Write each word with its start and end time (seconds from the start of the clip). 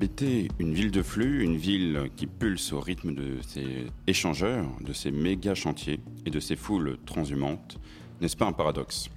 Habiter 0.00 0.46
une 0.60 0.74
ville 0.74 0.92
de 0.92 1.02
flux, 1.02 1.42
une 1.42 1.56
ville 1.56 2.08
qui 2.14 2.28
pulse 2.28 2.72
au 2.72 2.78
rythme 2.78 3.16
de 3.16 3.38
ses 3.42 3.88
échangeurs, 4.06 4.70
de 4.80 4.92
ses 4.92 5.10
méga 5.10 5.56
chantiers 5.56 5.98
et 6.24 6.30
de 6.30 6.38
ses 6.38 6.54
foules 6.54 6.98
transhumantes, 7.04 7.80
n'est-ce 8.20 8.36
pas 8.36 8.46
un 8.46 8.52
paradoxe? 8.52 9.10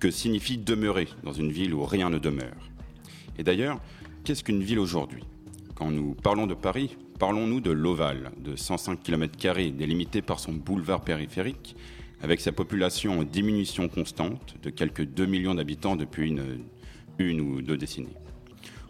Que 0.00 0.10
signifie 0.10 0.58
demeurer 0.58 1.06
dans 1.22 1.32
une 1.32 1.52
ville 1.52 1.72
où 1.72 1.84
rien 1.84 2.10
ne 2.10 2.18
demeure? 2.18 2.68
Et 3.38 3.44
d'ailleurs, 3.44 3.80
qu'est-ce 4.24 4.42
qu'une 4.42 4.60
ville 4.60 4.80
aujourd'hui? 4.80 5.22
Quand 5.76 5.92
nous 5.92 6.16
parlons 6.16 6.48
de 6.48 6.54
Paris, 6.54 6.96
parlons-nous 7.20 7.60
de 7.60 7.70
l'Oval, 7.70 8.32
de 8.38 8.56
105 8.56 9.00
km 9.00 9.36
délimité 9.70 10.20
par 10.20 10.40
son 10.40 10.52
boulevard 10.52 11.02
périphérique, 11.02 11.76
avec 12.22 12.40
sa 12.40 12.50
population 12.50 13.20
en 13.20 13.22
diminution 13.22 13.88
constante 13.88 14.56
de 14.64 14.70
quelques 14.70 15.04
2 15.04 15.26
millions 15.26 15.54
d'habitants 15.54 15.94
depuis 15.94 16.36
une 17.20 17.40
ou 17.40 17.62
deux 17.62 17.76
décennies 17.76 18.16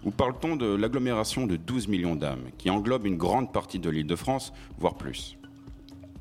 ou 0.05 0.11
parle-t-on 0.11 0.57
de 0.57 0.67
l'agglomération 0.67 1.47
de 1.47 1.57
12 1.57 1.89
millions 1.89 2.17
d'âmes 2.17 2.51
qui 2.59 2.71
englobe 2.71 3.07
une 3.07 3.17
grande 3.17 3.53
partie 3.53 3.79
de 3.79 3.91
l'île 3.91 4.07
de 4.07 4.17
France, 4.17 4.53
voire 4.79 4.95
plus? 4.95 5.37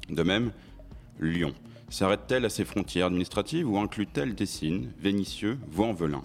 De 0.10 0.24
même, 0.24 0.52
Lyon. 1.20 1.54
S'arrête-t-elle 1.90 2.46
à 2.46 2.50
ses 2.50 2.66
frontières 2.66 3.08
administratives 3.08 3.70
ou 3.70 3.78
inclut-elle 3.78 4.36
Dessines, 4.36 4.92
Vénitieux, 5.00 5.58
Vaux-en-Velin 5.70 6.22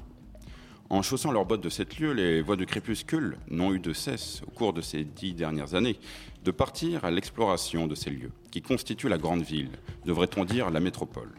En 0.90 1.00
chaussant 1.00 1.32
leurs 1.32 1.46
bottes 1.46 1.62
de 1.62 1.70
cette 1.70 1.98
lieu, 1.98 2.12
les 2.12 2.42
voies 2.42 2.56
de 2.56 2.64
crépuscule 2.64 3.38
n'ont 3.50 3.72
eu 3.72 3.78
de 3.78 3.92
cesse, 3.92 4.42
au 4.46 4.50
cours 4.50 4.72
de 4.72 4.82
ces 4.82 5.04
dix 5.04 5.32
dernières 5.32 5.74
années, 5.74 5.98
de 6.44 6.50
partir 6.50 7.04
à 7.04 7.10
l'exploration 7.10 7.86
de 7.86 7.94
ces 7.94 8.10
lieux, 8.10 8.32
qui 8.50 8.60
constituent 8.60 9.08
la 9.08 9.16
grande 9.16 9.42
ville, 9.42 9.70
devrait-on 10.04 10.44
dire 10.44 10.70
la 10.70 10.80
métropole. 10.80 11.32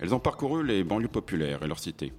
Elles 0.00 0.14
ont 0.14 0.20
parcouru 0.20 0.66
les 0.66 0.82
banlieues 0.82 1.06
populaires 1.06 1.62
et 1.62 1.68
leurs 1.68 1.78
cités, 1.78 2.12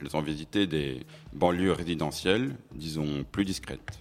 elles 0.00 0.16
ont 0.16 0.22
visité 0.22 0.66
des 0.66 1.04
banlieues 1.32 1.72
résidentielles, 1.72 2.54
disons 2.74 3.24
plus 3.30 3.44
discrètes. 3.44 4.00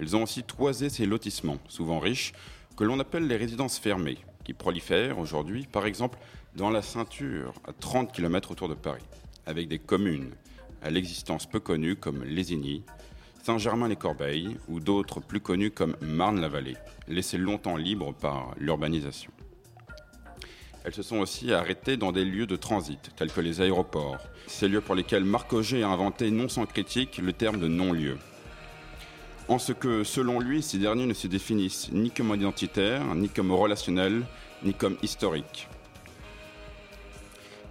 Elles 0.00 0.16
ont 0.16 0.22
aussi 0.22 0.42
toisé 0.42 0.88
ces 0.88 1.06
lotissements, 1.06 1.58
souvent 1.68 1.98
riches, 1.98 2.32
que 2.76 2.84
l'on 2.84 3.00
appelle 3.00 3.26
les 3.26 3.36
résidences 3.36 3.78
fermées, 3.78 4.18
qui 4.44 4.52
prolifèrent 4.52 5.18
aujourd'hui, 5.18 5.66
par 5.70 5.86
exemple, 5.86 6.18
dans 6.56 6.70
la 6.70 6.82
ceinture, 6.82 7.52
à 7.66 7.72
30 7.72 8.12
km 8.12 8.52
autour 8.52 8.68
de 8.68 8.74
Paris, 8.74 9.04
avec 9.46 9.68
des 9.68 9.78
communes 9.78 10.30
à 10.82 10.90
l'existence 10.90 11.46
peu 11.46 11.60
connues 11.60 11.96
comme 11.96 12.24
Lésigny, 12.24 12.84
Saint-Germain-les-Corbeilles 13.42 14.56
ou 14.68 14.80
d'autres 14.80 15.20
plus 15.20 15.40
connues 15.40 15.70
comme 15.70 15.96
Marne-la-Vallée, 16.00 16.76
laissées 17.08 17.38
longtemps 17.38 17.76
libres 17.76 18.12
par 18.12 18.54
l'urbanisation. 18.58 19.32
Elles 20.84 20.94
se 20.94 21.02
sont 21.02 21.18
aussi 21.18 21.52
arrêtées 21.52 21.96
dans 21.96 22.12
des 22.12 22.24
lieux 22.24 22.46
de 22.46 22.56
transit, 22.56 23.10
tels 23.16 23.32
que 23.32 23.40
les 23.40 23.60
aéroports, 23.60 24.18
ces 24.48 24.68
lieux 24.68 24.80
pour 24.80 24.94
lesquels 24.94 25.24
Marc 25.24 25.52
Auger 25.52 25.82
a 25.82 25.88
inventé, 25.88 26.30
non 26.30 26.48
sans 26.48 26.66
critique, 26.66 27.18
le 27.18 27.32
terme 27.32 27.58
de 27.58 27.68
non-lieu. 27.68 28.18
En 29.48 29.58
ce 29.58 29.72
que, 29.72 30.04
selon 30.04 30.40
lui, 30.40 30.62
ces 30.62 30.78
derniers 30.78 31.06
ne 31.06 31.14
se 31.14 31.26
définissent 31.26 31.90
ni 31.92 32.10
comme 32.10 32.34
identitaires, 32.34 33.14
ni 33.14 33.28
comme 33.28 33.52
relationnels, 33.52 34.24
ni 34.62 34.74
comme 34.74 34.96
historiques. 35.02 35.68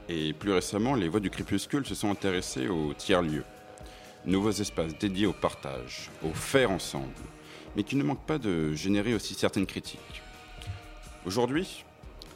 Et 0.10 0.34
plus 0.34 0.54
récemment, 0.54 0.96
les 0.96 1.10
voix 1.10 1.20
du 1.20 1.30
crépuscule 1.30 1.86
se 1.86 1.96
sont 1.96 2.10
intéressées 2.10 2.68
aux 2.70 2.94
tiers-lieux, 2.94 3.44
nouveaux 4.26 4.52
espaces 4.52 4.98
dédiés 4.98 5.28
au 5.28 5.34
partage, 5.34 6.10
au 6.24 6.32
faire 6.32 6.72
ensemble, 6.72 7.12
mais 7.76 7.84
qui 7.84 7.96
ne 7.96 8.04
manquent 8.04 8.26
pas 8.26 8.38
de 8.38 8.74
générer 8.74 9.14
aussi 9.14 9.34
certaines 9.34 9.66
critiques. 9.66 10.22
Aujourd'hui, 11.26 11.84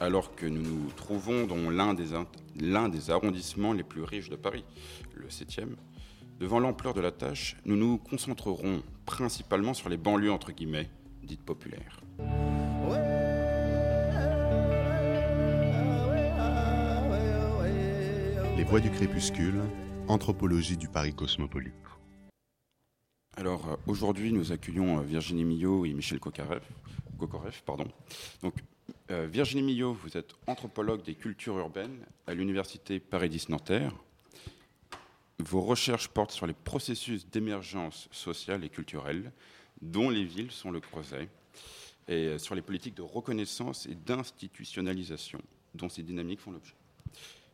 alors 0.02 0.34
que 0.34 0.46
nous 0.46 0.62
nous 0.62 0.90
trouvons 0.96 1.46
dans 1.46 1.70
l'un 1.70 1.94
des, 1.94 2.08
des, 2.56 3.10
arrondissements 3.10 3.72
les 3.72 3.84
plus 3.84 4.02
riches 4.02 4.30
de 4.30 4.34
Paris, 4.34 4.64
le 5.14 5.28
7e. 5.28 5.76
Devant 6.40 6.58
l'ampleur 6.58 6.92
de 6.92 7.00
la 7.00 7.12
tâche, 7.12 7.56
nous 7.64 7.76
nous 7.76 7.98
concentrerons 7.98 8.82
principalement 9.06 9.74
sur 9.74 9.88
les 9.88 9.96
banlieues 9.96 10.32
entre 10.32 10.50
guillemets 10.50 10.90
dites 11.22 11.44
populaires. 11.44 12.00
Les 18.56 18.64
voix 18.64 18.80
du 18.80 18.90
crépuscule, 18.90 19.60
anthropologie 20.08 20.76
du 20.76 20.88
Paris 20.88 21.14
cosmopolite. 21.14 21.74
Alors 23.36 23.68
euh, 23.68 23.76
aujourd'hui, 23.86 24.32
nous 24.32 24.50
accueillons 24.50 24.98
euh, 24.98 25.02
Virginie 25.02 25.44
Millot 25.44 25.86
et 25.86 25.92
Michel 25.92 26.18
Kokarev, 26.18 26.60
pardon. 27.64 27.86
Donc 28.42 28.54
Virginie 29.08 29.62
Millot, 29.62 29.92
vous 29.92 30.16
êtes 30.16 30.34
anthropologue 30.46 31.02
des 31.02 31.14
cultures 31.14 31.58
urbaines 31.58 31.98
à 32.26 32.34
l'Université 32.34 32.98
Paris 32.98 33.28
10 33.28 33.50
Nanterre. 33.50 33.92
Vos 35.38 35.60
recherches 35.60 36.08
portent 36.08 36.30
sur 36.30 36.46
les 36.46 36.52
processus 36.54 37.28
d'émergence 37.28 38.08
sociale 38.12 38.64
et 38.64 38.68
culturelle, 38.68 39.32
dont 39.80 40.08
les 40.08 40.24
villes 40.24 40.52
sont 40.52 40.70
le 40.70 40.80
creuset, 40.80 41.28
et 42.08 42.28
euh, 42.28 42.38
sur 42.38 42.54
les 42.54 42.62
politiques 42.62 42.96
de 42.96 43.02
reconnaissance 43.02 43.86
et 43.86 43.94
d'institutionnalisation, 43.94 45.40
dont 45.74 45.88
ces 45.88 46.02
dynamiques 46.02 46.40
font 46.40 46.52
l'objet. 46.52 46.74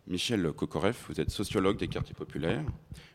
Michel 0.06 0.52
Kokoreff, 0.52 1.06
vous 1.08 1.20
êtes 1.20 1.30
sociologue 1.30 1.78
des 1.78 1.88
quartiers 1.88 2.14
populaires. 2.14 2.64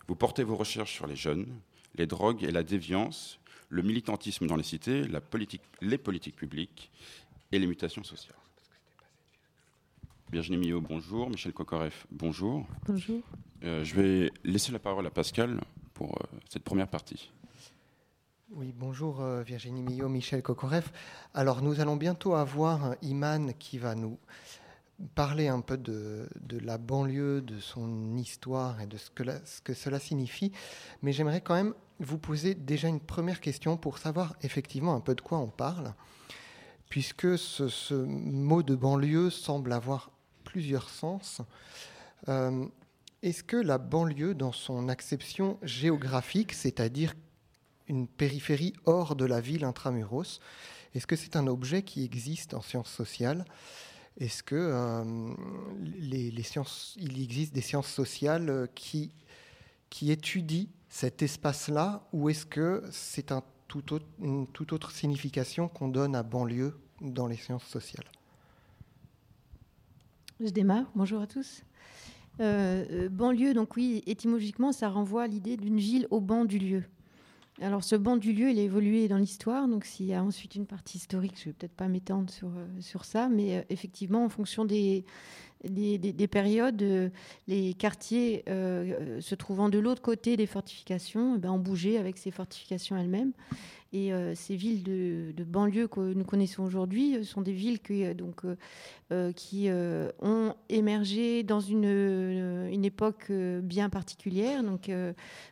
Vous 0.07 0.16
portez 0.16 0.44
vos 0.44 0.56
recherches 0.56 0.94
sur 0.94 1.07
les 1.07 1.16
jeunes, 1.16 1.47
les 1.95 2.07
drogues 2.07 2.44
et 2.44 2.51
la 2.51 2.63
déviance, 2.63 3.40
le 3.69 3.81
militantisme 3.81 4.45
dans 4.45 4.56
les 4.56 4.63
cités, 4.63 5.03
les 5.81 5.97
politiques 5.97 6.35
publiques 6.35 6.91
et 7.53 7.59
les 7.59 7.67
mutations 7.67 8.03
sociales. 8.03 8.35
Virginie 10.31 10.57
Millot, 10.57 10.81
bonjour. 10.81 11.29
Michel 11.29 11.53
Kokoreff, 11.53 12.07
bonjour. 12.09 12.65
Bonjour. 12.87 13.21
Euh, 13.63 13.83
je 13.83 13.93
vais 13.93 14.31
laisser 14.43 14.71
la 14.71 14.79
parole 14.79 15.05
à 15.05 15.11
Pascal 15.11 15.61
pour 15.93 16.15
euh, 16.15 16.37
cette 16.49 16.63
première 16.63 16.87
partie. 16.87 17.31
Oui, 18.49 18.73
bonjour 18.75 19.21
euh, 19.21 19.43
Virginie 19.43 19.83
Millot, 19.83 20.09
Michel 20.09 20.41
Kokoreff. 20.41 20.91
Alors 21.35 21.61
nous 21.61 21.79
allons 21.79 21.95
bientôt 21.95 22.33
avoir 22.33 22.95
Iman 23.03 23.53
qui 23.59 23.77
va 23.77 23.93
nous 23.93 24.17
parler 25.13 25.47
un 25.47 25.61
peu 25.61 25.77
de, 25.77 26.27
la 26.49 26.79
banlieue, 26.79 27.41
de 27.41 27.59
son 27.59 28.17
histoire 28.17 28.81
et 28.81 28.87
de 28.87 28.97
ce 28.97 29.11
que, 29.11 29.23
ce 29.45 29.61
que 29.61 29.75
cela 29.75 29.99
signifie. 29.99 30.51
Mais 31.03 31.13
j'aimerais 31.13 31.41
quand 31.41 31.53
même 31.53 31.75
vous 31.99 32.17
poser 32.17 32.55
déjà 32.55 32.87
une 32.87 32.99
première 32.99 33.41
question 33.41 33.77
pour 33.77 33.99
savoir 33.99 34.35
effectivement 34.41 34.95
un 34.95 35.01
peu 35.01 35.13
de 35.13 35.21
quoi 35.21 35.37
on 35.37 35.49
parle 35.49 35.93
puisque 36.93 37.39
ce, 37.39 37.95
mot 37.95 38.61
de 38.61 38.75
banlieue 38.75 39.31
semble 39.31 39.73
avoir 39.73 40.11
plusieurs 40.43 40.91
sens. 40.91 41.41
Euh, 42.29 42.67
est-ce 43.23 43.43
que 43.43 43.57
la 43.57 43.79
banlieue, 43.79 44.35
dans 44.35 44.51
son 44.51 44.89
acception 44.89 45.57
géographique, 45.63 46.53
c'est-à-dire 46.53 47.15
une 47.87 48.07
périphérie 48.07 48.73
hors 48.85 49.15
de 49.15 49.25
la 49.25 49.41
ville 49.41 49.65
intramuros, 49.65 50.39
est-ce 50.93 51.07
que 51.07 51.15
c'est 51.15 51.35
un 51.35 51.47
objet 51.47 51.81
qui 51.81 52.05
existe 52.05 52.53
en 52.53 52.61
sciences 52.61 52.91
sociales? 52.91 53.43
Est-ce 54.19 54.43
que 54.43 54.53
euh, 54.53 55.33
les, 55.81 56.43
sciences, 56.43 56.95
il 56.99 57.19
existe 57.19 57.55
des 57.55 57.61
sciences 57.61 57.89
sociales 57.89 58.69
qui, 58.75 59.15
qui 59.89 60.11
étudient 60.11 60.67
cet 60.89 61.23
espace-là, 61.23 62.07
ou 62.13 62.29
est-ce 62.29 62.45
que 62.45 62.83
c'est 62.91 63.31
un 63.31 63.43
toute 63.81 64.73
autre 64.73 64.91
signification 64.91 65.67
qu'on 65.67 65.88
donne 65.88 66.16
à 66.16 66.23
banlieue 66.23 66.78
dans 67.01 67.28
les 67.28 67.35
sciences 67.35 67.66
sociales. 67.66 68.06
Je 70.39 70.50
démarre. 70.50 70.85
Bonjour 70.95 71.22
à 71.22 71.28
tous. 71.28 71.63
Euh, 72.39 72.85
euh, 72.91 73.09
banlieue, 73.09 73.53
donc 73.53 73.75
oui, 73.75 74.03
étymologiquement, 74.07 74.72
ça 74.72 74.89
renvoie 74.89 75.23
à 75.23 75.28
l'idée 75.28 75.57
d'une 75.57 75.78
ville 75.78 76.07
au 76.09 76.19
banc 76.19 76.45
du 76.45 76.57
lieu. 76.57 76.83
Alors 77.62 77.83
ce 77.83 77.95
banc 77.95 78.17
du 78.17 78.33
lieu, 78.33 78.50
il 78.50 78.57
a 78.57 78.63
évolué 78.63 79.07
dans 79.07 79.17
l'histoire, 79.17 79.68
donc 79.68 79.86
s'il 79.86 80.07
y 80.07 80.13
a 80.15 80.24
ensuite 80.24 80.56
une 80.56 80.65
partie 80.65 80.97
historique, 80.97 81.36
je 81.36 81.42
ne 81.42 81.45
vais 81.45 81.53
peut-être 81.53 81.75
pas 81.75 81.88
m'étendre 81.88 82.31
sur, 82.31 82.47
euh, 82.47 82.68
sur 82.81 83.06
ça, 83.06 83.30
mais 83.30 83.65
effectivement, 83.69 84.25
en 84.25 84.30
fonction 84.30 84.65
des, 84.65 85.06
des, 85.63 86.27
périodes, 86.27 87.12
les 87.48 87.74
quartiers 87.74 88.44
se 88.48 89.36
trouvant 89.36 89.69
de 89.69 89.80
l'autre 89.80 90.01
côté 90.01 90.38
des 90.38 90.48
fortifications, 90.48 91.36
eh 91.36 91.39
ben, 91.39 91.51
ont 91.51 91.60
bougé 91.60 91.98
avec 91.98 92.18
ces 92.18 92.31
fortifications 92.31 92.98
elles-mêmes. 92.98 93.33
Et 93.94 94.12
euh, 94.12 94.33
ces 94.33 94.56
villes 94.56 94.81
de, 94.81 95.44
banlieue 95.44 95.88
que 95.88 96.00
nous 96.00 96.24
connaissons 96.24 96.63
aujourd'hui 96.63 97.15
euh, 97.15 97.24
sont 97.24 97.42
des 97.42 97.54
villes 97.54 97.80
qui, 97.80 98.04
euh, 99.12 100.10
ont 100.19 100.56
émergé 100.69 101.44
dans 101.44 101.60
une, 101.60 102.83
époque 102.83 103.31
bien 103.31 103.89
particulière. 103.89 104.63
Donc, 104.63 104.92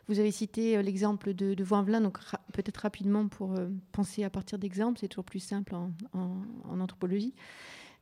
vous 0.08 0.18
avez 0.18 0.32
cité 0.32 0.82
l'exemple 0.82 1.32
de, 1.32 1.54
de 1.54 1.64
donc 2.00 2.18
peut-être 2.52 2.78
rapidement 2.78 3.28
pour 3.28 3.54
penser 3.92 4.24
à 4.24 4.30
partir 4.30 4.58
d'exemples, 4.58 4.98
c'est 5.00 5.08
toujours 5.08 5.24
plus 5.24 5.40
simple 5.40 5.74
en 5.74 6.80
anthropologie. 6.80 7.32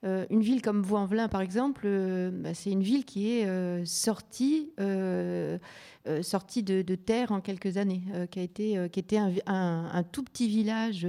Euh, 0.05 0.25
une 0.31 0.41
ville 0.41 0.63
comme 0.63 0.83
Vaux-en-Velin, 0.83 1.29
par 1.29 1.43
exemple, 1.43 1.83
euh, 1.85 2.31
bah, 2.33 2.55
c'est 2.55 2.71
une 2.71 2.83
ville 2.83 3.05
qui 3.05 3.33
est 3.33 3.47
euh, 3.47 3.85
sortie, 3.85 4.73
sortie 6.23 6.63
de, 6.63 6.95
terre 6.95 7.33
en 7.33 7.41
quelques 7.41 7.77
années, 7.77 8.03
qui 8.31 8.39
a 8.41 8.43
été, 8.43 8.89
qui 8.91 9.01
était 9.01 9.19
un, 9.19 10.05
tout 10.11 10.23
petit 10.23 10.49
village 10.49 11.07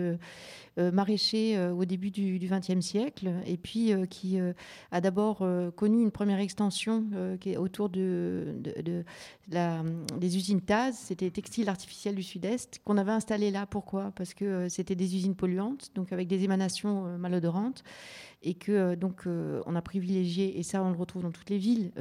maraîcher 0.92 1.58
au 1.70 1.86
début 1.86 2.12
du 2.12 2.40
XXe 2.40 2.82
siècle, 2.82 3.32
et 3.46 3.58
puis 3.58 3.94
qui 4.10 4.40
a 4.92 5.02
d'abord 5.02 5.46
connu 5.76 6.02
une 6.02 6.12
première 6.12 6.40
extension 6.40 7.06
qui 7.40 7.52
est 7.52 7.58
autour 7.58 7.90
des 7.90 9.04
usines 10.22 10.62
TAS, 10.62 10.94
c'était 10.94 11.30
Textile 11.30 11.70
Artificiel 11.70 12.16
du 12.16 12.24
Sud-Est, 12.24 12.82
qu'on 12.84 12.98
avait 12.98 13.12
installé 13.12 13.52
là. 13.52 13.66
Pourquoi? 13.66 14.12
Parce 14.16 14.34
que 14.34 14.70
c'était 14.70 14.96
des 14.96 15.16
usines 15.16 15.36
polluantes, 15.36 15.92
donc 15.96 16.12
avec 16.12 16.28
des 16.28 16.44
émanations 16.44 17.18
malodorantes 17.18 17.84
et 18.44 18.54
que 18.54 18.72
euh, 18.72 18.96
donc 18.96 19.28
euh, 19.28 19.62
on 19.66 19.76
a 19.76 19.82
privilégié, 19.82 20.60
et 20.60 20.64
ça 20.64 20.84
on 20.84 20.90
le 20.90 20.98
retrouve 20.98 21.24
dans 21.24 21.32
toutes 21.32 21.50
les 21.50 21.58
villes 21.58 21.92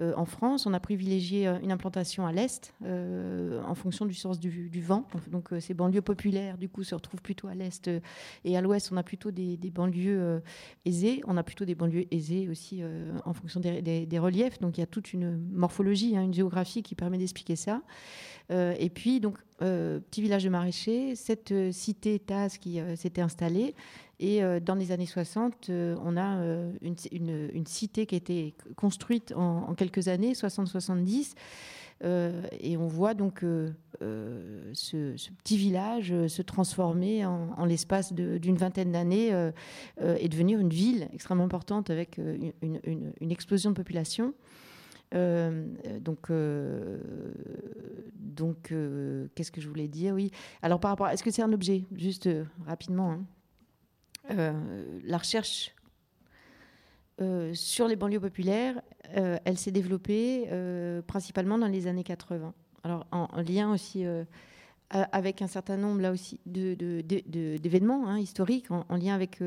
euh, 0.00 0.12
en 0.16 0.24
France, 0.24 0.66
on 0.66 0.74
a 0.74 0.80
privilégié 0.80 1.46
une 1.62 1.72
implantation 1.72 2.26
à 2.26 2.32
l'est 2.32 2.74
en 2.84 3.74
fonction 3.74 4.06
du 4.06 4.14
sens 4.14 4.38
du, 4.38 4.80
vent. 4.80 5.06
Donc 5.30 5.50
ces 5.60 5.74
banlieues 5.74 6.02
populaires 6.02 6.56
du 6.58 6.68
coup 6.68 6.84
se 6.84 6.94
retrouvent 6.94 7.22
plutôt 7.22 7.48
à 7.48 7.54
l'est 7.54 7.90
et 8.44 8.56
à 8.56 8.60
l'ouest 8.60 8.90
on 8.92 8.96
a 8.96 9.02
plutôt 9.02 9.30
des, 9.30 9.56
banlieues 9.70 10.42
aisées, 10.84 11.20
on 11.26 11.36
a 11.36 11.42
plutôt 11.42 11.64
des 11.64 11.74
banlieues 11.74 12.06
aisées 12.12 12.48
aussi 12.48 12.82
en 13.24 13.32
fonction 13.32 13.60
des, 13.60 14.18
reliefs. 14.18 14.58
Donc 14.60 14.78
il 14.78 14.80
y 14.80 14.84
a 14.84 14.86
toute 14.86 15.12
une 15.12 15.38
morphologie, 15.52 16.16
hein, 16.16 16.22
une 16.22 16.34
géographie 16.34 16.82
qui 16.82 16.94
permet 16.94 17.18
d'expliquer 17.18 17.56
ça. 17.56 17.82
Et 18.50 18.90
puis 18.90 19.20
donc 19.20 19.38
petit 19.58 20.22
village 20.22 20.44
de 20.44 20.48
maraîchers, 20.48 21.14
cette 21.16 21.52
cité 21.72 22.18
TAS 22.18 22.58
qui 22.60 22.80
s'était 22.96 23.20
installée 23.20 23.74
et 24.20 24.42
euh, 24.42 24.58
dans 24.60 24.74
les 24.74 24.92
années 24.92 25.06
60, 25.06 25.70
euh, 25.70 25.96
on 26.04 26.16
a 26.16 26.38
euh, 26.38 26.72
une, 26.82 27.66
cité 27.66 28.06
qui 28.06 28.16
a 28.16 28.18
été 28.18 28.54
construite 28.76 29.32
en, 29.36 29.74
quelques 29.74 30.08
années, 30.08 30.32
60-70. 30.32 31.34
et 32.02 32.76
on 32.76 32.86
voit 32.86 33.14
donc 33.14 33.40
ce, 33.42 33.72
petit 35.44 35.56
village 35.56 36.14
se 36.26 36.42
transformer 36.42 37.24
en, 37.26 37.64
l'espace 37.64 38.12
d'une 38.12 38.56
vingtaine 38.56 38.92
d'années 38.92 39.50
et 40.00 40.28
devenir 40.28 40.58
une 40.60 40.70
ville 40.70 41.08
extrêmement 41.12 41.44
importante 41.44 41.90
avec 41.90 42.18
une, 42.18 43.32
explosion 43.32 43.70
de 43.70 43.76
population. 43.76 44.32
Donc, 45.12 46.30
donc 48.14 48.74
qu'est-ce 49.34 49.50
que 49.50 49.60
je 49.60 49.68
voulais 49.68 49.88
dire? 49.88 50.14
Oui. 50.14 50.30
Alors, 50.62 50.80
par 50.80 50.90
rapport, 50.90 51.08
est-ce 51.08 51.22
que 51.22 51.30
c'est 51.30 51.42
un 51.42 51.52
objet? 51.52 51.84
Juste 51.92 52.28
rapidement. 52.66 53.12
Hein. 53.12 53.24
Euh, 54.30 55.00
la 55.04 55.18
recherche 55.18 55.74
euh, 57.20 57.52
sur 57.54 57.88
les 57.88 57.96
banlieues 57.96 58.20
populaires, 58.20 58.80
euh, 59.16 59.38
elle 59.44 59.58
s'est 59.58 59.70
développée 59.70 60.48
principalement 61.06 61.58
dans 61.58 61.66
les 61.66 61.86
années 61.86 62.04
80. 62.04 62.54
Alors 62.84 63.06
en, 63.10 63.28
lien 63.40 63.72
aussi 63.72 64.04
avec 64.90 65.42
un 65.42 65.46
certain 65.46 65.76
nombre 65.76 66.00
là 66.00 66.12
aussi 66.12 66.40
d'événements 66.46 68.08
hein, 68.08 68.18
historiques, 68.18 68.70
en, 68.70 68.96
lien 68.96 69.14
avec 69.14 69.40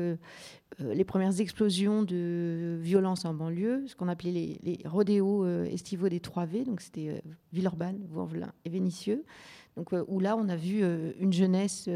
les 0.78 1.04
premières 1.04 1.40
explosions 1.40 2.02
de 2.02 2.78
violence 2.80 3.24
en 3.24 3.34
banlieue, 3.34 3.84
ce 3.86 3.96
qu'on 3.96 4.08
appelait 4.08 4.30
les, 4.30 4.60
les 4.62 4.78
rodéos 4.84 5.44
estivaux 5.64 6.08
des 6.08 6.20
3V, 6.20 6.64
donc 6.64 6.80
c'était 6.80 7.22
Villeurbanne, 7.52 8.06
Vourvelin 8.08 8.52
et 8.64 8.70
Vénissieux, 8.70 9.24
donc 9.76 9.90
où 10.06 10.20
là 10.20 10.36
on 10.36 10.48
a 10.48 10.56
vu 10.56 10.84
une 11.18 11.32
jeunesse 11.32 11.88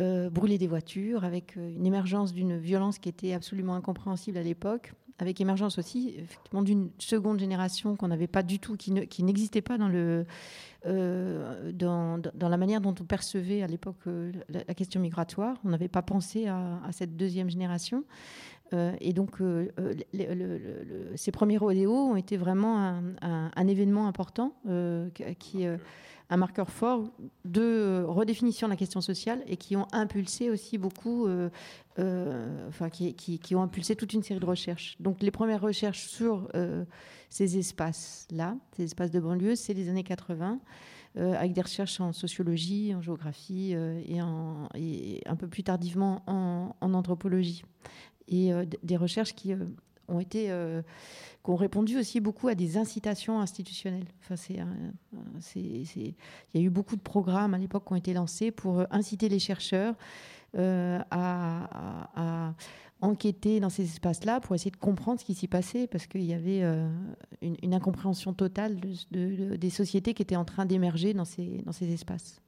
euh, 0.00 0.30
brûler 0.30 0.56
des 0.56 0.68
voitures, 0.68 1.22
avec 1.22 1.58
euh, 1.58 1.76
une 1.76 1.84
émergence 1.84 2.32
d'une 2.32 2.56
violence 2.56 2.98
qui 2.98 3.10
était 3.10 3.34
absolument 3.34 3.74
incompréhensible 3.74 4.38
à 4.38 4.42
l'époque, 4.42 4.94
avec 5.18 5.38
émergence 5.38 5.76
aussi 5.76 6.14
effectivement 6.16 6.62
d'une 6.62 6.88
seconde 6.96 7.38
génération 7.38 7.94
qu'on 7.94 8.08
n'avait 8.08 8.26
pas 8.26 8.42
du 8.42 8.58
tout, 8.58 8.78
qui, 8.78 8.90
n'existait 9.22 9.60
pas 9.60 9.76
dans, 9.76 9.88
le, 9.88 9.98
euh, 9.98 10.24
dans, 10.84 12.18
dans, 12.18 12.48
la 12.48 12.56
manière 12.56 12.80
dont 12.80 12.94
on 13.00 13.04
percevait 13.04 13.62
à 13.62 13.66
l'époque 13.66 14.00
la, 14.48 14.74
question 14.74 15.00
migratoire. 15.00 15.56
On 15.64 15.68
n'avait 15.68 15.88
pas 15.88 16.02
pensé 16.02 16.48
à, 16.48 16.80
cette 16.90 17.16
deuxième 17.16 17.48
génération. 17.50 18.04
et 18.72 19.12
donc, 19.12 19.36
ces 21.14 21.30
premiers 21.30 21.58
rodéos 21.58 22.10
ont 22.10 22.16
été 22.16 22.36
vraiment 22.36 23.00
un, 23.22 23.68
événement 23.68 24.08
important 24.08 24.54
qui 25.38 25.66
un 26.32 26.38
marqueur 26.38 26.70
fort 26.70 27.10
de 27.44 27.60
euh, 27.60 28.04
redéfinition 28.06 28.66
de 28.66 28.72
la 28.72 28.76
question 28.76 29.02
sociale 29.02 29.42
et 29.46 29.58
qui 29.58 29.76
ont 29.76 29.86
impulsé 29.92 30.48
aussi 30.48 30.78
beaucoup, 30.78 31.26
euh, 31.26 31.50
euh, 31.98 32.68
enfin, 32.68 32.88
qui, 32.88 33.54
ont 33.54 33.60
impulsé 33.60 33.96
toute 33.96 34.14
une 34.14 34.22
série 34.22 34.40
de 34.40 34.46
recherches. 34.46 34.96
Donc, 34.98 35.20
les 35.20 35.30
premières 35.30 35.60
recherches 35.60 36.06
sur 36.06 36.48
ces 37.32 37.56
espaces-là, 37.58 38.56
ces 38.76 38.84
espaces 38.84 39.10
de 39.10 39.20
banlieue, 39.20 39.54
c'est 39.54 39.74
les 39.74 39.88
années 39.88 40.04
80. 40.04 40.60
avec 41.16 41.52
des 41.52 41.62
recherches 41.62 42.00
en 42.00 42.12
sociologie, 42.12 42.94
en 42.94 43.00
géographie 43.00 43.72
et, 44.06 44.22
en, 44.22 44.68
et 44.74 45.22
un 45.26 45.36
peu 45.36 45.46
plus 45.46 45.62
tardivement 45.62 46.22
en, 46.26 46.74
anthropologie. 46.80 47.64
Et 48.28 48.50
des 48.82 48.96
recherches 48.96 49.34
qui 49.34 49.54
ont 50.08 50.20
été 50.20 50.50
qui 51.44 51.50
ont 51.50 51.56
répondu 51.56 51.98
aussi 51.98 52.20
beaucoup 52.20 52.48
à 52.48 52.54
des 52.54 52.76
incitations 52.76 53.40
institutionnelles. 53.40 54.06
Enfin, 54.22 54.36
c'est, 54.36 54.60
il 55.56 56.14
y 56.54 56.58
a 56.58 56.60
eu 56.60 56.70
beaucoup 56.70 56.96
de 56.96 57.00
programmes 57.00 57.54
à 57.54 57.58
l'époque 57.58 57.84
qui 57.86 57.92
ont 57.92 57.96
été 57.96 58.12
lancés 58.12 58.50
pour 58.50 58.80
euh, 58.80 58.84
inciter 58.90 59.28
les 59.28 59.40
chercheurs 59.40 59.94
euh, 60.56 61.00
à, 61.10 62.54
enquêter 63.02 63.58
dans 63.58 63.68
ces 63.68 63.82
espaces-là 63.82 64.40
pour 64.40 64.54
essayer 64.54 64.70
de 64.70 64.76
comprendre 64.76 65.20
ce 65.20 65.24
qui 65.24 65.34
s'y 65.34 65.48
passait, 65.48 65.86
parce 65.88 66.06
qu'il 66.06 66.22
y 66.22 66.32
avait 66.32 66.62
euh, 66.62 66.88
une, 67.42 67.74
incompréhension 67.74 68.32
totale 68.32 68.78
de, 69.10 69.56
des 69.56 69.70
sociétés 69.70 70.14
qui 70.14 70.22
étaient 70.22 70.36
en 70.36 70.44
train 70.44 70.64
d'émerger 70.64 71.12
dans 71.12 71.24
ces, 71.24 71.62
dans 71.66 71.72
ces 71.72 71.92
espaces. 71.92 72.40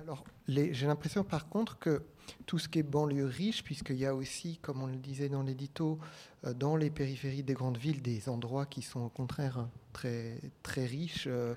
Alors, 0.00 0.24
j'ai 0.46 0.86
l'impression 0.86 1.24
par 1.24 1.48
contre 1.48 1.78
que 1.78 2.02
tout 2.46 2.58
ce 2.58 2.68
qui 2.68 2.78
est 2.78 2.84
banlieue 2.84 3.26
riche, 3.26 3.64
puisqu'il 3.64 3.96
y 3.96 4.06
a 4.06 4.14
aussi, 4.14 4.58
comme 4.62 4.82
on 4.82 4.86
le 4.86 4.96
disait 4.96 5.28
dans 5.28 5.42
l'édito, 5.42 5.98
euh, 6.44 6.54
dans 6.54 6.76
les 6.76 6.90
périphéries 6.90 7.42
des 7.42 7.54
grandes 7.54 7.76
villes, 7.76 8.02
des 8.02 8.28
endroits 8.28 8.66
qui 8.66 8.82
sont 8.82 9.00
au 9.00 9.08
contraire 9.08 9.68
très, 9.92 10.40
très 10.62 10.86
riches, 10.86 11.26
euh, 11.26 11.54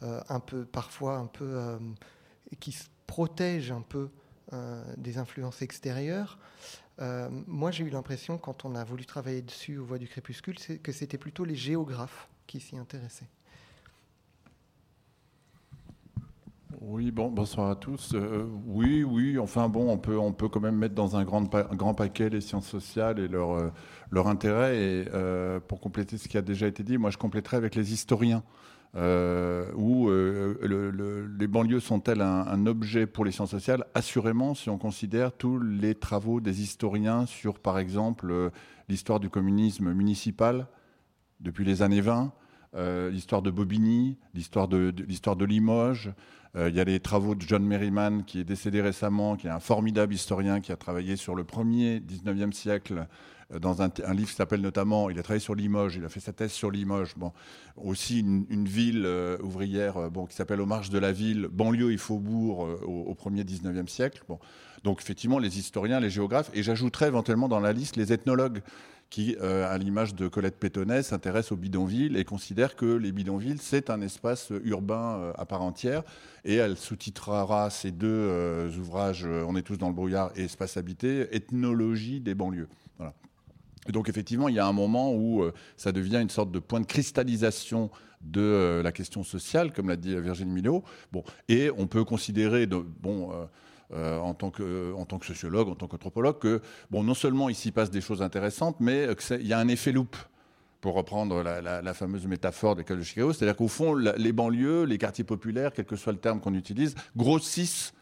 un 0.00 0.40
peu, 0.40 0.64
parfois 0.64 1.16
un 1.16 1.26
peu, 1.26 1.78
qui 2.60 2.72
se 2.72 2.84
protègent 3.06 3.72
un 3.72 3.80
peu 3.80 4.10
des 4.96 5.18
influences 5.18 5.62
extérieures. 5.62 6.38
moi, 6.98 7.70
j'ai 7.70 7.84
eu 7.84 7.90
l'impression, 7.90 8.38
quand 8.38 8.64
on 8.64 8.74
a 8.74 8.84
voulu 8.84 9.04
travailler 9.04 9.42
dessus 9.42 9.78
aux 9.78 9.84
Voix 9.84 9.98
du 9.98 10.08
crépuscule, 10.08 10.56
que 10.82 10.92
c'était 10.92 11.18
plutôt 11.18 11.44
les 11.44 11.56
géographes 11.56 12.28
qui 12.46 12.60
s'y 12.60 12.76
intéressaient. 12.76 13.28
Oui, 16.86 17.10
bon, 17.10 17.30
bonsoir 17.30 17.70
à 17.70 17.76
tous. 17.76 18.12
Euh, 18.12 18.44
oui, 18.66 19.04
oui, 19.04 19.38
enfin 19.38 19.70
bon, 19.70 19.90
on 19.90 19.96
peut, 19.96 20.18
on 20.18 20.34
peut 20.34 20.50
quand 20.50 20.60
même 20.60 20.76
mettre 20.76 20.94
dans 20.94 21.16
un 21.16 21.24
grand, 21.24 21.42
grand 21.72 21.94
paquet 21.94 22.28
les 22.28 22.42
sciences 22.42 22.66
sociales 22.68 23.18
et 23.18 23.26
leur, 23.26 23.52
euh, 23.52 23.70
leur 24.10 24.28
intérêt. 24.28 24.76
Et 24.76 25.04
euh, 25.14 25.60
pour 25.60 25.80
compléter 25.80 26.18
ce 26.18 26.28
qui 26.28 26.36
a 26.36 26.42
déjà 26.42 26.66
été 26.66 26.82
dit, 26.82 26.98
moi 26.98 27.08
je 27.08 27.16
compléterai 27.16 27.56
avec 27.56 27.74
les 27.74 27.94
historiens. 27.94 28.42
où 28.94 30.10
les 30.10 31.46
banlieues 31.46 31.80
sont-elles 31.80 32.20
un, 32.20 32.66
objet 32.66 33.06
pour 33.06 33.24
les 33.24 33.32
sciences 33.32 33.52
sociales? 33.52 33.86
Assurément, 33.94 34.54
si 34.54 34.68
on 34.68 34.76
considère 34.76 35.32
tous 35.32 35.58
les 35.58 35.94
travaux 35.94 36.40
des 36.40 36.60
historiens 36.60 37.24
sur, 37.24 37.60
par 37.60 37.78
exemple, 37.78 38.50
l'histoire 38.90 39.20
du 39.20 39.30
communisme 39.30 39.90
municipal 39.94 40.66
depuis 41.40 41.64
les 41.64 41.80
années 41.80 42.02
20, 42.02 42.30
l'histoire 43.10 43.40
de 43.40 43.50
Bobigny, 43.50 44.18
l'histoire 44.34 44.68
de, 44.68 44.94
l'histoire 45.08 45.36
de 45.36 45.46
Limoges, 45.46 46.12
il 46.56 46.74
y 46.74 46.80
a 46.80 46.84
les 46.84 47.00
travaux 47.00 47.34
de 47.34 47.42
John 47.42 47.64
Merriman, 47.64 48.24
qui 48.24 48.40
est 48.40 48.44
décédé 48.44 48.80
récemment, 48.80 49.36
qui 49.36 49.48
est 49.48 49.50
un 49.50 49.60
formidable 49.60 50.14
historien 50.14 50.60
qui 50.60 50.70
a 50.70 50.76
travaillé 50.76 51.16
sur 51.16 51.34
le 51.34 51.44
premier 51.44 51.98
19e 52.00 52.52
siècle 52.52 53.06
euh, 53.52 53.58
dans 53.58 53.82
un, 53.82 53.90
livre 54.12 54.28
qui 54.28 54.36
s'appelle 54.36 54.60
notamment, 54.60 55.10
il 55.10 55.18
a 55.18 55.22
travaillé 55.22 55.40
sur 55.40 55.54
Limoges, 55.54 55.96
il 55.96 56.04
a 56.04 56.08
fait 56.08 56.20
sa 56.20 56.32
thèse 56.32 56.52
sur 56.52 56.70
Limoges, 56.70 57.14
bon, 57.16 57.32
aussi 57.76 58.20
une, 58.20 58.64
ville 58.64 59.04
euh, 59.04 59.36
ouvrière 59.42 60.10
bon, 60.10 60.26
qui 60.26 60.34
s'appelle 60.34 60.60
Aux 60.60 60.66
marges 60.66 60.90
de 60.90 60.98
la 60.98 61.12
ville, 61.12 61.48
banlieue 61.50 61.92
et 61.92 61.96
faubourg 61.96 62.60
au, 62.86 63.04
au, 63.06 63.14
premier 63.14 63.42
19e 63.42 63.88
siècle. 63.88 64.22
Bon. 64.28 64.38
Donc 64.82 65.00
effectivement, 65.00 65.38
les 65.38 65.58
historiens, 65.58 66.00
les 66.00 66.10
géographes, 66.10 66.50
et 66.54 66.62
j'ajouterais 66.62 67.06
éventuellement 67.08 67.48
dans 67.48 67.60
la 67.60 67.72
liste 67.72 67.96
les 67.96 68.12
ethnologues 68.12 68.60
qui, 69.10 69.36
euh, 69.40 69.72
à 69.72 69.78
l'image 69.78 70.14
de 70.14 70.28
Colette 70.28 70.56
Pétonnet, 70.56 71.02
s'intéresse 71.02 71.52
aux 71.52 71.56
bidonvilles 71.56 72.16
et 72.16 72.24
considère 72.24 72.76
que 72.76 72.84
les 72.84 73.12
bidonvilles, 73.12 73.58
c'est 73.60 73.90
un 73.90 74.00
espace 74.00 74.52
urbain 74.64 75.18
euh, 75.18 75.32
à 75.36 75.46
part 75.46 75.62
entière. 75.62 76.02
Et 76.44 76.56
elle 76.56 76.76
sous-titrera 76.76 77.70
ces 77.70 77.92
deux 77.92 78.08
euh, 78.08 78.70
ouvrages, 78.78 79.24
On 79.24 79.56
est 79.56 79.62
tous 79.62 79.78
dans 79.78 79.88
le 79.88 79.94
brouillard 79.94 80.32
et 80.36 80.44
Espace 80.44 80.76
habité, 80.76 81.34
Ethnologie 81.34 82.20
des 82.20 82.34
banlieues. 82.34 82.68
Voilà. 82.98 83.14
donc 83.88 84.08
effectivement, 84.08 84.48
il 84.48 84.54
y 84.54 84.58
a 84.58 84.66
un 84.66 84.72
moment 84.72 85.14
où 85.14 85.44
ça 85.76 85.92
devient 85.92 86.20
une 86.20 86.30
sorte 86.30 86.50
de 86.50 86.58
point 86.58 86.80
de 86.80 86.86
cristallisation 86.86 87.90
de 88.20 88.80
la 88.82 88.92
question 88.92 89.22
sociale, 89.22 89.72
comme 89.72 89.88
l'a 89.88 89.96
dit 89.96 90.18
Virginie 90.18 90.52
Milot. 90.52 90.82
Bon, 91.12 91.22
et 91.48 91.70
on 91.76 91.86
peut 91.86 92.04
considérer, 92.04 92.66
bon, 92.66 93.30
euh, 93.92 94.18
en, 94.18 94.32
tant 94.32 94.50
que, 94.50 94.94
en 94.94 95.04
tant 95.04 95.18
que 95.18 95.26
sociologue, 95.26 95.68
en 95.68 95.74
tant 95.74 95.86
qu'anthropologue, 95.86 96.38
que 96.38 96.62
bon, 96.90 97.02
non 97.02 97.12
seulement 97.12 97.50
il 97.50 97.54
s'y 97.54 97.70
passe 97.70 97.90
des 97.90 98.00
choses 98.00 98.22
intéressantes, 98.22 98.76
mais 98.80 99.08
qu'il 99.14 99.46
y 99.46 99.52
a 99.52 99.58
un 99.58 99.68
effet 99.68 99.92
loupe 99.92 100.16
pour 100.80 100.94
reprendre 100.94 101.42
la, 101.42 101.94
fameuse 101.94 102.26
métaphore 102.26 102.74
de 102.74 102.80
l'école 102.80 102.98
de 102.98 103.02
Chicago. 103.02 103.32
C'est-à-dire 103.32 103.56
qu'au 103.56 103.68
fond, 103.68 103.94
les 103.94 104.32
banlieues, 104.32 104.84
les 104.84 104.98
quartiers 104.98 105.24
populaires, 105.24 105.72
quel 105.74 105.84
que 105.84 105.96
soit 105.96 106.12
le 106.12 106.18
terme 106.18 106.40
qu'on 106.40 106.54
utilise, 106.54 106.94
grossissent 107.16 107.94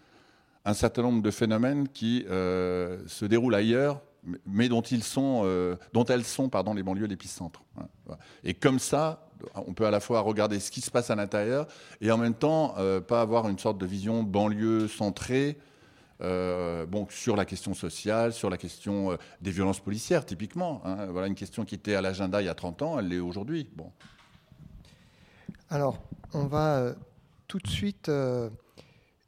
un 0.65 0.75
certain 0.75 1.03
nombre 1.03 1.23
de 1.23 1.31
phénomènes 1.31 1.89
qui 1.89 2.25
se 2.29 3.25
déroulent 3.25 3.55
ailleurs, 3.55 4.01
mais 4.47 4.69
dont, 4.69 4.83
ils 4.83 5.05
sont, 5.05 5.45
dont 5.93 6.05
elles 6.07 6.25
sont 6.25 6.49
pardon, 6.49 6.75
les 6.75 6.83
banlieues 6.83 7.07
l'épicentre. 7.07 7.63
Hein. 7.81 8.17
Et 8.43 8.55
comme 8.55 8.81
ça, 8.81 9.29
on 9.55 9.75
peut 9.75 9.87
à 9.87 9.93
la 9.93 10.01
fois 10.01 10.21
regarder 10.21 10.59
ce 10.59 10.73
qui 10.73 10.81
se 10.81 10.91
passe 10.91 11.11
à 11.11 11.15
l'intérieur 11.15 11.69
et 12.01 12.11
en 12.11 12.19
même 12.19 12.35
temps 12.35 12.75
pas 13.07 13.21
avoir 13.21 13.49
une 13.49 13.59
sorte 13.59 13.79
de 13.79 13.87
vision 13.87 14.25
banlieue 14.25 14.89
centrée 14.89 15.57
euh, 16.23 16.87
bon, 16.87 17.07
sur 17.11 17.35
la 17.35 17.45
question 17.45 17.75
sociale, 17.75 18.33
sur 18.33 18.49
la 18.49 18.57
question 18.57 19.13
euh, 19.13 19.17
des 19.41 19.51
violences 19.51 19.81
policières, 19.81 20.25
typiquement. 20.25 20.81
Hein. 20.85 21.07
Voilà 21.07 21.27
une 21.27 21.35
question 21.35 21.65
qui 21.65 21.75
était 21.75 21.95
à 21.95 22.01
l'agenda 22.01 22.41
il 22.41 22.45
y 22.45 22.49
a 22.49 22.55
30 22.55 22.83
ans, 22.83 22.99
elle 22.99 23.09
l'est 23.09 23.19
aujourd'hui. 23.19 23.69
Bon. 23.75 23.91
Alors, 25.69 25.99
on 26.33 26.47
va 26.47 26.79
euh, 26.79 26.95
tout 27.49 27.59
de 27.59 27.69
suite 27.69 28.11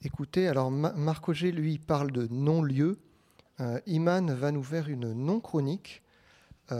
écouter. 0.03 0.49
Alors, 0.49 0.71
Marc 0.71 1.29
Auger, 1.29 1.53
lui, 1.53 1.79
parle 1.79 2.13
de 2.13 2.29
non-lieu. 2.31 2.99
Iman 3.87 4.33
va 4.33 4.51
nous 4.51 4.63
faire 4.63 4.89
une 4.89 5.13
non-chronique, 5.13 6.03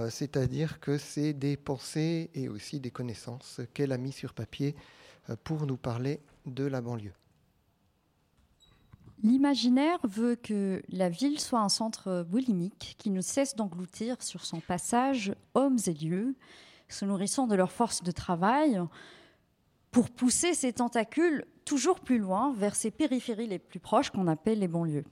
c'est-à-dire 0.09 0.81
que 0.81 0.97
c'est 0.97 1.33
des 1.33 1.57
pensées 1.57 2.31
et 2.35 2.49
aussi 2.49 2.81
des 2.81 2.91
connaissances 2.91 3.61
qu'elle 3.75 3.93
a 3.93 3.99
mis 3.99 4.11
sur 4.11 4.33
papier 4.33 4.75
pour 5.45 5.67
nous 5.67 5.77
parler 5.77 6.21
de 6.47 6.65
la 6.65 6.81
banlieue. 6.81 7.13
L'imaginaire 9.25 9.99
veut 10.05 10.37
que 10.37 10.83
la 10.91 11.09
ville 11.09 11.41
soit 11.41 11.61
un 11.61 11.71
centre 11.71 12.27
boulimique 12.29 12.95
qui 12.99 13.09
ne 13.09 13.23
cesse 13.23 13.57
d'engloutir 13.57 14.23
sur 14.23 14.45
son 14.45 14.61
passage 14.61 15.35
hommes 15.55 15.79
et 15.87 15.95
lieux, 15.95 16.35
se 16.91 17.07
nourrissant 17.07 17.47
de 17.47 17.55
leur 17.55 17.73
force 17.73 18.03
de 18.03 18.11
travail, 18.11 18.79
pour 19.91 20.11
pousser 20.11 20.53
ses 20.53 20.75
tentacules 20.75 21.47
toujours 21.65 22.01
plus 22.01 22.19
loin 22.19 22.53
vers 22.53 22.77
ses 22.77 22.91
périphéries 22.91 23.47
les 23.47 23.59
plus 23.59 23.81
proches 23.81 24.11
qu'on 24.11 24.27
appelle 24.27 24.59
les 24.59 24.69
banlieues. 24.69 25.07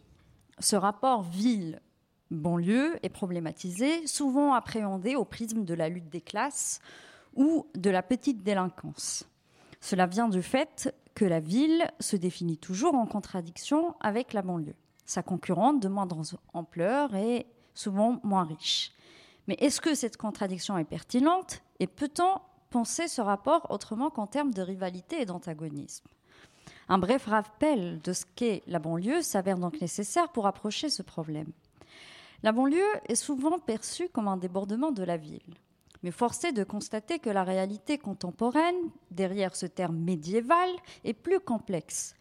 Ce 0.58 0.76
rapport 0.76 1.22
ville-banlieue 1.22 2.98
est 3.02 3.08
problématisé, 3.08 4.06
souvent 4.06 4.52
appréhendé 4.52 5.16
au 5.16 5.24
prisme 5.24 5.64
de 5.64 5.72
la 5.72 5.88
lutte 5.88 6.10
des 6.10 6.20
classes 6.20 6.80
ou 7.34 7.66
de 7.74 7.88
la 7.88 8.02
petite 8.02 8.42
délinquance. 8.42 9.24
Cela 9.82 10.06
vient 10.06 10.28
du 10.28 10.42
fait 10.42 10.94
que 11.14 11.24
la 11.24 11.40
ville 11.40 11.84
se 11.98 12.16
définit 12.16 12.56
toujours 12.56 12.94
en 12.94 13.04
contradiction 13.04 13.96
avec 14.00 14.32
la 14.32 14.40
banlieue. 14.40 14.76
Sa 15.04 15.24
concurrente 15.24 15.80
de 15.80 15.88
moindre 15.88 16.22
ampleur 16.54 17.14
est 17.16 17.46
souvent 17.74 18.20
moins 18.22 18.44
riche. 18.44 18.92
Mais 19.48 19.56
est-ce 19.58 19.80
que 19.80 19.96
cette 19.96 20.16
contradiction 20.16 20.78
est 20.78 20.84
pertinente 20.84 21.62
et 21.80 21.88
peut-on 21.88 22.38
penser 22.70 23.08
ce 23.08 23.20
rapport 23.20 23.66
autrement 23.70 24.08
qu'en 24.08 24.28
termes 24.28 24.54
de 24.54 24.62
rivalité 24.62 25.20
et 25.20 25.26
d'antagonisme? 25.26 26.06
Un 26.88 26.98
bref 26.98 27.26
rappel 27.26 28.00
de 28.02 28.12
ce 28.12 28.24
qu'est 28.36 28.62
la 28.68 28.78
banlieue 28.78 29.20
s'avère 29.20 29.58
donc 29.58 29.80
nécessaire 29.80 30.28
pour 30.28 30.46
approcher 30.46 30.90
ce 30.90 31.02
problème. 31.02 31.50
La 32.44 32.52
banlieue 32.52 32.86
est 33.06 33.16
souvent 33.16 33.58
perçue 33.58 34.08
comme 34.08 34.28
un 34.28 34.36
débordement 34.36 34.92
de 34.92 35.02
la 35.02 35.16
ville. 35.16 35.56
Mais 36.02 36.10
force 36.10 36.44
est 36.44 36.52
de 36.52 36.64
constater 36.64 37.18
que 37.18 37.30
la 37.30 37.44
réalité 37.44 37.98
contemporaine, 37.98 38.90
derrière 39.10 39.54
ce 39.54 39.66
terme 39.66 39.96
médiéval, 39.96 40.70
est 41.04 41.14
plus 41.14 41.40
complexe. 41.40 42.14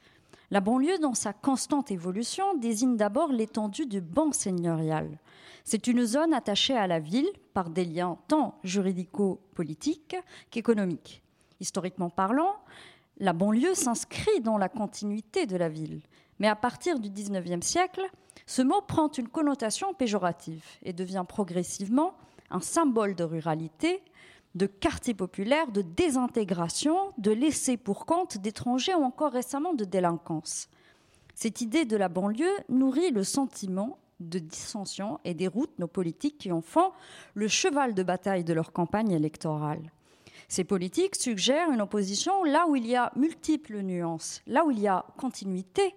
La 0.52 0.60
banlieue, 0.60 1.00
dans 1.00 1.14
sa 1.14 1.34
constante 1.34 1.92
évolution, 1.92 2.58
désigne 2.58 2.98
d'abord 2.98 3.32
l'étendue 3.32 3.86
du 3.86 4.02
banc 4.02 4.34
seigneurial. 4.34 5.18
C'est 5.64 5.88
une 5.88 6.06
zone 6.06 6.34
attachée 6.34 6.76
à 6.76 6.88
la 6.88 7.00
ville 7.00 7.30
par 7.54 7.70
des 7.70 7.86
liens 7.86 8.18
tant 8.28 8.60
juridico-politiques 8.64 10.18
qu'économiques. 10.50 11.24
Historiquement 11.60 12.10
parlant, 12.10 12.56
la 13.18 13.34
banlieue 13.34 13.76
s'inscrit 13.76 14.42
dans 14.42 14.58
la 14.58 14.68
continuité 14.68 15.46
de 15.46 15.56
la 15.56 15.70
ville. 15.70 16.02
Mais 16.40 16.48
à 16.48 16.56
partir 16.56 17.00
du 17.00 17.10
XIXe 17.10 17.66
siècle, 17.66 18.02
ce 18.46 18.62
mot 18.62 18.82
prend 18.82 19.10
une 19.12 19.28
connotation 19.28 19.94
péjorative 19.94 20.66
et 20.84 20.92
devient 20.92 21.24
progressivement 21.28 22.16
un 22.52 22.60
symbole 22.60 23.16
de 23.16 23.24
ruralité, 23.24 24.04
de 24.56 24.66
quartier 24.66 25.14
populaire, 25.14 25.72
de 25.72 25.82
désintégration, 25.82 27.14
de 27.18 27.32
laisser 27.32 27.78
pour 27.78 28.06
compte 28.06 28.38
d'étrangers 28.38 28.96
ou 28.96 29.04
encore 29.04 29.32
récemment 29.32 29.74
de 29.74 29.86
délinquance. 29.86 30.70
Cette 31.36 31.62
idée 31.62 31.86
de 31.86 31.98
la 31.98 32.10
banlieue 32.10 32.58
nourrit 32.70 33.12
le 33.12 33.24
sentiment 33.24 33.98
de 34.20 34.40
dissension 34.40 35.20
et 35.24 35.34
déroute 35.34 35.80
nos 35.80 35.88
politiques 35.88 36.38
qui 36.38 36.52
en 36.52 36.62
font 36.62 36.92
le 37.34 37.48
cheval 37.48 37.94
de 37.94 38.04
bataille 38.04 38.44
de 38.44 38.54
leur 38.54 38.72
campagne 38.72 39.12
électorale. 39.12 39.92
Ces 40.48 40.64
politiques 40.64 41.16
suggèrent 41.16 41.72
une 41.72 41.82
opposition 41.82 42.44
là 42.44 42.68
où 42.68 42.76
il 42.76 42.86
y 42.86 42.96
a 42.96 43.12
multiples 43.16 43.80
nuances, 43.80 44.42
là 44.48 44.66
où 44.66 44.72
il 44.72 44.80
y 44.80 44.88
a 44.88 45.06
continuité 45.18 45.96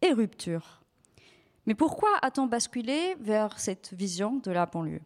et 0.00 0.12
rupture. 0.12 0.82
Mais 1.66 1.74
pourquoi 1.74 2.08
a-t-on 2.22 2.46
basculé 2.46 3.16
vers 3.20 3.58
cette 3.58 3.92
vision 3.92 4.36
de 4.36 4.50
la 4.50 4.66
banlieue? 4.66 5.02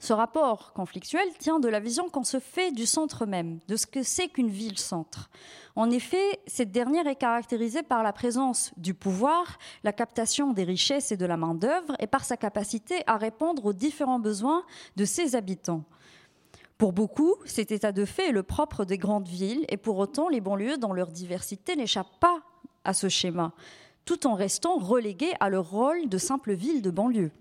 Ce 0.00 0.14
rapport 0.14 0.72
conflictuel 0.72 1.28
tient 1.38 1.60
de 1.60 1.68
la 1.68 1.78
vision 1.78 2.08
qu'on 2.08 2.24
se 2.24 2.40
fait 2.40 2.72
du 2.72 2.86
centre 2.86 3.26
même, 3.26 3.60
de 3.68 3.76
ce 3.76 3.86
que 3.86 4.02
c'est 4.02 4.28
qu'une 4.28 4.48
ville-centre. 4.48 5.28
En 5.76 5.90
effet, 5.90 6.40
cette 6.46 6.72
dernière 6.72 7.06
est 7.06 7.16
caractérisée 7.16 7.82
par 7.82 8.02
la 8.02 8.14
présence 8.14 8.72
du 8.78 8.94
pouvoir, 8.94 9.58
la 9.84 9.92
captation 9.92 10.54
des 10.54 10.64
richesses 10.64 11.12
et 11.12 11.18
de 11.18 11.26
la 11.26 11.36
main-d'œuvre, 11.36 11.94
et 12.00 12.06
par 12.06 12.24
sa 12.24 12.38
capacité 12.38 13.02
à 13.06 13.18
répondre 13.18 13.66
aux 13.66 13.74
différents 13.74 14.18
besoins 14.18 14.64
de 14.96 15.04
ses 15.04 15.36
habitants. 15.36 15.84
Pour 16.78 16.94
beaucoup, 16.94 17.34
cet 17.44 17.70
état 17.70 17.92
de 17.92 18.06
fait 18.06 18.30
est 18.30 18.32
le 18.32 18.42
propre 18.42 18.86
des 18.86 18.96
grandes 18.96 19.28
villes, 19.28 19.66
et 19.68 19.76
pour 19.76 19.98
autant, 19.98 20.30
les 20.30 20.40
banlieues, 20.40 20.78
dans 20.78 20.94
leur 20.94 21.08
diversité, 21.08 21.76
n'échappent 21.76 22.18
pas 22.20 22.40
à 22.84 22.94
ce 22.94 23.10
schéma, 23.10 23.52
tout 24.06 24.26
en 24.26 24.34
restant 24.34 24.78
reléguées 24.78 25.34
à 25.40 25.50
leur 25.50 25.68
rôle 25.68 26.08
de 26.08 26.16
simple 26.16 26.54
ville 26.54 26.80
de 26.80 26.90
banlieue. 26.90 27.32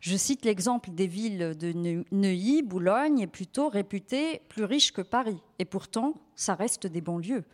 Je 0.00 0.16
cite 0.16 0.46
l'exemple 0.46 0.90
des 0.90 1.06
villes 1.06 1.54
de 1.58 1.72
Neuilly, 2.10 2.62
Boulogne, 2.62 3.20
est 3.20 3.26
plutôt 3.26 3.68
réputée 3.68 4.40
plus 4.48 4.64
riche 4.64 4.92
que 4.92 5.02
Paris. 5.02 5.38
Et 5.58 5.66
pourtant, 5.66 6.14
ça 6.34 6.54
reste 6.54 6.86
des 6.86 7.02
banlieues. 7.02 7.44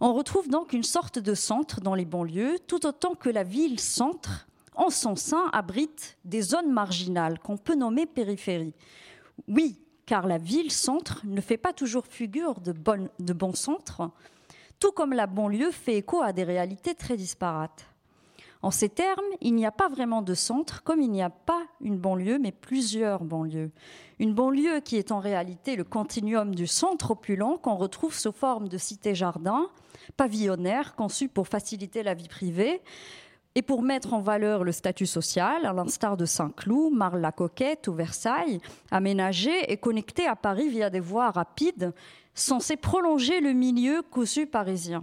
On 0.00 0.12
retrouve 0.12 0.48
donc 0.48 0.74
une 0.74 0.82
sorte 0.82 1.18
de 1.18 1.32
centre 1.32 1.80
dans 1.80 1.94
les 1.94 2.04
banlieues, 2.04 2.58
tout 2.66 2.84
autant 2.84 3.14
que 3.14 3.30
la 3.30 3.44
ville-centre, 3.44 4.46
en 4.74 4.90
son 4.90 5.16
sein, 5.16 5.48
abrite 5.52 6.18
des 6.26 6.42
zones 6.42 6.70
marginales 6.70 7.38
qu'on 7.38 7.56
peut 7.56 7.76
nommer 7.76 8.04
périphéries. 8.04 8.74
Oui, 9.48 9.80
car 10.04 10.26
la 10.26 10.36
ville-centre 10.36 11.22
ne 11.24 11.40
fait 11.40 11.56
pas 11.56 11.72
toujours 11.72 12.06
figure 12.06 12.60
de 12.60 13.32
bon 13.32 13.54
centre, 13.54 14.10
tout 14.80 14.92
comme 14.92 15.14
la 15.14 15.26
banlieue 15.26 15.70
fait 15.70 15.96
écho 15.96 16.20
à 16.20 16.34
des 16.34 16.44
réalités 16.44 16.94
très 16.94 17.16
disparates. 17.16 17.86
En 18.64 18.70
ces 18.70 18.88
termes, 18.88 19.20
il 19.42 19.54
n'y 19.54 19.66
a 19.66 19.70
pas 19.70 19.90
vraiment 19.90 20.22
de 20.22 20.32
centre, 20.32 20.82
comme 20.84 21.02
il 21.02 21.10
n'y 21.10 21.22
a 21.22 21.28
pas 21.28 21.66
une 21.82 21.98
banlieue, 21.98 22.38
mais 22.38 22.50
plusieurs 22.50 23.22
banlieues. 23.22 23.70
Une 24.18 24.32
banlieue 24.32 24.80
qui 24.80 24.96
est 24.96 25.12
en 25.12 25.18
réalité 25.18 25.76
le 25.76 25.84
continuum 25.84 26.54
du 26.54 26.66
centre 26.66 27.10
opulent 27.10 27.58
qu'on 27.58 27.74
retrouve 27.74 28.14
sous 28.14 28.32
forme 28.32 28.68
de 28.68 28.78
cité-jardin, 28.78 29.68
pavillonnaire, 30.16 30.94
conçu 30.94 31.28
pour 31.28 31.46
faciliter 31.46 32.02
la 32.02 32.14
vie 32.14 32.28
privée, 32.28 32.80
et 33.54 33.60
pour 33.60 33.82
mettre 33.82 34.14
en 34.14 34.20
valeur 34.22 34.64
le 34.64 34.72
statut 34.72 35.04
social, 35.04 35.66
à 35.66 35.74
l'instar 35.74 36.16
de 36.16 36.24
Saint-Cloud, 36.24 36.94
Marle-la-Coquette 36.94 37.86
ou 37.88 37.92
Versailles, 37.92 38.60
aménagé 38.90 39.70
et 39.70 39.76
connecté 39.76 40.26
à 40.26 40.36
Paris 40.36 40.70
via 40.70 40.88
des 40.88 41.00
voies 41.00 41.30
rapides, 41.30 41.92
censées 42.32 42.78
prolonger 42.78 43.40
le 43.40 43.52
milieu 43.52 44.00
cousu 44.00 44.46
parisien. 44.46 45.02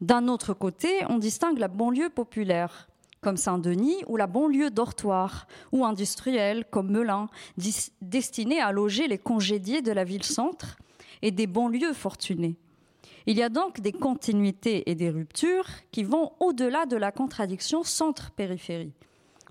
D'un 0.00 0.28
autre 0.28 0.52
côté, 0.52 0.90
on 1.08 1.18
distingue 1.18 1.58
la 1.58 1.68
banlieue 1.68 2.10
populaire, 2.10 2.88
comme 3.22 3.38
Saint-Denis, 3.38 3.96
ou 4.06 4.16
la 4.16 4.26
banlieue 4.26 4.70
dortoir, 4.70 5.46
ou 5.72 5.86
industrielle, 5.86 6.66
comme 6.70 6.90
Melun, 6.90 7.28
destinée 8.02 8.60
à 8.60 8.72
loger 8.72 9.08
les 9.08 9.18
congédiés 9.18 9.80
de 9.80 9.92
la 9.92 10.04
ville-centre, 10.04 10.76
et 11.22 11.30
des 11.30 11.46
banlieues 11.46 11.94
fortunées. 11.94 12.56
Il 13.24 13.36
y 13.36 13.42
a 13.42 13.48
donc 13.48 13.80
des 13.80 13.92
continuités 13.92 14.88
et 14.90 14.94
des 14.94 15.10
ruptures 15.10 15.66
qui 15.90 16.04
vont 16.04 16.32
au-delà 16.40 16.84
de 16.86 16.96
la 16.96 17.10
contradiction 17.10 17.82
centre-périphérie. 17.82 18.92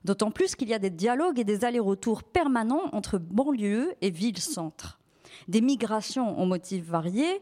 D'autant 0.05 0.29
plus 0.29 0.55
qu'il 0.55 0.69
y 0.69 0.73
a 0.73 0.79
des 0.79 0.91
dialogues 0.91 1.39
et 1.39 1.43
des 1.43 1.65
allers-retours 1.65 2.23
permanents 2.23 2.89
entre 2.93 3.17
banlieue 3.17 3.95
et 4.01 4.11
ville-centre. 4.11 4.99
Des 5.47 5.61
migrations 5.61 6.39
aux 6.39 6.45
motifs 6.45 6.85
variés 6.85 7.41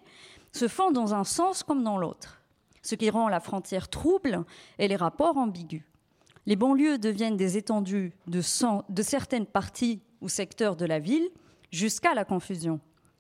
se 0.54 0.70
font 0.70 0.92
dans 0.92 1.14
un 1.14 1.26
sens 1.26 1.62
comme 1.62 1.84
dans 1.84 1.98
l'autre 1.98 2.43
ce 2.84 2.96
qui 2.96 3.10
rend 3.10 3.30
la 3.30 3.40
frontière 3.40 3.90
trouble 3.90 4.44
et 4.78 4.88
les 4.88 4.96
rapports 4.96 5.38
ambigus. 5.38 5.84
Les 6.46 6.58
banlieues 6.58 6.98
deviennent 6.98 7.38
des 7.38 7.58
étendues 7.58 8.12
de, 8.28 8.42
certaines 8.42 9.46
parties 9.46 10.02
ou 10.22 10.28
secteurs 10.28 10.76
de 10.76 10.86
la 10.86 11.00
ville 11.00 11.30
jusqu'à 11.72 12.14
la 12.14 12.26
confusion. 12.26 12.80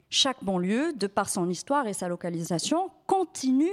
Chaque 0.10 0.44
banlieue, 0.44 0.94
de 0.94 1.08
par 1.08 1.30
son 1.30 1.50
histoire 1.50 1.88
et 1.88 1.94
sa 1.94 2.08
localisation, 2.08 2.92
continue 3.08 3.72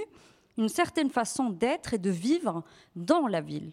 une 0.57 0.69
certaine 0.69 1.09
façon 1.09 1.49
d'être 1.49 1.93
et 1.93 1.97
de 1.97 2.09
vivre 2.09 2.63
dans 2.95 3.27
la 3.27 3.41
ville. 3.41 3.71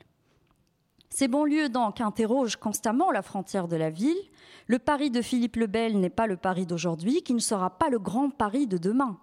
Ces 1.11 1.29
banlieues 1.29 1.69
donc 1.69 2.01
interrogent 2.01 2.57
constamment 2.57 3.11
la 3.11 3.23
frontière 3.23 3.69
de 3.69 3.77
la 3.77 3.89
ville. 3.89 4.19
Le 4.67 4.79
Paris 4.79 5.11
de 5.11 5.23
Philippe 5.23 5.57
le 5.57 5.67
Bel 5.67 5.99
n'est 5.99 6.11
pas 6.11 6.27
le 6.27 6.37
Paris 6.37 6.67
d'aujourd'hui, 6.67 7.23
qui 7.23 7.33
ne 7.33 7.39
sera 7.39 7.79
pas 7.79 7.89
le 7.89 7.99
grand 7.99 8.31
Paris 8.31 8.67
de 8.67 8.77
demain. 8.77 9.19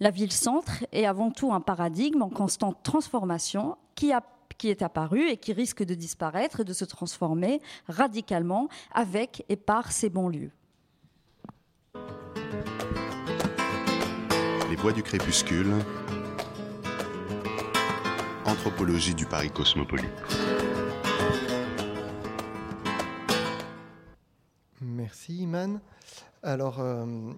La 0.00 0.10
ville-centre 0.10 0.84
est 0.92 1.06
avant 1.06 1.30
tout 1.30 1.52
un 1.52 1.60
paradigme 1.60 2.22
en 2.22 2.28
constante 2.28 2.82
transformation 2.82 3.76
qui 3.94 4.12
a 4.12 4.22
qui 4.58 4.68
est 4.68 4.82
apparu 4.82 5.28
et 5.28 5.38
qui 5.38 5.52
risque 5.52 5.82
de 5.82 5.94
disparaître 5.94 6.60
et 6.60 6.64
de 6.64 6.72
se 6.72 6.84
transformer 6.84 7.60
radicalement 7.88 8.68
avec 8.92 9.44
et 9.48 9.56
par 9.56 9.90
ces 9.90 10.08
banlieues. 10.08 10.52
Les 14.70 14.76
bois 14.76 14.92
du 14.92 15.02
crépuscule. 15.02 15.74
Anthropologie 18.44 19.14
du 19.14 19.26
Paris 19.26 19.50
cosmopolite. 19.50 20.08
Merci 24.80 25.42
Iman. 25.42 25.80
Alors, 26.42 26.78
euh, 26.78 27.32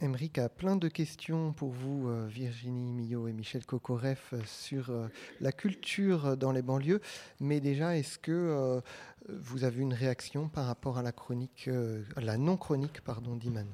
a 0.00 0.48
plein 0.48 0.76
de 0.76 0.88
questions 0.88 1.52
pour 1.52 1.70
vous, 1.70 2.08
euh, 2.08 2.26
Virginie 2.28 2.92
Millot 2.92 3.28
et 3.28 3.32
Michel 3.32 3.64
Kokoreff, 3.66 4.32
euh, 4.32 4.40
sur 4.46 4.90
euh, 4.90 5.08
la 5.40 5.52
culture 5.52 6.36
dans 6.36 6.52
les 6.52 6.62
banlieues. 6.62 7.00
Mais 7.40 7.60
déjà, 7.60 7.96
est-ce 7.96 8.18
que 8.18 8.80
vous 9.28 9.64
avez 9.64 9.82
une 9.82 9.94
réaction 9.94 10.48
par 10.48 10.66
rapport 10.66 10.98
à 10.98 11.02
la 11.02 11.12
chronique, 11.12 11.68
la 12.16 12.36
non-chronique, 12.36 13.00
pardon, 13.02 13.36
d'Iman? 13.36 13.66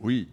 Oui, 0.00 0.28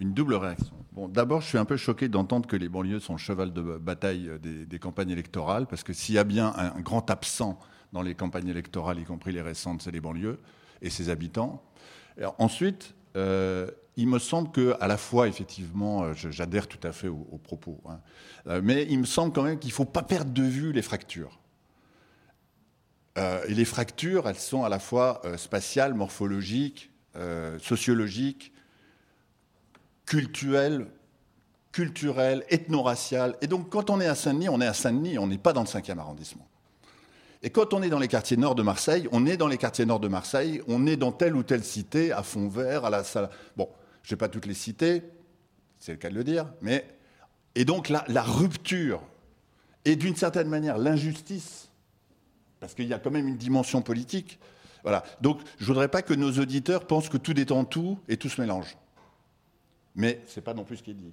une 0.00 0.14
double 0.14 0.34
réaction. 0.34 0.74
Bon, 0.92 1.08
d'abord, 1.08 1.40
je 1.40 1.48
suis 1.48 1.58
un 1.58 1.64
peu 1.64 1.76
choqué 1.76 2.08
d'entendre 2.08 2.48
que 2.48 2.56
les 2.56 2.68
banlieues 2.68 3.00
sont 3.00 3.14
le 3.14 3.18
cheval 3.18 3.52
de 3.52 3.78
bataille 3.78 4.30
des, 4.40 4.78
campagnes 4.78 5.10
électorales, 5.10 5.66
parce 5.66 5.82
que 5.82 5.92
s'il 5.92 6.14
y 6.14 6.18
a 6.18 6.24
bien 6.24 6.52
un, 6.56 6.80
grand 6.80 7.10
absent 7.10 7.58
dans 7.92 8.02
les 8.02 8.14
campagnes 8.14 8.48
électorales, 8.48 8.98
y 8.98 9.04
compris 9.04 9.32
les 9.32 9.42
récentes, 9.42 9.82
c'est 9.82 9.90
les 9.90 10.00
banlieues 10.00 10.38
et 10.82 10.90
ses 10.90 11.08
habitants. 11.10 11.62
ensuite, 12.38 12.94
il 13.98 14.06
me 14.06 14.18
semble 14.18 14.50
que, 14.52 14.76
à 14.80 14.86
la 14.86 14.96
fois, 14.96 15.26
effectivement, 15.28 16.04
euh, 16.04 16.12
j'adhère 16.14 16.68
tout 16.68 16.78
à 16.86 16.92
fait 16.92 17.08
aux, 17.08 17.40
propos, 17.42 17.80
hein, 17.86 17.98
euh, 18.46 18.60
mais 18.62 18.86
il 18.88 19.00
me 19.00 19.04
semble 19.04 19.32
quand 19.32 19.42
même 19.42 19.58
qu'il 19.58 19.70
ne 19.70 19.74
faut 19.74 19.84
pas 19.84 20.02
perdre 20.02 20.30
de 20.32 20.42
vue 20.42 20.72
les 20.72 20.82
fractures. 20.82 21.38
et 23.16 23.52
les 23.52 23.64
fractures, 23.64 24.28
elles 24.28 24.38
sont 24.38 24.62
à 24.62 24.68
la 24.68 24.78
fois 24.78 25.22
spatiales, 25.36 25.92
morphologiques, 25.92 26.92
sociologiques, 27.60 28.52
culturelles, 30.06 30.86
culturelles, 31.72 32.44
ethno-raciales. 32.48 33.36
Et 33.40 33.48
donc, 33.48 33.70
quand 33.70 33.90
on 33.90 34.00
est 34.00 34.06
à 34.06 34.14
Saint-Denis, 34.14 34.48
on 34.48 34.60
est 34.60 34.66
à 34.66 34.72
Saint-Denis, 34.72 35.18
on 35.18 35.26
n'est 35.26 35.36
pas 35.36 35.52
dans 35.52 35.62
le 35.62 35.66
5e 35.66 35.98
arrondissement. 35.98 36.46
Et 37.42 37.50
quand 37.50 37.72
on 37.72 37.82
est 37.82 37.88
dans 37.88 37.98
les 37.98 38.08
quartiers 38.08 38.36
nord 38.36 38.54
de 38.54 38.62
Marseille, 38.62 39.08
on 39.12 39.26
est 39.26 39.36
dans 39.36 39.46
les 39.46 39.58
quartiers 39.58 39.86
nord 39.86 40.00
de 40.00 40.08
Marseille, 40.08 40.60
on 40.66 40.86
est 40.86 40.96
dans 40.96 41.12
telle 41.12 41.36
ou 41.36 41.42
telle 41.42 41.62
cité, 41.62 42.10
à 42.10 42.22
Fond-Vert, 42.22 42.84
à 42.84 42.90
la 42.90 43.04
salle. 43.04 43.30
Bon, 43.56 43.68
je 44.02 44.14
n'ai 44.14 44.18
pas 44.18 44.28
toutes 44.28 44.46
les 44.46 44.54
cités, 44.54 45.02
c'est 45.78 45.92
le 45.92 45.98
cas 45.98 46.10
de 46.10 46.14
le 46.14 46.24
dire, 46.24 46.46
mais. 46.60 46.86
Et 47.54 47.64
donc 47.64 47.88
la, 47.88 48.04
la 48.08 48.22
rupture, 48.22 49.02
et 49.84 49.96
d'une 49.96 50.14
certaine 50.14 50.48
manière 50.48 50.78
l'injustice, 50.78 51.68
parce 52.60 52.74
qu'il 52.74 52.86
y 52.86 52.94
a 52.94 52.98
quand 52.98 53.10
même 53.10 53.28
une 53.28 53.36
dimension 53.36 53.82
politique. 53.82 54.38
Voilà. 54.82 55.02
Donc 55.20 55.40
je 55.58 55.64
ne 55.64 55.68
voudrais 55.68 55.88
pas 55.88 56.02
que 56.02 56.14
nos 56.14 56.30
auditeurs 56.32 56.86
pensent 56.86 57.08
que 57.08 57.16
tout 57.16 57.34
détend 57.34 57.64
tout 57.64 57.98
et 58.08 58.16
tout 58.16 58.28
se 58.28 58.40
mélange. 58.40 58.76
Mais 59.94 60.22
ce 60.26 60.38
n'est 60.38 60.44
pas 60.44 60.54
non 60.54 60.64
plus 60.64 60.76
ce 60.76 60.82
qui 60.82 60.92
est 60.92 60.94
dit. 60.94 61.12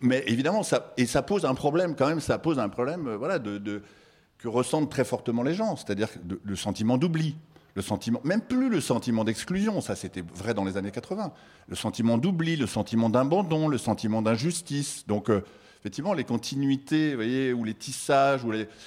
mais 0.00 0.24
évidemment, 0.26 0.62
ça, 0.62 0.94
et 0.96 1.06
ça 1.06 1.22
pose 1.22 1.44
un 1.44 1.54
problème 1.54 1.94
quand 1.94 2.08
même, 2.08 2.20
ça 2.20 2.38
pose 2.38 2.58
un 2.58 2.68
problème 2.68 3.08
euh, 3.08 3.16
voilà, 3.16 3.38
que 3.38 4.48
ressentent 4.48 4.90
très 4.90 5.04
fortement 5.04 5.42
les 5.42 5.54
gens, 5.54 5.76
c'est-à-dire 5.76 6.08
le 6.42 6.56
sentiment 6.56 6.96
d'oubli, 6.98 7.36
le 7.74 7.82
sentiment, 7.82 8.20
même 8.24 8.40
plus 8.40 8.68
le 8.68 8.80
sentiment 8.80 9.24
d'exclusion, 9.24 9.80
ça 9.80 9.96
c'était 9.96 10.22
vrai 10.22 10.54
dans 10.54 10.64
les 10.64 10.76
années 10.76 10.92
80, 10.92 11.32
le 11.68 11.76
sentiment 11.76 12.18
d'oubli, 12.18 12.56
le 12.56 12.66
sentiment 12.66 13.10
d'abandon, 13.10 13.68
le 13.68 13.78
sentiment 13.78 14.22
d'injustice. 14.22 15.06
Donc 15.06 15.28
euh, 15.28 15.42
effectivement, 15.80 16.12
les 16.12 16.24
continuités, 16.24 17.10
vous 17.10 17.16
voyez, 17.16 17.52
ou 17.52 17.64
les 17.64 17.74
tissages, 17.74 18.44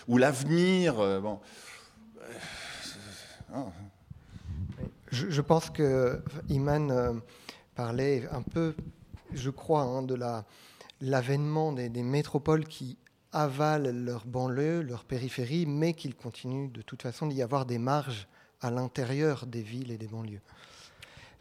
ou 0.08 0.18
l'avenir. 0.18 1.00
Euh, 1.00 1.20
bon. 1.20 1.40
Euh, 3.54 3.64
je, 5.12 5.42
pense 5.42 5.70
que 5.70 6.22
Iman 6.50 7.22
parlait 7.76 8.28
un 8.32 8.42
peu, 8.42 8.76
je 9.34 9.50
crois, 9.50 9.82
hein, 9.82 10.02
de 10.04 10.18
l'avènement 11.02 11.74
des, 11.74 11.90
des 11.90 12.04
métropoles 12.04 12.66
qui 12.66 12.98
avalent 13.34 13.90
leur 13.90 14.26
banlieue, 14.26 14.82
leur 14.82 15.04
périphérie, 15.04 15.66
mais 15.66 15.94
qu'il 15.94 16.16
continue 16.16 16.70
de 16.70 16.82
toute 16.82 17.02
façon 17.02 17.28
d'y 17.28 17.42
avoir 17.42 17.66
des 17.66 17.80
marges 17.80 18.28
à 18.62 18.72
l'intérieur 18.72 19.46
des 19.46 19.62
villes 19.62 19.92
et 19.92 19.98
des 19.98 20.08
banlieues. 20.08 20.42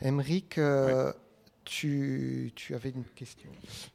Émeric, 0.01 0.59
euh, 0.59 1.13
tu, 1.65 2.53
avais 2.71 2.91
une 2.91 3.05
question. 3.05 3.51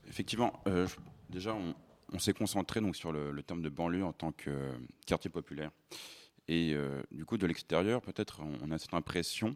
Effectivement, 0.07 0.61
euh, 0.67 0.87
déjà, 1.29 1.55
on, 1.55 2.19
s'est 2.19 2.33
concentré 2.33 2.81
donc, 2.81 2.95
sur 2.95 3.11
le, 3.11 3.41
terme 3.43 3.61
de 3.61 3.69
banlieue 3.69 4.03
en 4.03 4.13
tant 4.13 4.31
que 4.31 4.71
quartier 5.05 5.29
populaire. 5.29 5.71
Et 6.47 6.73
euh, 6.73 7.01
du 7.11 7.23
coup, 7.23 7.37
de 7.37 7.45
l'extérieur, 7.45 8.01
peut-être, 8.01 8.41
on, 8.61 8.71
a 8.71 8.77
cette 8.77 8.93
impression 8.93 9.55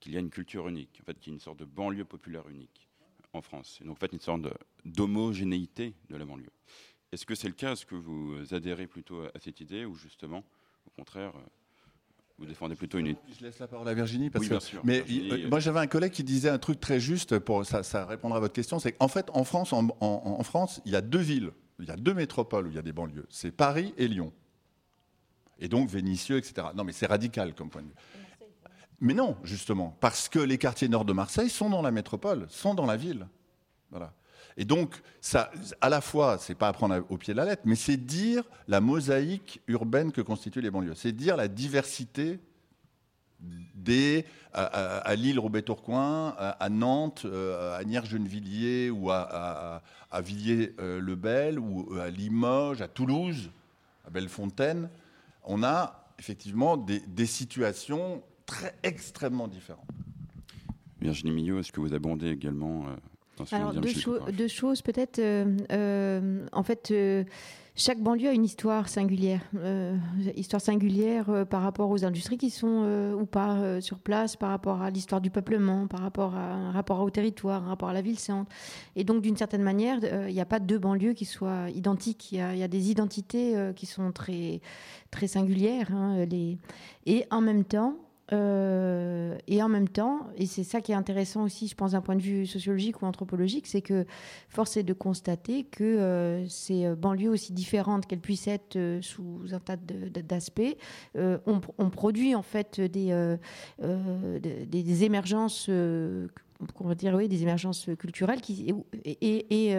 qu'il 0.00 0.12
y 0.12 0.16
a 0.16 0.20
une 0.20 0.30
culture 0.30 0.68
unique, 0.68 0.98
en 1.00 1.04
fait, 1.04 1.18
qu'il 1.18 1.32
y 1.32 1.34
a 1.34 1.36
une 1.36 1.40
sorte 1.40 1.58
de 1.58 1.64
banlieue 1.64 2.04
populaire 2.04 2.48
unique 2.48 2.88
en 3.32 3.40
France. 3.40 3.78
Et 3.80 3.84
donc, 3.84 3.96
en 3.96 4.00
fait, 4.00 4.12
une 4.12 4.20
sorte 4.20 4.42
d'homogénéité 4.84 5.94
de 6.10 6.16
la 6.16 6.24
banlieue. 6.24 6.50
Est-ce 7.12 7.24
que 7.24 7.34
c'est 7.34 7.48
le 7.48 7.54
cas? 7.54 7.72
Est-ce 7.72 7.86
que 7.86 7.94
vous 7.94 8.52
adhérez 8.52 8.86
plutôt 8.86 9.22
à 9.22 9.40
cette 9.40 9.60
idée 9.60 9.84
ou 9.84 9.94
justement, 9.94 10.44
au 10.86 10.90
contraire, 10.90 11.32
euh, 11.36 11.46
vous 12.38 12.46
défendez 12.46 12.74
plutôt 12.74 12.98
une. 12.98 13.16
Je 13.38 13.44
laisse 13.44 13.58
la 13.58 13.66
parole 13.66 13.88
à 13.88 13.94
Virginie 13.94 14.28
parce 14.28 14.42
oui, 14.42 14.50
bien 14.50 14.60
sûr. 14.60 14.82
Mais 14.84 15.02
euh, 15.08 15.48
moi, 15.48 15.58
j'avais 15.58 15.80
un 15.80 15.86
collègue 15.86 16.12
qui 16.12 16.22
disait 16.22 16.50
un 16.50 16.58
truc 16.58 16.80
très 16.80 17.00
juste 17.00 17.38
pour 17.38 17.64
ça, 17.64 17.82
ça 17.82 18.04
répondra 18.04 18.36
à 18.36 18.40
votre 18.40 18.52
question. 18.52 18.78
C'est 18.78 18.92
qu'en 18.92 19.08
fait, 19.08 19.30
en 19.32 19.44
France, 19.44 19.72
en, 19.72 20.42
France, 20.42 20.82
il 20.84 20.92
y 20.92 20.96
a 20.96 21.00
deux 21.00 21.18
villes, 21.18 21.50
il 21.78 21.86
y 21.86 21.90
a 21.90 21.96
deux 21.96 22.12
métropoles 22.12 22.66
où 22.66 22.70
il 22.70 22.76
y 22.76 22.78
a 22.78 22.82
des 22.82 22.92
banlieues. 22.92 23.26
C'est 23.30 23.52
Paris 23.52 23.94
et 23.96 24.06
Lyon. 24.06 24.32
Et 25.58 25.68
donc 25.68 25.88
Vénissieux, 25.88 26.36
etc. 26.36 26.68
Non, 26.74 26.84
mais 26.84 26.92
c'est 26.92 27.06
radical 27.06 27.54
comme 27.54 27.70
point 27.70 27.82
de 27.82 27.88
vue. 27.88 27.94
Mais 29.00 29.14
non, 29.14 29.36
justement, 29.42 29.96
parce 30.00 30.28
que 30.28 30.38
les 30.38 30.58
quartiers 30.58 30.88
nord 30.88 31.06
de 31.06 31.14
Marseille 31.14 31.50
sont 31.50 31.70
dans 31.70 31.82
la 31.82 31.90
métropole, 31.90 32.46
sont 32.50 32.74
dans 32.74 32.86
la 32.86 32.96
ville. 32.96 33.26
Voilà. 33.90 34.12
Et 34.56 34.64
donc, 34.64 35.02
ça, 35.20 35.50
à 35.80 35.88
la 35.88 36.00
fois, 36.00 36.38
c'est 36.38 36.54
pas 36.54 36.68
à 36.68 36.72
prendre 36.72 37.04
au 37.10 37.18
pied 37.18 37.34
de 37.34 37.38
la 37.38 37.44
lettre, 37.44 37.62
mais 37.66 37.76
c'est 37.76 37.98
dire 37.98 38.42
la 38.68 38.80
mosaïque 38.80 39.60
urbaine 39.66 40.12
que 40.12 40.22
constituent 40.22 40.62
les 40.62 40.70
banlieues. 40.70 40.94
C'est 40.94 41.12
dire 41.12 41.36
la 41.36 41.48
diversité 41.48 42.40
des, 43.40 44.24
à, 44.54 45.14
Lille, 45.14 45.38
Roubaix-Tourcoing, 45.38 46.34
à, 46.38 46.68
Nantes, 46.70 47.22
euh, 47.26 47.78
à 47.78 47.84
Nières-Gennevilliers 47.84 48.90
ou 48.90 49.10
à, 49.10 49.82
Villiers-le-Bel 50.22 51.58
ou 51.58 51.94
à 52.00 52.08
Limoges, 52.08 52.80
à 52.80 52.88
Toulouse, 52.88 53.50
à 54.06 54.10
Bellefontaine. 54.10 54.88
On 55.44 55.62
a 55.62 56.06
effectivement 56.18 56.78
des, 56.78 57.26
situations 57.26 58.22
très 58.46 58.74
extrêmement 58.82 59.48
différentes. 59.48 59.84
Virginie 61.00 61.32
Mignot, 61.32 61.60
est-ce 61.60 61.72
que 61.72 61.80
vous 61.80 61.92
abondez 61.92 62.30
également 62.30 62.86
euh, 62.86 62.96
alors, 63.52 63.72
deux, 63.74 64.48
choses 64.48 64.82
peut-être. 64.82 65.18
Euh, 65.18 65.56
euh, 65.72 66.46
en 66.52 66.62
fait, 66.62 66.90
euh, 66.90 67.24
chaque 67.74 68.00
banlieue 68.00 68.28
a 68.28 68.32
une 68.32 68.44
histoire 68.44 68.88
singulière. 68.88 69.42
histoire 70.34 70.62
singulière 70.62 71.44
par 71.50 71.62
rapport 71.62 71.90
aux 71.90 72.04
industries 72.06 72.38
qui 72.38 72.48
sont 72.48 73.12
ou 73.18 73.26
pas 73.26 73.82
sur 73.82 73.98
place, 73.98 74.34
par 74.34 74.48
rapport 74.48 74.80
à 74.80 74.88
l'histoire 74.90 75.20
du 75.20 75.30
peuplement, 75.30 75.86
par 75.86 76.00
rapport 76.00 76.34
à 76.34 76.54
un 76.54 76.70
rapport 76.70 77.00
au 77.00 77.10
territoire, 77.10 77.64
un 77.64 77.68
rapport 77.68 77.90
à 77.90 77.92
la 77.92 78.00
ville-centre. 78.00 78.50
Et 78.94 79.04
donc, 79.04 79.20
d'une 79.20 79.36
certaine 79.36 79.62
manière, 79.62 79.98
il 80.26 80.32
n'y 80.32 80.40
a 80.40 80.46
pas 80.46 80.58
deux 80.58 80.78
banlieues 80.78 81.12
qui 81.12 81.26
soient 81.26 81.68
identiques. 81.68 82.32
Il 82.32 82.38
y, 82.38 82.62
a 82.62 82.68
des 82.68 82.90
identités 82.90 83.54
qui 83.76 83.84
sont 83.84 84.10
très, 84.10 84.62
très 85.10 85.26
singulières. 85.26 85.92
Hein, 85.92 86.24
les... 86.24 86.56
Et 87.04 87.26
en 87.30 87.42
même 87.42 87.64
temps, 87.64 87.98
euh, 88.32 89.36
et 89.46 89.62
en 89.62 89.68
même 89.68 89.88
temps, 89.88 90.28
et 90.36 90.46
c'est 90.46 90.64
ça 90.64 90.80
qui 90.80 90.92
est 90.92 90.96
intéressant 90.96 91.44
aussi, 91.44 91.68
je 91.68 91.74
pense, 91.74 91.92
d'un 91.92 92.00
point 92.00 92.16
de 92.16 92.22
vue 92.22 92.46
sociologique 92.46 93.02
ou 93.02 93.06
anthropologique, 93.06 93.66
c'est 93.66 93.82
que 93.82 94.04
force 94.48 94.76
est 94.76 94.82
de 94.82 94.92
constater 94.92 95.64
que 95.64 95.84
euh, 95.84 96.46
ces 96.48 96.92
banlieues 96.96 97.30
aussi 97.30 97.52
différentes 97.52 98.06
qu'elles 98.06 98.20
puissent 98.20 98.48
être 98.48 98.76
euh, 98.76 99.00
sous 99.00 99.42
un 99.52 99.60
tas 99.60 99.76
d'aspects, 99.76 100.76
on, 101.14 101.60
on, 101.78 101.90
produit 101.90 102.34
en 102.34 102.42
fait 102.42 102.80
des, 102.80 103.36
des, 103.78 105.04
émergences 105.04 105.70
on 106.80 106.88
va 106.88 106.94
dire 106.94 107.14
oui, 107.14 107.28
des 107.28 107.42
émergences 107.42 107.88
culturelles 107.98 108.40
qui, 108.40 108.74
et, 109.04 109.18
et, 109.20 109.78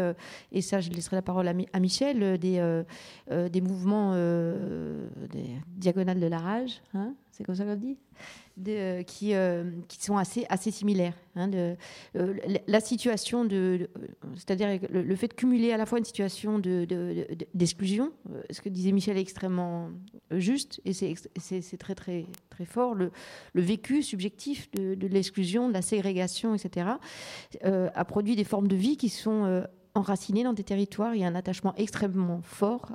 et, 0.51 0.61
ça, 0.61 0.79
je 0.79 0.89
laisserai 0.89 1.15
la 1.15 1.21
parole 1.21 1.47
à, 1.47 1.79
Michel, 1.79 2.37
des, 2.37 2.83
des 3.29 3.61
mouvements 3.61 4.13
des 4.13 5.49
diagonales 5.75 6.19
de 6.19 6.27
la 6.27 6.39
rage, 6.39 6.81
hein, 6.93 7.13
c'est 7.31 7.43
comme 7.43 7.55
ça 7.55 7.65
qu'on 7.65 7.75
dit? 7.75 7.97
Qui, 8.63 9.33
euh, 9.33 9.71
qui 9.87 10.03
sont 10.03 10.17
assez, 10.17 10.45
assez 10.49 10.71
similaires. 10.71 11.13
Hein, 11.35 11.51
euh, 11.53 12.33
la 12.67 12.79
situation 12.79 13.45
de, 13.45 13.89
c'est-à-dire 14.35 14.79
le, 14.89 15.15
fait 15.15 15.27
de 15.27 15.33
cumuler 15.33 15.71
à 15.71 15.77
la 15.77 15.85
fois 15.85 15.99
une 15.99 16.05
situation 16.05 16.57
d'exclusion, 16.57 18.05
de, 18.05 18.35
euh, 18.35 18.41
ce 18.49 18.61
que 18.61 18.69
disait 18.69 18.91
Michel 18.91 19.17
est 19.17 19.21
extrêmement 19.21 19.91
juste 20.31 20.81
et 20.85 20.93
c'est 20.93 21.77
très 21.77 21.93
très 21.93 22.25
très 22.49 22.65
fort, 22.65 22.95
le, 22.95 23.11
le 23.53 23.61
vécu 23.61 24.01
subjectif 24.01 24.71
de, 24.71 25.07
l'exclusion, 25.07 25.67
de 25.67 25.73
la 25.73 25.83
ségrégation, 25.83 26.55
etc., 26.55 26.87
a 27.63 28.05
produit 28.05 28.35
des 28.35 28.43
formes 28.43 28.67
de 28.67 28.75
vie 28.75 28.97
qui 28.97 29.09
sont 29.09 29.63
enracinés 29.97 30.43
dans 30.43 30.53
des 30.53 30.63
territoires. 30.63 31.15
Il 31.15 31.21
y 31.21 31.23
a 31.23 31.27
un 31.27 31.35
attachement 31.35 31.73
extrêmement 31.75 32.41
fort 32.41 32.91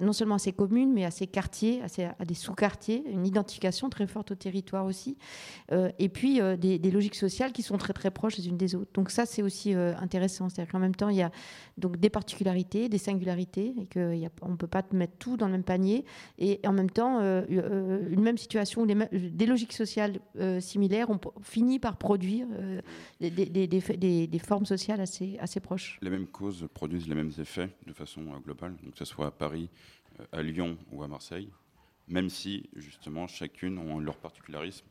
non 0.00 0.12
seulement 0.12 0.36
à 0.36 0.38
ces 0.38 0.52
communes, 0.52 0.92
mais 0.92 1.04
à 1.04 1.10
ces 1.10 1.26
quartiers, 1.26 1.82
à, 1.82 2.24
des 2.24 2.34
sous-quartiers, 2.34 3.04
une 3.10 3.26
identification 3.26 3.88
très 3.90 4.06
forte 4.06 4.30
au 4.30 4.34
territoire 4.34 4.84
aussi. 4.84 5.16
Euh, 5.72 5.90
et 5.98 6.08
puis 6.08 6.40
euh, 6.40 6.56
des, 6.56 6.78
logiques 6.90 7.14
sociales 7.14 7.52
qui 7.52 7.62
sont 7.62 7.76
très 7.76 7.92
très 7.92 8.10
proches 8.10 8.36
les 8.36 8.48
unes 8.48 8.56
des 8.56 8.74
autres. 8.74 8.90
Donc 8.94 9.10
ça, 9.10 9.26
c'est 9.26 9.42
aussi 9.42 9.74
euh, 9.74 9.94
intéressant. 9.98 10.48
C'est-à-dire 10.48 10.72
qu'en 10.72 10.78
même 10.78 10.94
temps, 10.94 11.08
il 11.08 11.16
y 11.16 11.22
a 11.22 11.30
donc 11.78 11.98
des 11.98 12.10
particularités, 12.10 12.88
des 12.88 12.98
singularités, 12.98 13.74
et 13.80 13.86
qu'on 13.86 14.48
ne 14.48 14.56
peut 14.56 14.66
pas 14.66 14.82
mettre 14.92 15.16
tout 15.18 15.36
dans 15.36 15.46
le 15.46 15.52
même 15.52 15.64
panier. 15.64 16.04
Et 16.38 16.60
en 16.64 16.72
même 16.72 16.90
temps, 16.90 17.20
une 17.20 18.20
même 18.20 18.38
situation 18.38 18.86
des 18.86 19.46
logiques 19.46 19.72
sociales 19.72 20.20
similaires 20.60 21.10
ont 21.10 21.20
fini 21.42 21.78
par 21.78 21.96
produire 21.96 22.46
des, 23.20 24.40
formes 24.42 24.64
sociales 24.64 25.00
assez, 25.00 25.25
assez 25.40 25.60
proches. 25.60 25.98
Les 26.02 26.10
mêmes 26.10 26.26
causes 26.26 26.66
produisent 26.72 27.08
les 27.08 27.14
mêmes 27.14 27.32
effets 27.38 27.70
de 27.86 27.92
façon 27.92 28.22
globale, 28.40 28.76
donc 28.82 28.92
que 28.92 28.98
ce 28.98 29.04
soit 29.04 29.26
à 29.26 29.30
Paris, 29.30 29.68
à 30.32 30.42
Lyon 30.42 30.78
ou 30.92 31.02
à 31.02 31.08
Marseille, 31.08 31.50
même 32.08 32.30
si 32.30 32.68
justement 32.76 33.26
chacune 33.26 33.78
ont 33.78 33.98
leur 33.98 34.16
particularisme 34.16 34.86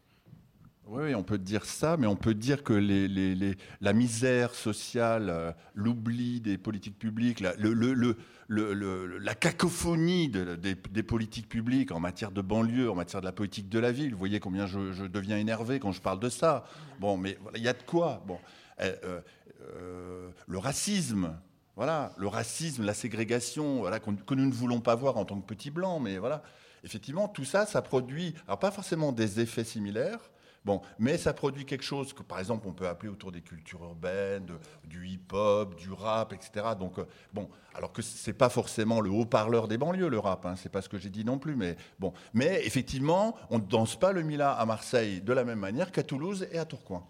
oui, 0.87 1.15
on 1.15 1.23
peut 1.23 1.39
dire 1.39 1.65
ça, 1.65 1.97
mais 1.97 2.05
on 2.05 2.15
peut 2.15 2.35
dire 2.35 2.63
que 2.63 2.73
les, 2.73 3.55
la 3.81 3.93
misère 3.93 4.53
sociale, 4.53 5.29
euh, 5.31 5.51
l'oubli 5.73 6.41
des 6.41 6.59
politiques 6.59 6.99
publiques, 6.99 7.39
la, 7.39 7.55
le, 7.55 8.15
la 8.47 9.33
cacophonie 9.33 10.29
des, 10.29 11.03
politiques 11.03 11.49
publiques 11.49 11.91
en 11.91 11.99
matière 11.99 12.31
de 12.31 12.41
banlieue, 12.41 12.91
en 12.91 12.95
matière 12.95 13.21
de 13.21 13.25
la 13.25 13.31
politique 13.31 13.67
de 13.67 13.79
la 13.79 13.91
ville, 13.91 14.11
vous 14.11 14.19
voyez 14.19 14.39
combien 14.39 14.67
je, 14.67 15.07
deviens 15.07 15.37
énervé 15.37 15.79
quand 15.79 15.91
je 15.91 16.01
parle 16.01 16.19
de 16.19 16.29
ça. 16.29 16.65
Bon, 16.99 17.17
mais 17.17 17.39
il 17.55 17.63
y 17.63 17.67
a 17.67 17.73
de 17.73 17.81
quoi. 17.81 18.23
Bon, 18.27 18.37
euh, 18.81 19.21
euh, 19.61 20.29
le 20.47 20.57
racisme, 20.57 21.37
voilà, 21.75 22.13
le 22.17 22.27
racisme, 22.27 22.85
la 22.85 22.93
ségrégation, 22.93 23.79
voilà, 23.79 23.99
que 23.99 24.33
nous 24.33 24.45
ne 24.45 24.53
voulons 24.53 24.79
pas 24.79 24.95
voir 24.95 25.17
en 25.17 25.25
tant 25.25 25.39
que 25.39 25.45
petits 25.45 25.71
blancs, 25.71 26.01
mais 26.01 26.17
voilà, 26.17 26.43
effectivement, 26.83 27.27
tout 27.27 27.45
ça, 27.45 27.65
ça 27.65 27.81
produit, 27.81 28.33
alors 28.47 28.59
pas 28.59 28.71
forcément 28.71 29.11
des 29.11 29.39
effets 29.39 29.63
similaires, 29.63 30.29
Bon, 30.65 30.81
mais 30.97 31.19
ça 31.19 31.31
produit 31.31 31.63
quelque 31.63 31.83
chose 31.83 32.11
que, 32.11 32.23
par 32.23 32.39
exemple, 32.39 32.67
on 32.67 32.73
peut 32.73 32.87
appeler 32.87 33.11
autour 33.11 33.31
des 33.31 33.41
cultures 33.41 33.83
urbaines, 33.83 34.47
du 34.83 35.07
hip-hop, 35.07 35.75
du 35.75 35.91
rap, 35.91 36.33
etc. 36.33 36.69
Donc, 36.77 36.97
euh, 36.97 37.05
bon, 37.31 37.47
alors 37.75 37.93
que 37.93 38.01
c'est 38.01 38.33
pas 38.33 38.49
forcément 38.49 38.99
le 38.99 39.11
haut-parleur 39.11 39.67
des 39.67 39.77
banlieues, 39.77 40.09
le 40.09 40.17
rap, 40.17 40.43
hein, 40.47 40.55
c'est 40.57 40.71
pas 40.71 40.81
ce 40.81 40.89
que 40.89 40.97
j'ai 40.97 41.11
dit 41.11 41.23
non 41.23 41.37
plus, 41.37 41.55
mais 41.55 41.77
bon. 41.99 42.13
Mais 42.33 42.65
effectivement, 42.65 43.35
on 43.51 43.59
ne 43.59 43.63
danse 43.63 43.95
pas 43.95 44.11
le 44.11 44.23
Mila 44.23 44.53
à 44.53 44.65
Marseille 44.65 45.21
de 45.21 45.33
la 45.33 45.43
même 45.43 45.59
manière 45.59 45.91
qu'à 45.91 46.01
Toulouse 46.01 46.47
et 46.51 46.57
à 46.57 46.65
Tourcoing. 46.65 47.05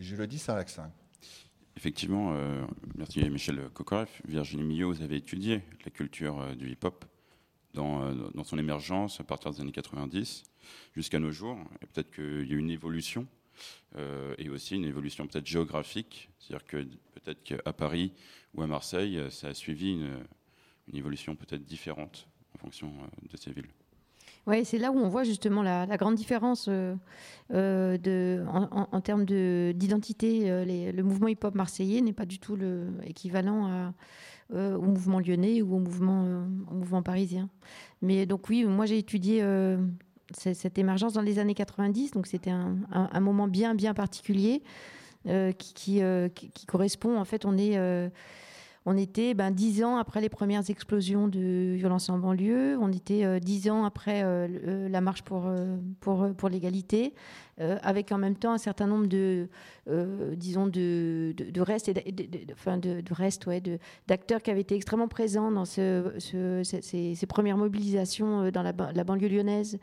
je 0.00 0.16
le 0.16 0.26
dis 0.26 0.40
sans 0.40 0.56
accent. 0.56 0.90
Effectivement, 1.76 2.34
euh, 2.34 2.64
merci 2.96 3.28
Michel 3.28 3.68
Kokoreff. 3.74 4.22
Virginie 4.26 4.62
Millot, 4.62 4.92
vous 4.92 5.02
avez 5.02 5.16
étudié 5.16 5.62
la 5.84 5.90
culture 5.90 6.40
euh, 6.40 6.54
du 6.54 6.70
hip-hop 6.70 7.04
dans, 7.74 8.10
dans, 8.30 8.44
son 8.44 8.56
émergence 8.56 9.20
à 9.20 9.24
partir 9.24 9.50
des 9.50 9.60
années 9.60 9.72
90 9.72 10.44
jusqu'à 10.94 11.18
nos 11.18 11.30
jours. 11.30 11.58
Et 11.82 11.86
peut-être 11.86 12.10
qu'il 12.10 12.50
y 12.50 12.54
a 12.54 12.56
une 12.56 12.70
évolution, 12.70 13.26
euh, 13.96 14.34
et 14.38 14.48
aussi 14.48 14.74
une 14.74 14.84
évolution 14.84 15.26
peut-être 15.26 15.46
géographique. 15.46 16.28
C'est-à-dire 16.38 16.66
que 16.66 16.84
peut-être 17.14 17.42
qu'à 17.42 17.72
Paris 17.72 18.12
ou 18.54 18.62
à 18.62 18.66
Marseille, 18.66 19.20
ça 19.30 19.48
a 19.48 19.54
suivi 19.54 19.92
une, 19.92 20.24
évolution 20.92 21.34
peut-être 21.34 21.64
différente 21.64 22.28
en 22.54 22.58
fonction 22.58 22.88
euh, 22.88 23.28
de 23.30 23.36
ces 23.36 23.52
villes. 23.52 23.70
Oui, 24.46 24.64
c'est 24.64 24.78
là 24.78 24.92
où 24.92 24.98
on 24.98 25.08
voit 25.08 25.24
justement 25.24 25.62
la, 25.62 25.86
grande 25.96 26.14
différence 26.14 26.68
euh, 26.68 26.94
de, 27.50 28.44
en, 28.48 29.00
termes 29.00 29.24
d'identité. 29.24 30.48
le 30.64 31.02
mouvement 31.02 31.28
hip-hop 31.28 31.54
marseillais 31.54 32.00
n'est 32.00 32.12
pas 32.12 32.26
du 32.26 32.38
tout 32.38 32.54
le 32.54 32.92
équivalent 33.04 33.92
au 34.54 34.82
mouvement 34.82 35.18
lyonnais 35.18 35.62
ou 35.62 35.74
au 35.74 35.80
mouvement, 35.80 36.46
au 36.70 36.74
mouvement 36.74 37.02
parisien. 37.02 37.48
Mais 38.02 38.24
donc 38.26 38.48
oui, 38.48 38.64
moi 38.64 38.86
j'ai 38.86 38.98
étudié 38.98 39.42
cette 40.32 40.78
émergence 40.78 41.12
dans 41.12 41.22
les 41.22 41.38
années 41.38 41.54
90. 41.54 42.12
Donc 42.12 42.26
c'était 42.26 42.50
un, 42.50 43.20
moment 43.20 43.48
bien, 43.48 43.74
bien 43.74 43.94
particulier 43.94 44.62
euh, 45.26 45.50
euh, 45.50 46.28
qui, 46.28 46.50
qui, 46.52 46.66
correspond, 46.66 47.18
en 47.18 47.24
fait, 47.24 47.44
on 47.44 47.56
est... 47.58 47.76
Euh, 48.86 48.90
on 48.90 48.96
était 48.96 49.34
ben, 49.34 49.50
dix 49.50 49.82
ans 49.84 49.96
après 49.96 50.20
les 50.20 50.28
premières 50.28 50.68
explosions 50.70 51.28
de 51.28 51.74
violence 51.74 52.08
en 52.08 52.18
banlieue. 52.18 52.78
On 52.80 52.92
était 52.92 53.40
dix 53.40 53.70
ans 53.70 53.84
après 53.84 54.22
la 54.88 55.00
marche 55.00 55.22
pour, 55.22 55.50
pour, 56.00 56.28
pour 56.36 56.48
l'égalité. 56.48 57.14
Euh, 57.58 57.78
avec 57.82 58.12
en 58.12 58.18
même 58.18 58.36
temps 58.36 58.52
un 58.52 58.58
certain 58.58 58.86
nombre 58.86 59.06
de, 59.06 59.48
euh, 59.88 60.36
disons, 60.36 60.66
de, 60.66 61.34
de, 61.34 61.60
restes, 61.62 61.90
enfin 62.52 62.76
de, 62.76 63.02
restes, 63.14 63.46
ouais, 63.46 63.62
d'acteurs 64.06 64.42
qui 64.42 64.50
avaient 64.50 64.60
été 64.60 64.74
extrêmement 64.74 65.08
présents 65.08 65.50
dans 65.50 65.64
ce, 65.64 66.12
ces, 66.82 67.26
premières 67.26 67.56
mobilisations 67.56 68.42
euh, 68.42 68.50
dans 68.50 68.62
la, 68.62 68.72
banlieue 68.72 69.28
lyonnaise, 69.28 69.78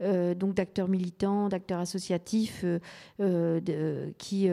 donc 0.00 0.54
d'acteurs 0.54 0.86
militants, 0.86 1.48
d'acteurs 1.48 1.80
associatifs, 1.80 2.64
qui, 4.18 4.48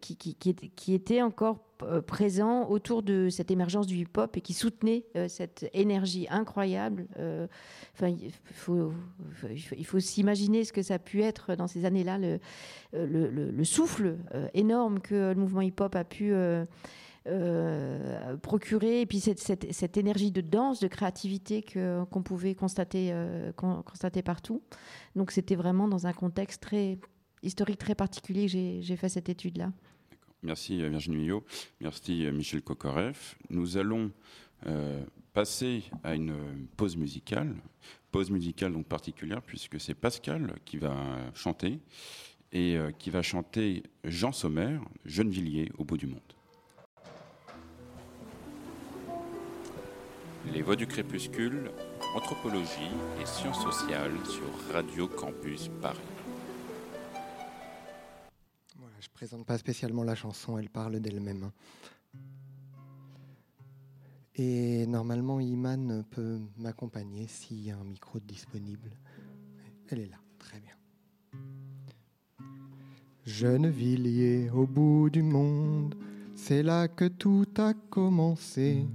qui, 0.00 0.16
qui, 0.16 0.54
qui, 0.54 0.94
étaient 0.94 1.20
encore 1.20 1.58
présents 2.06 2.68
autour 2.68 3.02
de 3.02 3.28
cette 3.28 3.50
émergence 3.50 3.86
du 3.86 3.96
hip-hop 3.96 4.36
et 4.36 4.40
qui 4.40 4.52
soutenaient 4.52 5.04
cette 5.28 5.68
énergie 5.74 6.26
incroyable. 6.30 7.06
Enfin, 7.94 8.08
il 8.08 8.32
faut, 8.52 8.92
il 9.76 9.86
faut 9.86 10.00
s'imaginer 10.00 10.64
ce 10.64 10.72
que 10.72 10.82
ça 10.82 10.94
a 10.94 10.98
pu 10.98 11.22
être 11.22 11.54
dans 11.54 11.66
ces 11.66 11.84
années 11.84 11.97
là 12.04 12.18
le, 12.18 12.38
euh, 12.94 13.50
le, 13.52 13.64
souffle 13.64 14.16
euh, 14.34 14.48
énorme 14.54 15.00
que 15.00 15.32
le 15.32 15.34
mouvement 15.34 15.60
hip-hop 15.60 15.94
a 15.94 16.04
pu 16.04 16.32
euh, 16.32 16.64
procurer, 18.42 19.02
et 19.02 19.06
puis 19.06 19.20
cette, 19.20 19.96
énergie 19.96 20.30
de 20.30 20.40
danse, 20.40 20.80
de 20.80 20.88
créativité 20.88 21.62
qu'on 21.62 22.22
pouvait 22.22 22.54
constater, 22.54 23.12
constater 23.56 24.22
partout. 24.22 24.62
Donc 25.14 25.30
c'était 25.30 25.56
vraiment 25.56 25.88
dans 25.88 26.06
un 26.06 26.12
contexte 26.12 26.62
très 26.62 26.98
historique 27.42 27.78
très 27.78 27.94
particulier 27.94 28.46
que 28.46 28.82
j'ai 28.82 28.96
fait 28.96 29.08
cette 29.08 29.28
étude-là. 29.28 29.72
Merci 30.42 30.78
Virginie 30.88 31.16
Millot, 31.16 31.44
merci 31.80 32.26
Michel 32.32 32.62
Kokoreff. 32.62 33.36
Nous 33.50 33.76
allons 33.76 34.10
passer 35.32 35.84
à 36.02 36.14
une 36.14 36.66
pause 36.76 36.96
musicale 36.96 37.54
pause 38.10 38.30
musicale 38.30 38.72
donc 38.72 38.86
particulière 38.86 39.42
puisque 39.42 39.80
c'est 39.80 39.94
Pascal 39.94 40.54
qui 40.64 40.78
va 40.78 40.94
chanter 41.34 41.80
et 42.52 42.76
euh, 42.76 42.90
qui 42.92 43.10
va 43.10 43.22
chanter 43.22 43.82
Jean 44.04 44.32
Sommer, 44.32 44.78
Gennevilliers 45.04 45.70
au 45.76 45.84
bout 45.84 45.98
du 45.98 46.06
monde. 46.06 46.20
Les 50.52 50.62
voix 50.62 50.76
du 50.76 50.86
crépuscule, 50.86 51.70
anthropologie 52.16 52.90
et 53.20 53.26
sciences 53.26 53.62
sociales 53.62 54.16
sur 54.24 54.72
Radio 54.72 55.06
Campus 55.06 55.68
Paris. 55.82 55.98
Voilà, 58.76 58.94
je 58.98 59.08
présente 59.12 59.44
pas 59.44 59.58
spécialement 59.58 60.04
la 60.04 60.14
chanson, 60.14 60.56
elle 60.56 60.70
parle 60.70 61.00
d'elle-même. 61.00 61.50
Et 64.40 64.86
normalement, 64.86 65.40
Iman 65.40 66.04
peut 66.10 66.38
m'accompagner 66.58 67.26
s'il 67.26 67.66
y 67.66 67.72
a 67.72 67.76
un 67.76 67.82
micro 67.82 68.20
disponible. 68.20 68.90
Elle 69.88 69.98
est 69.98 70.06
là, 70.06 70.18
très 70.38 70.60
bien. 70.60 70.74
Gennevilliers 73.26 74.48
au 74.50 74.64
bout 74.64 75.10
du 75.10 75.24
monde, 75.24 75.96
c'est 76.36 76.62
là 76.62 76.86
que 76.86 77.06
tout 77.06 77.48
a 77.58 77.74
commencé. 77.74 78.86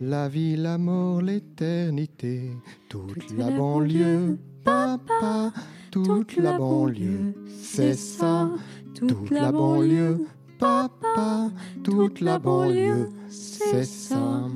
La 0.00 0.28
vie, 0.28 0.56
la 0.56 0.78
mort, 0.78 1.20
l'éternité, 1.20 2.52
toute, 2.88 3.36
la, 3.36 3.50
banlieue, 3.50 4.38
papa, 4.64 5.52
toute, 5.90 6.36
la 6.36 6.58
banlieue, 6.58 7.34
c'est 7.48 7.94
ça. 7.94 8.50
Toute 8.94 9.30
la 9.30 9.50
banlieue, 9.50 10.26
papa, 10.58 11.50
toute 11.82 12.20
la 12.20 12.38
banlieue, 12.38 13.08
c'est 13.28 13.84
ça. 13.84 14.48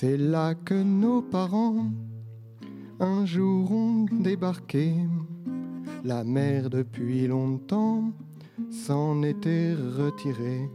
C'est 0.00 0.16
là 0.16 0.54
que 0.54 0.80
nos 0.80 1.22
parents 1.22 1.90
un 3.00 3.26
jour 3.26 3.72
ont 3.72 4.06
débarqué. 4.12 4.94
La 6.04 6.22
mer 6.22 6.70
depuis 6.70 7.26
longtemps 7.26 8.04
s'en 8.70 9.24
était 9.24 9.74
retirée. 9.74 10.70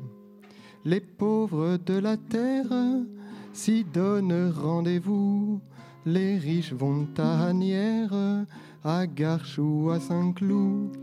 Les 0.83 0.99
pauvres 0.99 1.77
de 1.85 1.99
la 1.99 2.17
terre 2.17 2.65
s'y 3.53 3.85
donnent 3.85 4.51
rendez-vous. 4.51 5.61
Les 6.05 6.37
riches 6.37 6.73
vont 6.73 7.07
à 7.17 7.45
Agnières, 7.45 8.43
à 8.83 9.07
Garches 9.07 9.57
ou 9.57 9.89
à 9.89 10.01
Saint-Cloud. 10.01 10.97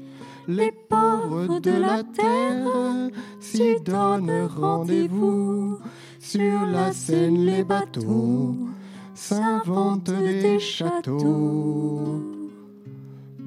Les 0.46 0.72
pauvres 0.90 1.58
de 1.58 1.70
la 1.70 2.02
terre 2.02 3.10
s'y 3.40 3.80
donnent 3.80 4.46
rendez-vous. 4.46 5.78
Sur 6.20 6.66
la 6.66 6.92
Seine, 6.92 7.46
les 7.46 7.64
bateaux 7.64 8.54
s'inventent 9.14 10.12
des 10.12 10.58
châteaux. 10.60 12.22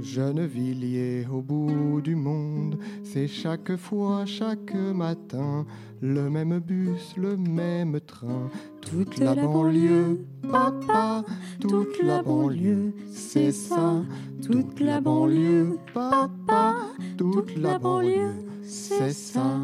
Gennevilliers 0.01 1.27
au 1.31 1.41
bout 1.41 2.01
du 2.01 2.15
monde, 2.15 2.79
c'est 3.03 3.27
chaque 3.27 3.75
fois, 3.75 4.25
chaque 4.25 4.73
matin, 4.73 5.67
le 6.01 6.31
même 6.31 6.59
bus, 6.59 7.13
le 7.15 7.37
même 7.37 8.01
train, 8.01 8.49
toute 8.81 9.19
la 9.19 9.35
banlieue, 9.35 10.25
papa, 10.51 11.23
toute 11.61 12.01
la 12.01 12.23
banlieue, 12.23 12.91
c'est 13.13 13.51
ça, 13.51 14.01
toute 14.45 14.79
la 14.79 14.99
banlieue, 14.99 15.77
papa, 15.93 16.75
toute 17.17 17.55
la 17.55 17.77
banlieue, 17.77 18.33
c'est 18.63 19.13
ça. 19.13 19.59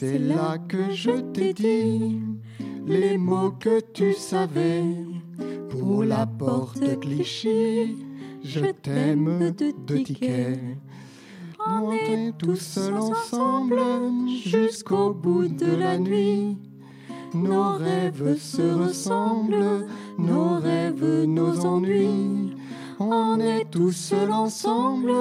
C'est 0.00 0.18
là 0.18 0.56
que 0.66 0.92
je 0.92 1.10
t'ai 1.34 1.52
dit 1.52 2.22
les 2.86 3.18
mots 3.18 3.50
que 3.50 3.80
tu 3.92 4.14
savais 4.14 4.82
pour 5.68 6.04
la 6.04 6.24
porte 6.24 6.98
Clichy. 7.00 7.98
Je 8.42 8.60
t'aime 8.80 9.50
de 9.50 9.72
ticket. 9.98 10.58
On 11.68 11.92
est 11.92 12.32
tous 12.38 12.56
seuls 12.56 12.96
ensemble 12.96 13.78
jusqu'au 14.42 15.12
bout 15.12 15.48
de 15.48 15.76
la 15.76 15.98
nuit. 15.98 16.56
Nos 17.34 17.72
rêves 17.72 18.38
se 18.38 18.72
ressemblent, 18.72 19.86
nos 20.16 20.60
rêves, 20.60 21.24
nos 21.26 21.66
ennuis. 21.66 22.56
On 22.98 23.38
est 23.38 23.70
tous 23.70 23.92
seuls 23.92 24.32
ensemble 24.32 25.12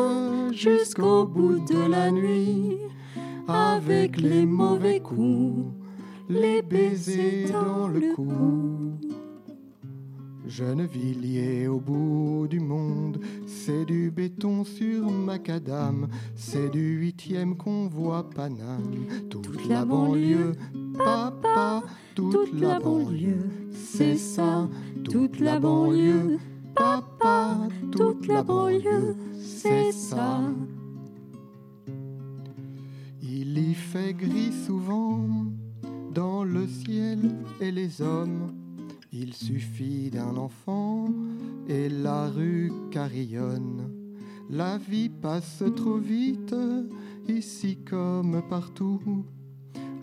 jusqu'au 0.53 1.25
bout 1.25 1.59
de 1.65 1.91
la 1.91 2.11
nuit. 2.11 2.77
Avec 3.49 4.17
les 4.17 4.45
mauvais 4.45 4.99
coups, 4.99 5.73
les 6.29 6.61
baisers 6.61 7.51
dans 7.51 7.87
le 7.87 8.13
cou. 8.15 8.93
Gennevilliers 10.45 11.67
au 11.67 11.79
bout 11.79 12.47
du 12.47 12.59
monde, 12.59 13.19
c'est 13.45 13.85
du 13.85 14.11
béton 14.11 14.63
sur 14.63 15.09
macadam, 15.09 16.07
c'est 16.35 16.69
du 16.69 16.97
huitième 16.97 17.55
convoi 17.55 18.29
Paname. 18.29 19.05
Toute 19.29 19.67
la 19.67 19.85
banlieue, 19.85 20.53
papa, 20.97 21.83
toute 22.15 22.59
la 22.59 22.79
banlieue, 22.79 23.49
c'est 23.73 24.17
ça, 24.17 24.67
toute 25.03 25.39
la 25.39 25.59
banlieue, 25.59 26.37
papa, 26.75 27.57
toute 27.91 28.27
la 28.27 28.43
banlieue, 28.43 29.15
c'est 29.39 29.91
ça. 29.91 30.41
Il 33.61 33.75
fait 33.75 34.13
gris 34.13 34.53
souvent 34.65 35.19
dans 36.13 36.45
le 36.45 36.65
ciel 36.65 37.35
et 37.59 37.71
les 37.71 38.01
hommes 38.01 38.53
il 39.11 39.33
suffit 39.33 40.09
d'un 40.09 40.37
enfant 40.37 41.09
et 41.67 41.89
la 41.89 42.29
rue 42.29 42.71
carillonne. 42.89 43.91
La 44.49 44.77
vie 44.77 45.09
passe 45.09 45.61
trop 45.75 45.97
vite, 45.97 46.55
ici 47.27 47.77
comme 47.83 48.41
partout. 48.49 49.25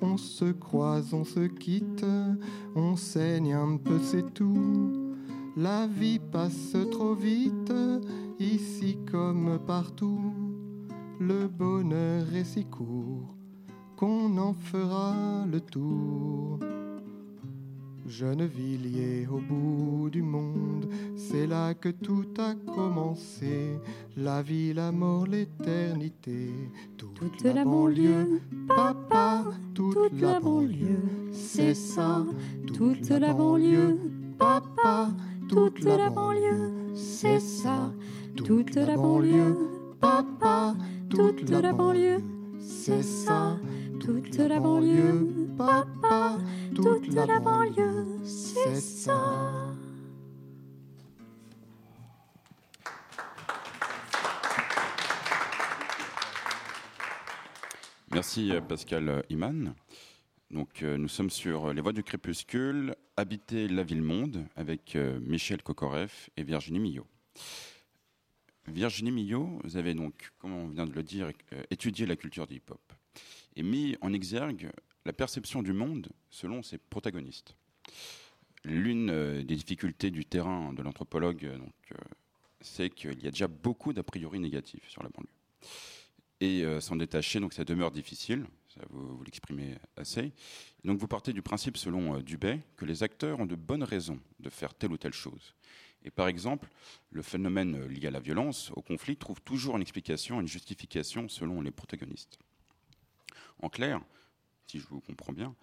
On 0.03 0.19
se 0.19 0.53
croise, 0.53 1.14
on 1.14 1.25
se 1.25 1.47
quitte, 1.47 2.05
on 2.75 2.95
saigne 2.95 3.55
un 3.55 3.79
peu, 3.79 3.99
c'est 4.03 4.35
tout. 4.35 5.14
La 5.57 5.87
vie 5.87 6.19
passe 6.19 6.77
trop 6.90 7.14
vite, 7.14 7.73
ici 8.38 8.99
comme 9.11 9.59
partout. 9.66 10.35
Le 11.19 11.49
bonheur 11.49 12.27
est 12.35 12.45
si 12.45 12.66
court 12.66 13.36
qu'on 13.97 14.37
en 14.37 14.53
fera 14.53 15.45
le 15.51 15.61
tour. 15.61 16.59
Gennevilliers 18.07 19.27
au 19.27 19.39
bout 19.39 20.11
du 20.11 20.23
monde, 20.23 20.87
c'est 21.17 21.47
là 21.47 21.75
que 21.75 21.89
tout 21.89 22.27
a 22.39 22.55
commencé, 22.73 23.79
la 24.17 24.43
vie, 24.43 24.73
la 24.73 24.93
mort, 24.93 25.27
l'éternité, 25.27 26.51
toute, 26.97 27.43
la, 27.43 27.65
banlieue, 27.65 28.41
papa, 28.69 29.45
toute, 29.75 30.21
la 30.21 30.39
banlieue, 30.39 31.03
c'est 31.33 31.75
ça, 31.75 32.25
toute 32.75 33.09
la 33.09 33.33
banlieue, 33.35 33.99
papa, 34.39 35.09
toute 35.49 35.83
la 35.83 36.09
banlieue, 36.09 36.71
c'est 36.95 37.41
ça, 37.41 37.93
toute 38.37 38.77
la 38.77 38.97
banlieue, 38.97 39.57
papa, 40.01 40.77
toute 41.11 41.51
la 41.51 41.73
banlieue, 41.73 42.23
c'est 42.61 43.03
ça, 43.03 43.59
toute 43.99 44.37
la 44.37 44.61
banlieue, 44.61 45.49
papa, 45.57 46.39
toute 46.75 47.09
la 47.15 47.39
banlieue, 47.41 48.07
c'est 48.25 48.81
ça. 48.81 49.75
Merci 58.13 58.51
euh, 58.53 58.61
Pascal 58.63 59.25
Iman. 59.29 59.75
Donc, 60.51 60.83
euh, 60.83 60.97
nous 60.97 61.09
sommes 61.09 61.29
sur 61.29 61.75
Les 61.75 61.83
Voix 61.83 61.93
du 61.93 62.03
Crépuscule, 62.03 62.95
Habiter 63.17 63.69
la 63.69 63.83
ville-monde, 63.83 64.47
avec 64.57 64.97
euh, 64.97 65.19
Michel 65.21 65.63
Kokoreff 65.63 66.31
et 66.37 66.43
Virginie 66.43 66.79
Millot. 66.79 67.07
Virginie 68.69 69.11
Millot, 69.13 69.61
vous 69.65 69.77
avez 69.77 69.93
donc, 69.93 70.31
comme 70.39 70.55
on 70.55 70.69
vient 70.69 70.87
de 70.87 70.93
le 70.93 71.03
dire, 71.03 71.31
étudié 71.71 72.07
la 72.07 72.17
culture 72.17 72.47
du 72.47 72.55
hip-hop 72.55 72.81
et 73.57 73.62
mis 73.62 73.97
en 74.01 74.12
exergue 74.12 74.71
la 75.05 75.12
perception 75.12 75.62
du 75.62 75.73
monde 75.73 76.09
selon 76.31 76.62
ses 76.62 76.79
protagonistes. 76.79 77.57
L'une 78.64 79.11
euh, 79.11 79.42
des 79.42 79.55
difficultés 79.55 80.11
du 80.11 80.25
terrain 80.25 80.73
de 80.73 80.83
l'anthropologue, 80.83 81.45
euh, 81.45 81.59
euh, 81.92 81.97
c'est 82.61 82.90
qu'il 82.90 83.23
y 83.23 83.29
a 83.29 83.31
déjà 83.31 83.47
beaucoup 83.47 83.92
d'a 83.92 84.03
priori 84.03 84.40
négatifs 84.40 84.88
sur 84.88 85.03
la 85.03 85.09
banlieue. 85.09 85.29
Et 86.40 86.64
s'en 86.81 86.97
détacher, 86.97 87.40
donc 87.40 87.55
ça 87.55 87.64
demeure 87.64 87.90
difficile, 87.90 88.45
vous, 88.90 89.23
l'exprimez 89.25 89.77
assez. 89.97 90.33
donc 90.85 90.99
vous 90.99 91.09
partez 91.09 91.33
du 91.33 91.40
principe, 91.40 91.79
selon 91.79 92.21
Dubay, 92.21 92.61
que 92.77 92.85
les 92.85 93.03
acteurs 93.03 93.40
ont 93.40 93.47
de 93.47 93.55
bonnes 93.55 93.83
raisons 93.83 94.21
de 94.40 94.51
faire 94.51 94.75
telle 94.75 94.92
ou 94.92 94.99
telle 94.99 95.14
chose. 95.14 95.55
Et 96.05 96.11
par 96.11 96.29
exemple, 96.29 96.69
le 97.11 97.23
phénomène 97.23 97.87
lié 97.87 98.09
à 98.09 98.11
la 98.11 98.21
violence, 98.21 98.71
au 98.77 98.83
conflit, 98.83 99.16
trouve 99.16 99.40
toujours 99.40 99.77
une 99.77 99.83
explication, 99.83 100.38
une 100.38 100.47
justification 100.47 101.27
selon 101.31 101.62
les 101.62 101.71
protagonistes. 101.71 102.38
En 103.62 103.69
clair, 103.69 104.01
si 104.66 104.79
je 104.79 104.87
vous 104.87 105.01
comprends 105.01 105.33
bien, 105.33 105.55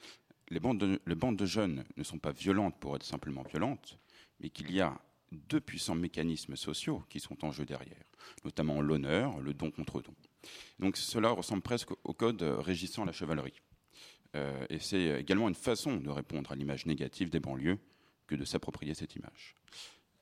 les 0.49 0.59
bandes, 0.59 0.77
de, 0.79 1.45
jeunes 1.45 1.83
ne 1.97 2.03
sont 2.03 2.19
pas 2.19 2.31
violentes 2.31 2.77
pour 2.79 2.95
être 2.95 3.05
simplement 3.05 3.43
violentes, 3.43 3.97
mais 4.39 4.49
qu'il 4.49 4.71
y 4.71 4.81
a 4.81 4.99
deux 5.31 5.61
puissants 5.61 5.95
mécanismes 5.95 6.55
sociaux 6.55 7.03
qui 7.09 7.19
sont 7.19 7.43
en 7.43 7.51
jeu 7.51 7.65
derrière, 7.65 8.03
notamment 8.43 8.81
l'honneur, 8.81 9.39
le 9.39 9.53
don 9.53 9.71
contre 9.71 10.01
don. 10.01 10.13
Donc 10.79 10.97
cela 10.97 11.31
ressemble 11.31 11.63
presque 11.63 11.91
au 12.03 12.13
code 12.13 12.41
régissant 12.41 13.05
la 13.05 13.11
chevalerie. 13.11 13.61
Euh, 14.35 14.65
et 14.69 14.79
c'est 14.79 15.19
également 15.19 15.47
une 15.47 15.55
façon 15.55 15.97
de 15.97 16.09
répondre 16.09 16.51
à 16.51 16.55
l'image 16.55 16.85
négative 16.85 17.29
des 17.29 17.39
banlieues 17.39 17.79
que 18.27 18.35
de 18.35 18.45
s'approprier 18.45 18.93
cette 18.93 19.15
image. 19.15 19.55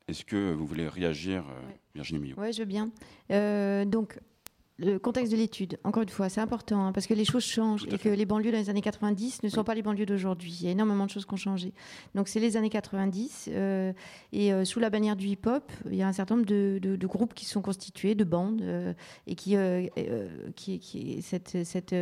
Est-ce 0.07 0.25
que 0.25 0.53
vous 0.53 0.65
voulez 0.65 0.87
réagir, 0.87 1.47
euh, 1.47 1.61
Virginie 1.95 2.19
Millot? 2.19 2.35
Oui, 2.37 2.51
je 2.51 2.59
veux 2.59 2.65
bien. 2.65 2.91
Euh, 3.31 3.85
donc, 3.85 4.19
le 4.77 4.97
contexte 4.97 5.31
de 5.31 5.37
l'étude, 5.37 5.77
encore 5.83 6.01
une 6.01 6.09
fois, 6.09 6.27
c'est 6.29 6.41
important 6.41 6.87
hein, 6.87 6.91
parce 6.91 7.05
que 7.05 7.13
les 7.13 7.25
choses 7.25 7.43
changent 7.43 7.85
et 7.91 7.97
que 7.99 8.09
les 8.09 8.25
banlieues 8.25 8.51
dans 8.51 8.57
les 8.57 8.69
années 8.69 8.81
90 8.81 9.43
ne 9.43 9.49
sont 9.49 9.63
pas 9.63 9.75
les 9.75 9.83
banlieues 9.83 10.07
d'aujourd'hui. 10.07 10.57
Il 10.59 10.65
y 10.65 10.69
a 10.69 10.71
énormément 10.71 11.05
de 11.05 11.11
choses 11.11 11.25
qui 11.25 11.33
ont 11.33 11.37
changé. 11.37 11.73
Donc 12.15 12.27
c'est 12.27 12.39
les 12.39 12.57
années 12.57 12.69
90 12.69 13.49
euh, 13.51 13.93
et 14.31 14.51
euh, 14.51 14.65
sous 14.65 14.79
la 14.79 14.89
bannière 14.89 15.15
du 15.15 15.27
hip-hop, 15.27 15.71
il 15.85 15.95
y 15.95 16.01
a 16.01 16.07
un 16.07 16.13
certain 16.13 16.35
nombre 16.35 16.47
de, 16.47 17.05
groupes 17.05 17.33
qui 17.33 17.45
sont 17.45 17.61
constitués, 17.61 18.15
de 18.15 18.23
bandes 18.23 18.61
euh, 18.63 18.93
et 19.27 19.35
qui, 19.35 19.55
qui, 20.55 20.79
qui, 20.79 21.21
cette, 21.21 21.63
cette 21.63 21.95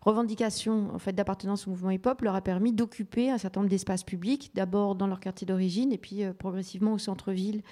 revendication 0.00 0.94
en 0.94 0.98
fait 0.98 1.12
d'appartenance 1.12 1.66
au 1.66 1.70
mouvement 1.70 1.90
hip-hop 1.90 2.22
leur 2.22 2.34
a 2.34 2.40
permis 2.40 2.72
d'occuper 2.72 3.30
un 3.30 3.38
certain 3.38 3.60
nombre 3.60 3.70
d'espaces 3.70 4.02
publics, 4.02 4.50
d'abord 4.54 4.94
dans 4.96 5.06
leur 5.06 5.20
quartier 5.20 5.46
d'origine 5.46 5.92
et 5.92 5.98
puis 5.98 6.22
progressivement 6.38 6.94
au 6.94 6.98
centre-ville, 6.98 7.62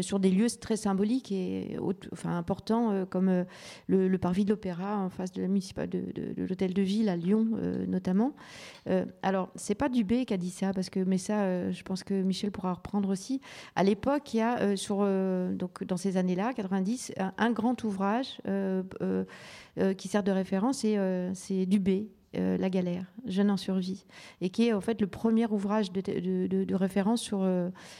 sur 0.00 0.18
des 0.18 0.30
lieux 0.30 0.50
très 0.60 0.76
symboliques 0.76 1.32
et 1.32 1.78
enfin 2.12 2.36
importants 2.36 3.06
comme 3.06 3.44
le 3.88 4.16
parvis 4.18 4.44
de 4.44 4.50
l'Opéra 4.50 4.98
en 4.98 5.08
face 5.10 5.32
de 5.32 5.42
l'hôtel 6.36 6.74
de 6.74 6.82
ville 6.82 7.08
à 7.08 7.16
Lyon 7.16 7.48
euh, 7.54 7.86
notamment. 7.86 8.34
Euh, 8.88 9.04
alors 9.22 9.50
c'est 9.54 9.74
pas 9.74 9.88
Dubé 9.88 10.24
qui 10.24 10.34
a 10.34 10.36
dit 10.36 10.50
ça 10.50 10.72
parce 10.72 10.90
que 10.90 11.00
mais 11.00 11.18
ça 11.18 11.42
euh, 11.42 11.72
je 11.72 11.82
pense 11.82 12.04
que 12.04 12.14
Michel 12.14 12.50
pourra 12.50 12.72
reprendre 12.72 13.08
aussi. 13.08 13.40
À 13.76 13.84
l'époque 13.84 14.34
il 14.34 14.38
y 14.38 14.40
a 14.40 14.76
sur 14.76 14.98
donc 14.98 15.84
dans 15.84 15.96
ces 15.96 16.16
années-là 16.16 16.52
90 16.54 17.12
un, 17.38 17.50
grand 17.50 17.82
ouvrage 17.84 18.40
qui 19.98 20.08
sert 20.08 20.22
de 20.22 20.30
référence 20.30 20.84
c'est 21.34 21.66
Dubé 21.66 22.08
la 22.34 22.70
galère 22.70 23.04
Jeunes 23.26 23.50
en 23.50 23.56
survie, 23.56 24.04
et 24.40 24.50
qui 24.50 24.68
est 24.68 24.72
en 24.72 24.80
fait 24.80 25.00
le 25.00 25.06
premier 25.06 25.46
ouvrage 25.46 25.92
de, 25.92 26.74
référence 26.74 27.22
sur, 27.22 27.48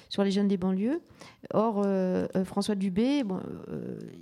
sur 0.09 0.25
les 0.25 0.31
jeunes 0.31 0.49
des 0.49 0.57
banlieues. 0.57 1.01
Or, 1.53 1.87
François 2.45 2.75
Dubé, 2.75 3.25
bon, 3.25 3.41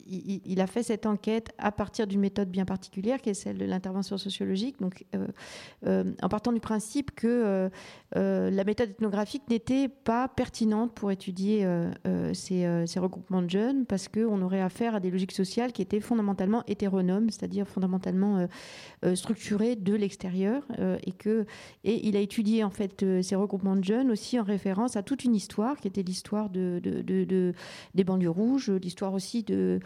il, 0.07 0.61
a 0.61 0.67
fait 0.67 0.83
cette 0.83 1.07
enquête 1.07 1.51
à 1.59 1.73
partir 1.73 2.07
d'une 2.07 2.21
méthode 2.21 2.51
bien 2.51 2.65
particulière, 2.65 3.21
qui 3.21 3.31
est 3.31 3.35
celle 3.35 3.59
de 3.59 3.65
l'intervention 3.65 4.17
sociologique, 4.17 4.81
donc 4.81 5.05
en 5.85 6.29
partant 6.29 6.53
du 6.53 6.61
principe 6.61 7.11
que 7.13 7.71
la 8.15 8.65
méthode 8.65 8.91
ethnographique 8.91 9.43
n'était 9.49 9.89
pas 9.89 10.29
pertinente 10.29 10.93
pour 10.95 11.11
étudier 11.11 11.67
ces, 12.33 12.85
ces, 12.87 13.01
regroupements 13.01 13.43
de 13.43 13.51
jeunes, 13.51 13.87
parce 13.87 14.09
qu'on 14.09 14.41
aurait 14.43 14.61
affaire 14.61 14.95
à 14.95 15.01
des 15.01 15.11
logiques 15.11 15.33
sociales 15.33 15.73
qui 15.73 15.83
étaient 15.83 16.01
fondamentalement 16.01 16.63
hétéronomes, 16.67 17.31
c'est-à-dire 17.31 17.67
fondamentalement 17.67 18.39
euh, 18.39 18.47
euh, 19.05 19.15
structurées 19.15 19.77
de 19.77 19.95
l'extérieur, 20.03 20.63
euh, 20.79 20.99
et 21.05 21.13
que 21.13 21.47
et 21.85 22.07
il 22.07 22.17
a 22.17 22.21
étudié 22.21 22.63
en 22.65 22.71
fait 22.71 23.05
ces 23.23 23.35
regroupements 23.35 23.77
de 23.77 23.85
jeunes 23.85 24.11
aussi 24.11 24.39
en 24.39 24.45
référence 24.45 24.97
à 24.97 25.03
toute 25.03 25.25
une 25.25 25.35
histoire 25.35 25.79
qui 25.79 25.89
était 25.89 26.03
l'histoire 26.03 26.51
de, 26.51 26.81
de, 26.83 27.55
des 27.95 28.05
banlieues 28.05 28.31
rouges, 28.31 28.71
l'histoire 28.71 29.15
aussi 29.15 29.43
de, 29.43 29.81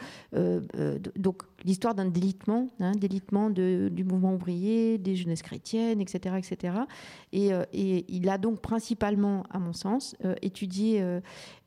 donc 1.16 1.42
l'histoire 1.64 1.94
d'un 1.94 2.06
délitement, 2.06 2.68
hein, 2.80 2.92
délitement 2.92 3.50
du 3.50 4.04
mouvement 4.04 4.34
ouvrier, 4.34 4.98
des 4.98 5.16
jeunesses 5.16 5.42
chrétiennes, 5.42 6.00
etc., 6.00 6.36
etc. 6.38 6.78
Et, 7.32 7.50
et 7.72 8.04
il 8.08 8.28
a 8.28 8.38
donc 8.38 8.60
principalement, 8.60 9.44
à 9.50 9.58
mon 9.58 9.72
sens, 9.72 10.16
étudié. 10.42 11.00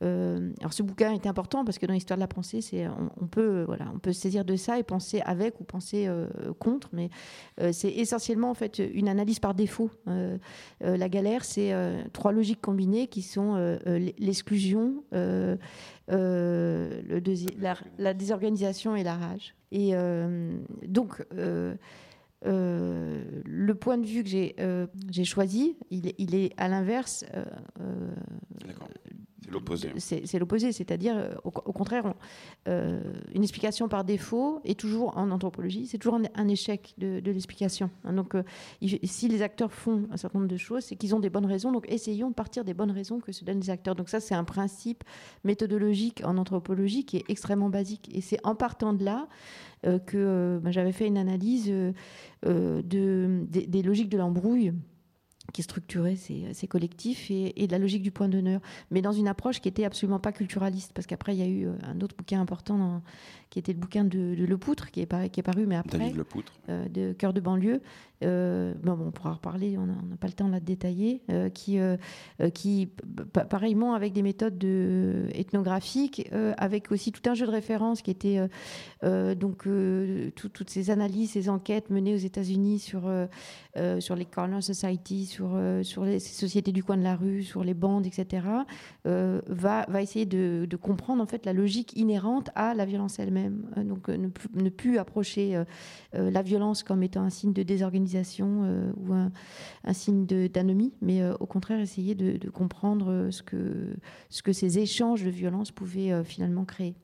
alors 0.01 0.73
ce 0.73 0.83
bouquin 0.83 1.13
était 1.13 1.29
important 1.29 1.63
parce 1.63 1.79
que 1.79 1.85
dans 1.85 1.93
l'histoire 1.93 2.17
de 2.17 2.21
la 2.21 2.27
pensée, 2.27 2.61
c'est 2.61 2.87
on, 2.87 3.27
peut 3.27 3.63
voilà, 3.63 3.85
on 3.93 3.99
peut 3.99 4.13
saisir 4.13 4.45
de 4.45 4.55
ça 4.55 4.79
et 4.79 4.83
penser 4.83 5.21
avec 5.21 5.59
ou 5.59 5.63
penser 5.63 6.07
euh, 6.07 6.27
contre, 6.59 6.89
mais 6.93 7.09
euh, 7.61 7.71
c'est 7.71 7.91
essentiellement 7.91 8.38
en 8.47 8.53
fait 8.53 8.79
une 8.79 9.09
analyse 9.09 9.39
par 9.39 9.53
défaut. 9.53 9.89
Euh, 10.07 10.37
la 10.81 11.09
galère, 11.09 11.45
c'est 11.45 11.73
trois 12.13 12.31
logiques 12.31 12.61
combinées 12.61 13.07
qui 13.07 13.21
sont 13.21 13.77
l'exclusion, 14.17 15.03
le 15.11 15.57
la, 17.59 17.75
la, 17.97 18.13
désorganisation 18.13 18.95
et 18.95 19.03
la 19.03 19.15
rage. 19.15 19.55
Et 19.71 19.93
donc 20.87 21.23
le 22.43 23.73
point 23.73 23.97
de 23.97 24.05
vue 24.05 24.23
que 24.23 24.29
j'ai 24.29 25.23
choisi, 25.25 25.77
il, 25.91 26.13
il, 26.17 26.35
est 26.35 26.53
à 26.57 26.67
l'inverse 26.67 27.25
l'opposé. 29.49 29.91
C'est 29.97 30.39
l'opposé, 30.39 30.71
c'est-à-dire, 30.71 31.17
euh, 31.17 31.33
au, 31.43 31.51
contraire, 31.51 32.13
euh, 32.67 33.01
une 33.33 33.43
explication 33.43 33.87
par 33.87 34.03
défaut 34.03 34.61
est 34.63 34.79
toujours 34.79 35.17
en 35.17 35.31
anthropologie, 35.31 35.87
c'est 35.87 35.97
toujours 35.97 36.19
un, 36.35 36.47
échec 36.47 36.93
de, 36.97 37.21
l'explication. 37.31 37.89
Hein. 38.03 38.13
donc, 38.13 38.35
euh, 38.35 38.43
si 39.03 39.27
les 39.27 39.41
acteurs 39.41 39.71
font 39.71 40.07
un 40.11 40.17
certain 40.17 40.39
nombre 40.39 40.51
de 40.51 40.57
choses, 40.57 40.83
c'est 40.83 40.95
qu'ils 40.95 41.15
ont 41.15 41.19
des 41.19 41.29
bonnes 41.29 41.45
raisons. 41.45 41.71
Donc, 41.71 41.85
essayons 41.89 42.29
de 42.29 42.35
partir 42.35 42.63
des 42.63 42.73
bonnes 42.73 42.91
raisons 42.91 43.19
que 43.19 43.31
se 43.31 43.43
donnent 43.43 43.59
les 43.59 43.69
acteurs. 43.69 43.95
Donc, 43.95 44.09
ça, 44.09 44.19
c'est 44.19 44.35
un 44.35 44.43
principe 44.43 45.03
méthodologique 45.43 46.21
en 46.25 46.37
anthropologie 46.37 47.05
qui 47.05 47.17
est 47.17 47.25
extrêmement 47.29 47.69
basique. 47.69 48.09
Et 48.13 48.21
c'est 48.21 48.39
en 48.45 48.55
partant 48.55 48.93
de 48.93 49.03
là 49.03 49.27
que 49.83 50.59
ben, 50.61 50.71
j'avais 50.71 50.91
fait 50.91 51.07
une 51.07 51.17
analyse 51.17 51.71
de, 52.43 53.45
des 53.49 53.81
logiques 53.81 54.09
de 54.09 54.17
l'embrouille 54.17 54.73
qui 55.51 55.63
structurait 55.63 56.15
ces, 56.15 56.53
ces 56.53 56.67
collectifs 56.67 57.31
et, 57.31 57.67
de 57.67 57.71
la 57.71 57.79
logique 57.79 58.03
du 58.03 58.11
point 58.11 58.29
d'honneur, 58.29 58.61
mais 58.91 59.01
dans 59.01 59.11
une 59.11 59.27
approche 59.27 59.61
qui 59.61 59.67
était 59.67 59.85
absolument 59.85 60.19
pas 60.19 60.31
culturaliste, 60.31 60.91
parce 60.93 61.07
qu'après 61.07 61.35
il 61.35 61.39
y 61.39 61.43
a 61.43 61.47
eu 61.47 61.67
euh, 61.67 61.73
un 61.83 62.01
autre 62.01 62.15
bouquin 62.15 62.41
important 62.41 62.77
dans, 62.77 63.01
qui 63.49 63.57
était 63.57 63.73
le 63.73 63.79
bouquin 63.79 64.03
de, 64.03 64.35
de 64.35 64.45
Lepoutre, 64.45 64.91
qui 64.91 65.01
est, 65.01 65.05
paru, 65.05 65.29
qui 65.29 65.39
est 65.39 65.43
paru, 65.43 65.65
mais 65.65 65.75
après. 65.75 66.13
Euh, 66.69 66.87
de 66.87 67.13
Cœur 67.13 67.33
de 67.33 67.41
banlieue. 67.41 67.81
Euh, 68.23 68.73
bon, 68.83 68.97
on 68.99 69.11
pourra 69.11 69.33
reparler, 69.33 69.77
on 69.77 69.85
n'a 69.85 69.95
pas 70.19 70.27
le 70.27 70.33
temps 70.33 70.49
là 70.49 70.59
de 70.59 70.65
détailler, 70.65 71.21
euh, 71.31 71.49
qui, 71.49 71.79
qui 72.53 72.89
pareillement 73.49 73.93
avec 73.93 74.13
des 74.13 74.21
méthodes 74.21 74.57
de, 74.57 75.27
ethnographiques, 75.33 76.29
avec 76.57 76.91
aussi 76.91 77.11
tout 77.11 77.27
un 77.29 77.33
jeu 77.33 77.45
de 77.45 77.51
référence 77.51 78.01
qui 78.01 78.11
était 78.11 78.39
donc 79.01 79.67
toutes 80.35 80.69
ces 80.69 80.89
analyses, 80.89 81.31
ces 81.31 81.49
enquêtes 81.49 81.89
menées 81.89 82.13
aux 82.13 82.17
États-Unis 82.17 82.79
sur, 82.79 83.09
sur 83.99 84.15
les 84.15 84.25
corner 84.25 84.61
society, 84.61 85.25
sur, 85.25 85.38
sur 85.83 86.03
les 86.05 86.19
sociétés 86.19 86.71
du 86.71 86.83
coin 86.83 86.97
de 86.97 87.03
la 87.03 87.15
rue, 87.15 87.43
sur 87.43 87.63
les 87.63 87.73
bandes, 87.73 88.05
etc., 88.05 88.45
va, 89.05 89.85
va 89.87 90.01
essayer 90.01 90.25
de, 90.25 90.65
de 90.69 90.77
comprendre 90.77 91.21
en 91.21 91.25
fait 91.25 91.45
la 91.45 91.53
logique 91.53 91.93
inhérente 91.95 92.49
à 92.55 92.73
la 92.73 92.85
violence 92.85 93.19
elle-même. 93.19 93.65
Euh, 93.77 93.83
donc 93.83 94.09
euh, 94.09 94.17
ne 94.17 94.69
plus, 94.69 94.97
approcher 94.97 95.55
euh, 95.55 96.31
la 96.31 96.41
violence 96.41 96.83
comme 96.83 97.03
étant 97.03 97.21
un 97.21 97.29
signe 97.29 97.53
de 97.53 97.63
désorganisation 97.63 98.93
ou 98.97 99.13
un, 99.13 99.31
signe 99.93 100.25
d'anomie, 100.25 100.93
mais 101.01 101.27
au 101.39 101.45
contraire 101.45 101.79
essayer 101.79 102.15
de, 102.15 102.49
comprendre 102.49 103.29
ce 103.31 103.41
que, 103.43 103.95
ce 104.29 104.41
que 104.41 104.53
ces 104.53 104.79
échanges 104.79 105.23
de 105.23 105.29
violence 105.29 105.71
pouvaient 105.71 106.23
finalement 106.23 106.65
créer. 106.65 106.95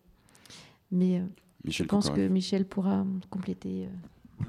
Mais 0.92 1.22
je 1.66 1.84
pense 1.84 2.10
que 2.10 2.28
Michel 2.28 2.66
pourra 2.66 3.06
compléter. 3.30 3.88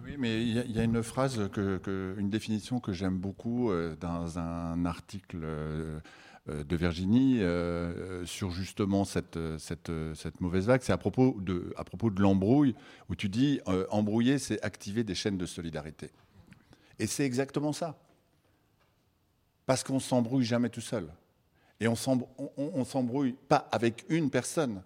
Oui, 0.05 0.16
mais 0.18 0.42
il 0.42 0.70
y, 0.72 0.79
a 0.79 0.83
une 0.83 1.03
phrase, 1.03 1.49
que, 1.53 2.14
une 2.18 2.31
définition 2.31 2.81
que 2.81 2.92
j'aime 2.92 3.18
beaucoup 3.18 3.70
dans 4.01 4.38
un 4.38 4.85
article 4.85 5.46
euh, 6.49 6.62
de 6.62 6.77
Virginie 6.77 7.42
euh, 7.42 8.25
sur 8.25 8.53
justement 8.53 9.05
cette, 9.05 9.37
mauvaise 10.38 10.66
vague. 10.66 10.81
C'est 10.83 10.92
à 10.92 10.96
propos 10.96 11.37
de, 11.40 11.72
à 11.77 11.83
propos 11.83 12.09
de 12.09 12.22
l'embrouille, 12.22 12.77
où 13.09 13.16
tu 13.16 13.29
dis 13.29 13.61
euh, 13.66 13.85
embrouiller, 13.90 14.38
c'est 14.38 14.62
activer 14.62 15.03
des 15.03 15.16
chaînes 15.16 15.38
de 15.38 15.46
solidarité. 15.46 16.11
Et 17.01 17.09
c'est 17.09 17.25
exactement 17.25 17.72
ça. 17.72 17.99
Parce 19.66 19.83
qu'on 19.83 19.99
s'embrouille 19.99 20.44
jamais 20.44 20.68
tout 20.68 20.81
seul. 20.81 21.09
Et 21.81 21.88
on 21.88 21.96
s'embrouille 21.96 23.35
pas 23.49 23.68
avec 23.72 24.07
une 24.09 24.31
personne. 24.31 24.83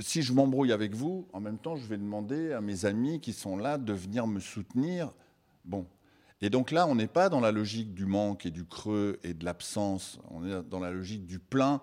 Si 0.00 0.22
je 0.22 0.32
m'embrouille 0.32 0.72
avec 0.72 0.94
vous, 0.94 1.28
en 1.32 1.40
même 1.40 1.58
temps, 1.58 1.76
je 1.76 1.86
vais 1.86 1.98
demander 1.98 2.52
à 2.52 2.60
mes 2.60 2.84
amis 2.84 3.20
qui 3.20 3.32
sont 3.32 3.56
là 3.56 3.78
de 3.78 3.92
venir 3.92 4.26
me 4.26 4.40
soutenir. 4.40 5.12
Bon, 5.64 5.86
et 6.40 6.50
donc 6.50 6.70
là, 6.70 6.86
on 6.86 6.94
n'est 6.94 7.06
pas 7.06 7.28
dans 7.28 7.40
la 7.40 7.52
logique 7.52 7.92
du 7.94 8.06
manque 8.06 8.46
et 8.46 8.50
du 8.50 8.64
creux 8.64 9.18
et 9.22 9.34
de 9.34 9.44
l'absence, 9.44 10.18
on 10.30 10.46
est 10.46 10.62
dans 10.68 10.80
la 10.80 10.90
logique 10.90 11.26
du 11.26 11.38
plein, 11.38 11.80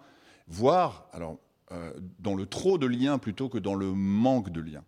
voire 0.47 1.07
alors, 1.13 1.37
euh, 1.71 1.93
dans 2.19 2.33
le 2.33 2.45
trop 2.45 2.77
de 2.77 2.87
liens 2.87 3.19
plutôt 3.19 3.49
que 3.49 3.57
dans 3.57 3.75
le 3.75 3.91
manque 3.91 4.49
de 4.49 4.61
liens. 4.61 4.83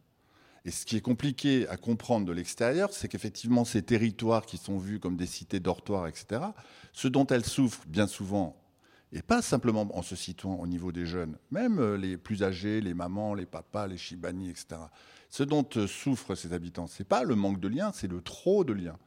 Et 0.66 0.72
ce 0.72 0.86
qui 0.86 0.98
est 0.98 1.02
compliqué 1.02 1.68
à 1.68 1.78
comprendre 1.78 2.26
de 2.26 2.32
l'extérieur, 2.32 2.92
c'est 2.92 3.08
qu'effectivement, 3.08 3.64
ces 3.64 3.82
territoires 3.82 4.46
qui 4.46 4.58
sont 4.58 4.78
vus 4.78 5.00
comme 5.00 5.16
des 5.16 5.26
cités 5.26 5.60
dortoirs, 5.60 6.08
etc., 6.08 6.42
ce 6.92 7.08
dont 7.08 7.26
elles 7.28 7.46
souffrent 7.46 7.88
bien 7.88 8.08
souvent, 8.08 8.56
et 9.12 9.22
pas 9.22 9.42
simplement 9.42 9.88
en 9.94 10.02
se 10.02 10.16
situant 10.16 10.56
au 10.56 10.68
niveau 10.68 10.92
des 10.92 11.06
jeunes, 11.06 11.38
même 11.52 11.80
euh, 11.80 11.98
les 11.98 12.18
plus 12.18 12.44
âgés, 12.44 12.82
les 12.82 12.94
mamans, 12.94 13.34
les 13.34 13.46
papas, 13.46 13.88
les 13.88 13.98
shibani, 13.98 14.50
etc., 14.50 14.82
ce 15.30 15.44
dont 15.44 15.68
euh, 15.78 15.88
souffrent 15.88 16.36
ces 16.36 16.54
habitants, 16.54 16.88
ce 16.88 17.02
n'est 17.02 17.08
pas 17.08 17.24
le 17.24 17.36
manque 17.36 17.60
de 17.60 17.68
liens, 17.68 17.92
c'est 17.94 18.12
le 18.12 18.22
trop 18.22 18.64
de 18.64 18.74
liens 18.74 18.98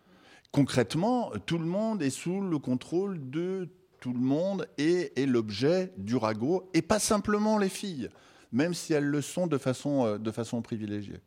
concrètement, 0.52 1.32
tout 1.46 1.58
le 1.58 1.64
monde 1.64 2.02
est 2.02 2.10
sous 2.10 2.40
le 2.40 2.58
contrôle 2.58 3.30
de 3.30 3.68
tout 4.00 4.12
le 4.12 4.20
monde 4.20 4.68
et 4.78 5.20
est 5.20 5.26
l'objet 5.26 5.92
du 5.96 6.16
ragot, 6.16 6.68
et 6.74 6.82
pas 6.82 6.98
simplement 6.98 7.58
les 7.58 7.68
filles, 7.68 8.10
même 8.52 8.74
si 8.74 8.92
elles 8.92 9.06
le 9.06 9.22
sont 9.22 9.46
de 9.46 9.58
façon, 9.58 10.04
euh, 10.04 10.18
de 10.18 10.30
façon 10.30 10.60
privilégiée. 10.60 11.20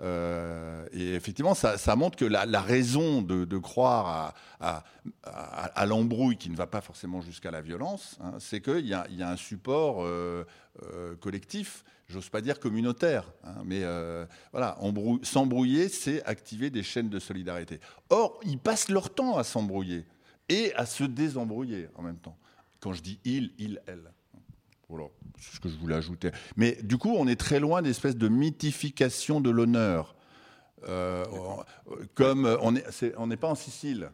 Euh, 0.00 0.86
et 0.92 1.14
effectivement, 1.14 1.54
ça, 1.54 1.96
montre 1.96 2.16
que 2.16 2.24
la, 2.24 2.60
raison 2.60 3.22
de, 3.22 3.58
croire 3.58 4.34
à, 4.60 5.86
l'embrouille 5.86 6.36
qui 6.36 6.50
ne 6.50 6.56
va 6.56 6.66
pas 6.66 6.80
forcément 6.80 7.20
jusqu'à 7.20 7.50
la 7.50 7.60
violence, 7.60 8.18
hein, 8.20 8.34
c'est 8.38 8.60
qu'il 8.60 8.86
y, 8.86 8.94
a 8.94 9.28
un 9.28 9.36
support 9.36 10.04
euh, 10.04 10.44
collectif 11.20 11.84
j'ose 12.08 12.28
pas 12.28 12.40
dire 12.40 12.60
communautaire, 12.60 13.32
hein, 13.44 13.62
mais 13.64 13.82
euh, 13.82 14.26
voilà, 14.52 14.78
s'embrouiller, 15.22 15.88
c'est 15.88 16.24
activer 16.24 16.70
des 16.70 16.82
chaînes 16.82 17.08
de 17.08 17.18
solidarité. 17.18 17.80
Or, 18.10 18.40
ils 18.44 18.58
passent 18.58 18.88
leur 18.88 19.12
temps 19.12 19.36
à 19.36 19.44
s'embrouiller 19.44 20.04
et 20.48 20.74
à 20.74 20.86
se 20.86 21.04
désembrouiller 21.04 21.88
en 21.94 22.02
même 22.02 22.18
temps. 22.18 22.36
Quand 22.80 22.92
je 22.92 23.02
dis 23.02 23.18
il, 23.24 23.52
il, 23.58 23.80
elle. 23.86 24.12
Voilà, 24.88 25.06
c'est 25.38 25.56
ce 25.56 25.60
que 25.60 25.68
je 25.68 25.76
voulais 25.76 25.94
ajouter. 25.94 26.30
Mais 26.56 26.78
du 26.82 26.98
coup, 26.98 27.14
on 27.16 27.26
est 27.26 27.38
très 27.38 27.60
loin 27.60 27.82
d'espèce 27.82 28.16
de 28.16 28.28
mythification 28.28 29.40
de 29.40 29.50
l'honneur. 29.50 30.14
Euh, 30.86 31.24
comme 32.14 32.44
on 32.60 32.72
n'est 32.72 32.84
on 33.16 33.28
pas 33.28 33.48
en 33.48 33.54
Sicile. 33.54 34.10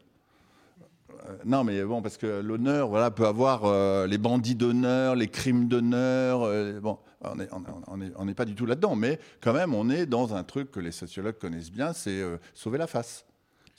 Euh, 1.11 1.37
non, 1.45 1.65
mais 1.65 1.83
bon, 1.83 2.01
parce 2.01 2.17
que 2.17 2.41
l'honneur, 2.41 2.89
voilà, 2.89 3.11
peut 3.11 3.27
avoir 3.27 4.07
les 4.07 4.19
bandits 4.19 4.55
d'honneur, 4.55 5.17
les 5.17 5.29
crimes 5.29 5.67
d'honneur. 5.67 6.41
bon, 6.81 6.99
on 7.23 8.25
n'est 8.25 8.35
pas 8.35 8.45
du 8.45 8.55
tout 8.55 8.67
là-dedans, 8.67 8.97
mais 8.97 9.19
quand 9.41 9.53
même, 9.53 9.75
on 9.75 9.91
est 9.91 10.07
dans 10.07 10.35
un 10.35 10.43
truc 10.43 10.71
que 10.71 10.81
les 10.81 10.93
sociologues 10.93 11.39
connaissent 11.39 11.71
bien, 11.71 11.93
c'est 11.93 12.21
euh, 12.21 12.39
sauver 12.55 12.79
la 12.79 12.87
face. 12.87 13.27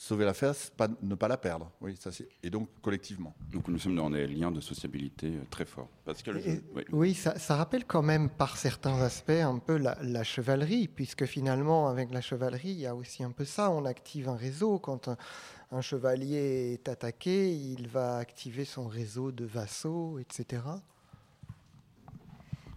Sauver 0.01 0.25
la 0.25 0.33
face, 0.33 0.71
pas, 0.75 0.87
ne 1.03 1.13
pas 1.13 1.27
la 1.27 1.37
perdre. 1.37 1.69
Oui, 1.79 1.95
ça 1.95 2.11
c'est. 2.11 2.27
Et 2.41 2.49
donc 2.49 2.69
collectivement. 2.81 3.35
Donc 3.51 3.67
nous 3.67 3.77
sommes 3.77 3.95
dans 3.95 4.09
des 4.09 4.25
liens 4.25 4.51
de 4.51 4.59
sociabilité 4.59 5.27
euh, 5.27 5.43
très 5.51 5.63
forts. 5.65 5.89
oui, 6.91 7.13
ça, 7.13 7.55
rappelle 7.55 7.85
quand 7.85 8.01
même 8.01 8.27
par 8.27 8.57
certains 8.57 8.99
aspects 8.99 9.29
un 9.29 9.59
peu 9.59 9.77
la, 9.77 10.23
chevalerie, 10.23 10.87
puisque 10.87 11.25
finalement 11.25 11.87
avec 11.87 12.11
la 12.11 12.21
chevalerie, 12.21 12.71
il 12.71 12.79
y 12.79 12.87
a 12.87 12.95
aussi 12.95 13.23
un 13.23 13.29
peu 13.29 13.45
ça. 13.45 13.69
On 13.69 13.85
active 13.85 14.27
un 14.27 14.35
réseau 14.35 14.79
quand 14.79 15.07
un 15.71 15.81
chevalier 15.81 16.73
est 16.73 16.89
attaqué, 16.89 17.53
il 17.55 17.87
va 17.87 18.17
activer 18.17 18.65
son 18.65 18.87
réseau 18.87 19.31
de 19.31 19.45
vassaux, 19.45 20.17
etc. 20.17 20.63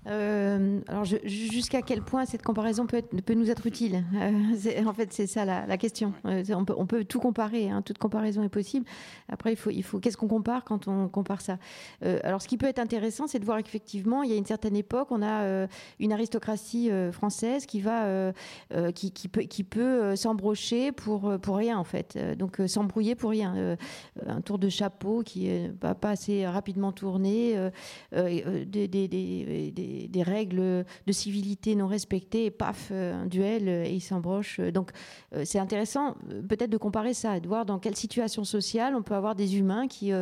Euh, 0.06 0.80
alors, 0.88 1.04
jusqu'à 1.04 1.82
quel 1.82 2.02
point 2.02 2.24
cette 2.26 2.42
comparaison 2.42 2.86
peut, 2.86 2.98
être, 2.98 3.10
peut 3.22 3.34
nous 3.34 3.50
être 3.50 3.66
utile? 3.66 4.04
Euh, 4.14 4.84
En 4.84 4.92
fait, 4.92 5.12
c'est 5.12 5.26
ça 5.26 5.44
la, 5.44 5.76
question. 5.78 6.12
Euh, 6.26 6.42
on, 6.50 6.64
peut, 6.64 6.74
on, 6.76 6.86
peut, 6.86 7.04
tout 7.04 7.20
comparer, 7.20 7.70
hein, 7.70 7.82
toute 7.82 7.98
comparaison 7.98 8.42
est 8.42 8.48
possible. 8.48 8.86
Après, 9.28 9.52
il 9.52 9.56
faut, 9.56 9.70
il 9.70 9.82
faut 9.82 9.98
qu'est-ce 9.98 10.16
qu'on 10.16 10.28
compare 10.28 10.64
quand 10.64 10.88
on 10.88 11.08
compare 11.08 11.40
ça? 11.40 11.58
Alors, 12.02 12.42
ce 12.42 12.48
qui 12.48 12.56
peut 12.58 12.66
être 12.66 12.78
intéressant, 12.78 13.26
c'est 13.26 13.38
de 13.38 13.44
voir 13.44 13.62
qu'effectivement, 13.62 14.22
il 14.22 14.30
y 14.30 14.34
a 14.34 14.36
une 14.36 14.46
certaine 14.46 14.76
époque, 14.76 15.08
on 15.10 15.22
a 15.22 15.66
une 15.98 16.12
aristocratie 16.12 16.90
française 17.12 17.66
qui 17.66 17.80
va, 17.80 18.32
qui, 18.94 19.10
qui, 19.12 19.28
peut, 19.28 19.42
qui 19.42 19.64
peut 19.64 20.16
s'embrocher 20.16 20.92
pour, 20.92 21.38
pour 21.40 21.56
rien, 21.56 21.78
en 21.78 21.84
fait. 21.84 22.18
Donc, 22.36 22.60
s'embrouiller 22.66 23.14
pour 23.14 23.30
rien. 23.30 23.76
un 24.26 24.40
tour 24.40 24.58
de 24.58 24.68
chapeau 24.68 25.22
qui 25.22 25.68
va 25.80 25.94
pas 25.94 26.10
assez 26.10 26.46
rapidement 26.46 26.92
tourner, 26.92 27.70
des, 28.12 28.88
des, 28.88 28.88
des 28.88 29.08
des, 29.08 29.93
règles 30.22 30.84
de 31.06 31.12
civilité 31.12 31.74
non 31.74 31.86
respectées, 31.86 32.46
et 32.46 32.50
paf, 32.50 32.88
euh, 32.90 33.22
un 33.22 33.26
duel, 33.26 33.68
euh, 33.68 33.84
et 33.84 33.94
il 33.94 34.00
s'embroche. 34.00 34.60
Donc 34.60 34.90
euh, 35.34 35.42
c'est 35.44 35.58
intéressant 35.58 36.16
peut-être 36.48 36.70
de 36.70 36.76
comparer 36.76 37.14
ça, 37.14 37.40
de 37.40 37.46
voir 37.46 37.66
dans 37.66 37.78
quelle 37.78 37.96
situation 37.96 38.44
sociale 38.44 38.94
on 38.94 39.02
peut 39.02 39.14
avoir 39.14 39.34
des 39.34 39.58
humains 39.58 39.86
qui 39.88 40.12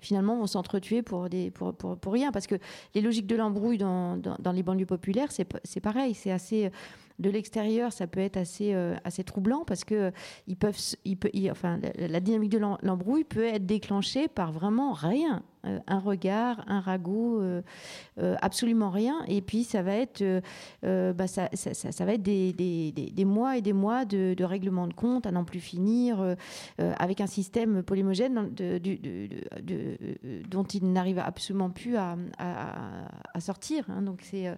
finalement 0.00 0.36
vont 0.36 0.46
s'entretuer 0.46 1.02
pour, 1.02 1.28
des, 1.28 1.50
pour, 1.50 1.74
pour, 1.74 2.12
rien. 2.12 2.32
Parce 2.32 2.46
que 2.46 2.56
les 2.94 3.00
logiques 3.00 3.26
de 3.26 3.36
l'embrouille 3.36 3.78
dans, 3.78 4.16
dans, 4.16 4.52
les 4.52 4.62
banlieues 4.62 4.86
populaires, 4.86 5.28
c'est 5.30 5.80
pareil, 5.80 6.14
c'est 6.14 6.30
assez 6.30 6.70
de 7.18 7.30
l'extérieur, 7.30 7.92
ça 7.92 8.06
peut 8.06 8.20
être 8.20 8.36
assez, 8.36 8.74
assez 9.04 9.24
troublant 9.24 9.64
parce 9.64 9.84
que 9.84 10.12
ils 10.46 10.56
peuvent, 10.56 10.78
ils 11.04 11.50
enfin, 11.50 11.78
la, 11.96 12.20
dynamique 12.20 12.50
de 12.50 12.58
l'embrouille 12.58 13.24
peut 13.24 13.44
être 13.44 13.66
déclenchée 13.66 14.28
par 14.28 14.52
vraiment 14.52 14.92
rien. 14.92 15.42
Euh, 15.66 15.78
un 15.86 15.98
regard, 15.98 16.64
un 16.66 16.80
ragot, 16.80 17.40
euh, 17.40 17.62
euh, 18.18 18.36
absolument 18.40 18.90
rien. 18.90 19.24
Et 19.28 19.40
puis 19.42 19.64
ça 19.64 19.82
va 19.82 19.94
être, 19.94 20.22
bah, 20.82 21.26
ça, 21.26 21.48
va 22.04 22.14
être 22.14 22.22
des, 22.22 23.24
mois 23.24 23.56
et 23.56 23.62
des 23.62 23.72
mois 23.72 24.04
de, 24.04 24.44
règlement 24.44 24.86
de 24.86 24.94
compte 24.94 25.26
à 25.26 25.32
n'en 25.32 25.44
plus 25.44 25.60
finir, 25.60 26.36
avec 26.78 27.20
un 27.20 27.26
système 27.26 27.82
polymogène 27.82 28.50
dont 30.48 30.64
il 30.64 30.92
n'arrive 30.92 31.18
absolument 31.18 31.70
plus 31.70 31.96
à, 31.96 32.16
sortir. 33.40 33.84
Hein. 33.88 34.02
Donc 34.02 34.20
c'est 34.22 34.48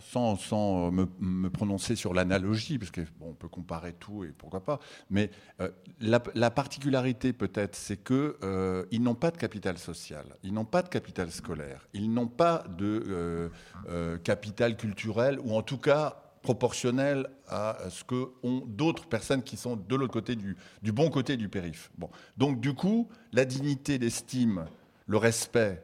sans, 0.00 0.36
sans 0.36 0.90
me, 0.90 1.48
prononcer 1.48 1.96
sur 1.96 2.14
l'analogie, 2.14 2.78
parce 2.78 2.90
qu'on 2.90 3.34
peut 3.34 3.48
comparer 3.48 3.92
tout 3.92 4.24
et 4.24 4.28
pourquoi 4.28 4.64
pas, 4.64 4.78
mais 5.10 5.30
euh, 5.60 5.70
la, 6.00 6.50
particularité 6.50 7.32
peut-être, 7.32 7.76
c'est 7.76 8.02
qu'ils 8.02 8.34
euh, 8.42 8.84
n'ont 8.92 9.14
pas 9.14 9.30
de 9.30 9.36
capital 9.36 9.78
social, 9.78 10.24
ils 10.42 10.52
n'ont 10.52 10.64
pas 10.64 10.82
de 10.82 10.88
capital 10.88 11.30
scolaire, 11.30 11.86
ils 11.92 12.12
n'ont 12.12 12.26
pas 12.26 12.64
de 12.76 13.50
euh, 13.88 14.18
capital 14.18 14.76
culturel, 14.76 15.38
ou 15.40 15.54
en 15.54 15.62
tout 15.62 15.78
cas 15.78 16.22
proportionnel 16.42 17.28
à 17.48 17.76
ce 17.90 18.04
que 18.04 18.30
ont 18.42 18.62
d'autres 18.66 19.06
personnes 19.06 19.42
qui 19.42 19.56
sont 19.56 19.76
de 19.76 19.96
l'autre 19.96 20.12
côté 20.12 20.36
du, 20.36 20.56
du, 20.82 20.92
bon 20.92 21.10
côté 21.10 21.36
du 21.36 21.48
périph. 21.48 21.90
Bon. 21.98 22.08
Donc 22.36 22.60
du 22.60 22.74
coup, 22.74 23.08
la 23.32 23.44
dignité, 23.44 23.98
l'estime, 23.98 24.66
le 25.06 25.16
respect, 25.16 25.82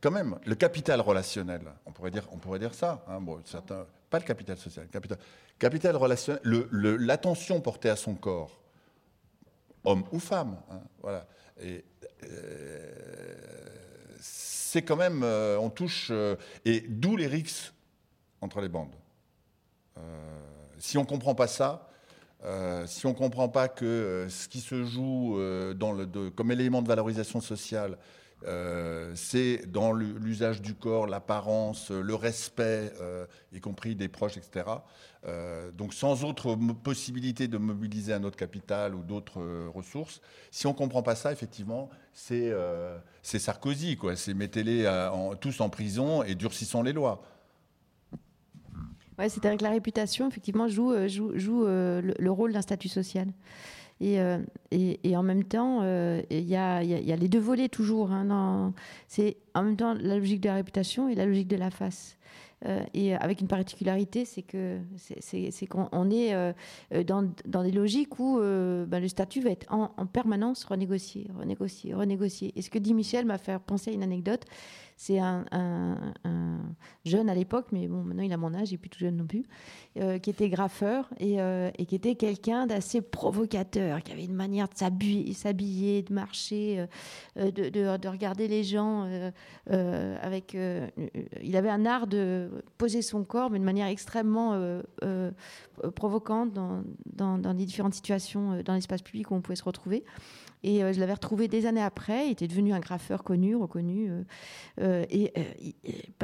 quand 0.00 0.10
même, 0.10 0.38
le 0.46 0.54
capital 0.54 1.00
relationnel, 1.00 1.62
on 1.86 1.92
pourrait 1.92 2.10
dire, 2.10 2.26
on 2.32 2.38
pourrait 2.38 2.58
dire 2.58 2.74
ça, 2.74 3.04
hein, 3.08 3.20
pas 4.08 4.18
le 4.18 4.24
capital 4.24 4.56
social, 4.56 4.88
capital, 4.88 5.18
capital 5.58 5.96
relationnel, 5.96 6.42
l'attention 6.72 7.60
portée 7.60 7.90
à 7.90 7.96
son 7.96 8.14
corps, 8.14 8.60
homme 9.84 10.04
ou 10.12 10.18
femme, 10.18 10.56
hein, 10.70 10.80
voilà, 11.02 11.26
euh, 11.62 11.80
c'est 14.20 14.82
quand 14.82 14.96
même, 14.96 15.22
euh, 15.22 15.58
on 15.58 15.70
touche, 15.70 16.08
euh, 16.10 16.36
et 16.64 16.80
d'où 16.80 17.16
les 17.16 17.26
rixes 17.26 17.72
entre 18.40 18.60
les 18.60 18.68
bandes. 18.68 18.94
si 20.78 20.96
on 20.96 21.02
ne 21.02 21.06
comprend 21.06 21.34
pas 21.34 21.46
ça, 21.46 21.90
si 22.86 23.04
on 23.04 23.10
ne 23.10 23.14
comprend 23.14 23.50
pas 23.50 23.68
que 23.68 24.26
ce 24.30 24.48
qui 24.48 24.60
se 24.60 24.82
joue 24.84 25.36
le, 25.36 26.28
comme 26.30 26.50
élément 26.50 26.80
de 26.80 26.88
valorisation 26.88 27.42
sociale, 27.42 27.98
euh, 28.46 29.12
c'est 29.14 29.70
dans 29.70 29.92
l'usage 29.92 30.62
du 30.62 30.74
corps, 30.74 31.06
l'apparence, 31.06 31.90
le 31.90 32.14
respect, 32.14 32.92
euh, 33.00 33.26
y 33.52 33.60
compris 33.60 33.94
des 33.94 34.08
proches, 34.08 34.36
etc. 34.36 34.66
Euh, 35.26 35.70
donc 35.72 35.92
sans 35.92 36.24
autre 36.24 36.56
possibilité 36.82 37.48
de 37.48 37.58
mobiliser 37.58 38.14
un 38.14 38.24
autre 38.24 38.36
capital 38.36 38.94
ou 38.94 39.02
d'autres 39.02 39.42
ressources. 39.68 40.20
Si 40.50 40.66
on 40.66 40.70
ne 40.70 40.76
comprend 40.76 41.02
pas 41.02 41.14
ça, 41.14 41.32
effectivement, 41.32 41.90
c'est 42.12 42.52
Sarkozy. 43.22 43.98
C'est 44.16 44.34
mettez-les 44.34 45.08
tous 45.40 45.60
en 45.60 45.68
prison 45.68 46.22
et 46.22 46.34
durcissons 46.34 46.82
les 46.82 46.92
lois. 46.92 47.22
Ouais, 49.18 49.28
C'est-à-dire 49.28 49.58
que 49.58 49.64
la 49.64 49.70
réputation, 49.70 50.28
effectivement, 50.28 50.66
joue, 50.66 50.94
joue, 51.06 51.66
le, 51.66 52.30
rôle 52.30 52.54
d'un 52.54 52.62
statut 52.62 52.88
social. 52.88 53.28
Euh, 54.02 54.38
et, 54.70 55.16
en 55.16 55.22
même 55.22 55.44
temps, 55.44 55.80
euh, 55.82 56.22
il 56.30 56.48
y, 56.48 56.56
a, 56.56 56.82
les 56.82 57.28
deux 57.28 57.38
volets 57.38 57.68
toujours. 57.68 58.12
Hein, 58.12 58.72
c'est 59.08 59.36
en 59.54 59.62
même 59.62 59.76
temps 59.76 59.94
la 59.94 60.16
logique 60.16 60.40
de 60.40 60.48
la 60.48 60.54
réputation 60.54 61.08
et 61.08 61.14
la 61.14 61.26
logique 61.26 61.48
de 61.48 61.56
la 61.56 61.70
face. 61.70 62.16
Euh, 62.66 62.82
et 62.92 63.14
avec 63.14 63.40
une 63.40 63.48
particularité, 63.48 64.24
c'est 64.24 64.42
qu'on 64.42 66.10
est, 66.10 66.54
dans, 67.04 67.30
dans, 67.46 67.62
des 67.62 67.72
logiques 67.72 68.18
où 68.18 68.38
ben, 68.38 69.00
le 69.00 69.08
statut 69.08 69.40
va 69.40 69.50
être 69.50 69.66
en, 69.72 69.90
en, 69.96 70.06
permanence 70.06 70.64
renégocié, 70.64 71.28
renégocié, 71.36 71.94
renégocié. 71.94 72.52
Et 72.56 72.62
ce 72.62 72.70
que 72.70 72.78
dit 72.78 72.94
Michel 72.94 73.26
m'a 73.26 73.38
fait 73.38 73.58
penser 73.58 73.90
à 73.90 73.94
une 73.94 74.02
anecdote. 74.02 74.44
C'est 75.02 75.18
un, 75.18 75.46
jeune 77.06 77.30
à 77.30 77.34
l'époque, 77.34 77.68
mais 77.72 77.88
bon, 77.88 78.04
maintenant 78.04 78.22
il 78.22 78.34
a 78.34 78.36
mon 78.36 78.52
âge, 78.52 78.68
il 78.68 78.74
n'est 78.74 78.78
plus 78.78 78.90
tout 78.90 78.98
jeune 78.98 79.16
non 79.16 79.26
plus, 79.26 79.46
euh, 79.96 80.18
qui 80.18 80.28
était 80.28 80.50
graffeur 80.50 81.08
euh, 81.22 81.70
et, 81.78 81.86
qui 81.86 81.94
était 81.94 82.16
quelqu'un 82.16 82.66
d'assez 82.66 83.00
provocateur, 83.00 84.02
qui 84.02 84.12
avait 84.12 84.26
une 84.26 84.34
manière 84.34 84.68
de 84.68 84.74
s'habiller, 84.76 86.02
de 86.02 86.12
marcher, 86.12 86.84
euh, 87.38 87.50
de, 87.50 88.08
regarder 88.08 88.46
les 88.46 88.62
gens. 88.62 89.08
avec, 89.70 90.54
il 91.42 91.56
avait 91.56 91.70
un 91.70 91.86
art 91.86 92.06
de 92.06 92.50
poser 92.76 93.00
son 93.00 93.24
corps, 93.24 93.48
mais 93.48 93.58
de 93.58 93.64
manière 93.64 93.86
extrêmement 93.86 94.82
provocante 95.96 96.52
dans, 96.52 96.84
dans, 97.38 97.52
les 97.54 97.64
différentes 97.64 97.94
situations 97.94 98.62
dans 98.62 98.74
l'espace 98.74 99.00
public 99.00 99.30
où 99.30 99.34
on 99.34 99.40
pouvait 99.40 99.56
se 99.56 99.64
retrouver. 99.64 100.04
Et 100.62 100.84
euh, 100.84 100.92
je 100.92 101.00
l'avais 101.00 101.14
retrouvé 101.14 101.48
des 101.48 101.66
années 101.66 101.82
après. 101.82 102.26
Il 102.26 102.32
était 102.32 102.48
devenu 102.48 102.74
un 102.74 102.80
graffeur 102.80 103.24
connu, 103.24 103.56
reconnu. 103.56 104.10
Euh, 104.10 104.22
euh, 104.80 105.04
et 105.10 105.32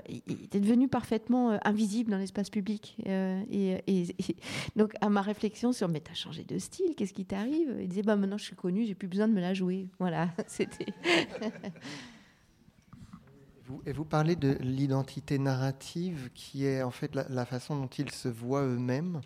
il, 0.09 0.45
était 0.45 0.61
devenu 0.61 0.89
parfaitement 0.89 1.59
invisible 1.65 2.11
dans 2.11 2.19
l'espace 2.19 2.51
public. 2.51 2.97
Et, 3.07 3.83
donc, 4.77 4.93
à 5.01 5.09
ma 5.09 5.23
réflexion 5.23 5.73
sur 5.73 5.89
Mais 5.89 6.01
t'as 6.01 6.15
changé 6.15 6.45
de 6.45 6.59
style, 6.59 6.95
qu'est-ce 6.97 7.15
qui 7.15 7.25
t'arrive? 7.25 7.77
Il 7.81 7.89
disait 7.89 8.03
bah, 8.03 8.17
Maintenant, 8.17 8.39
je 8.39 8.45
suis 8.45 8.57
connu, 8.57 8.85
j'ai 8.85 8.95
plus 8.95 9.09
besoin 9.09 9.29
de 9.29 9.33
me 9.33 9.41
la 9.41 9.55
jouer. 9.55 9.89
Voilà, 9.99 10.29
c'était. 10.47 10.93
Et 13.85 13.93
vous 13.93 14.05
parlez 14.05 14.37
de 14.37 14.57
l'identité 14.61 15.41
narrative 15.41 16.31
qui 16.35 16.65
est 16.67 16.83
en 16.83 16.93
fait 16.93 17.17
la, 17.17 17.45
façon 17.45 17.75
dont 17.75 17.89
ils 17.89 18.13
se 18.13 18.29
voient 18.29 18.63
eux-mêmes. 18.63 19.21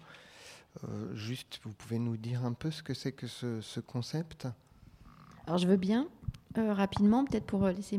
juste, 1.12 1.60
vous 1.62 1.74
pouvez 1.74 1.98
nous 1.98 2.16
dire 2.16 2.46
un 2.46 2.54
peu 2.54 2.70
ce 2.70 2.82
que 2.82 2.94
c'est 2.94 3.12
que 3.12 3.26
ce 3.26 3.80
concept? 3.80 4.48
Alors 5.50 5.58
je 5.58 5.66
veux 5.66 5.76
bien, 5.76 6.06
euh, 6.58 6.72
rapidement, 6.72 7.24
peut-être 7.24 7.44
pour 7.44 7.64
euh, 7.64 7.72
laisser... 7.72 7.98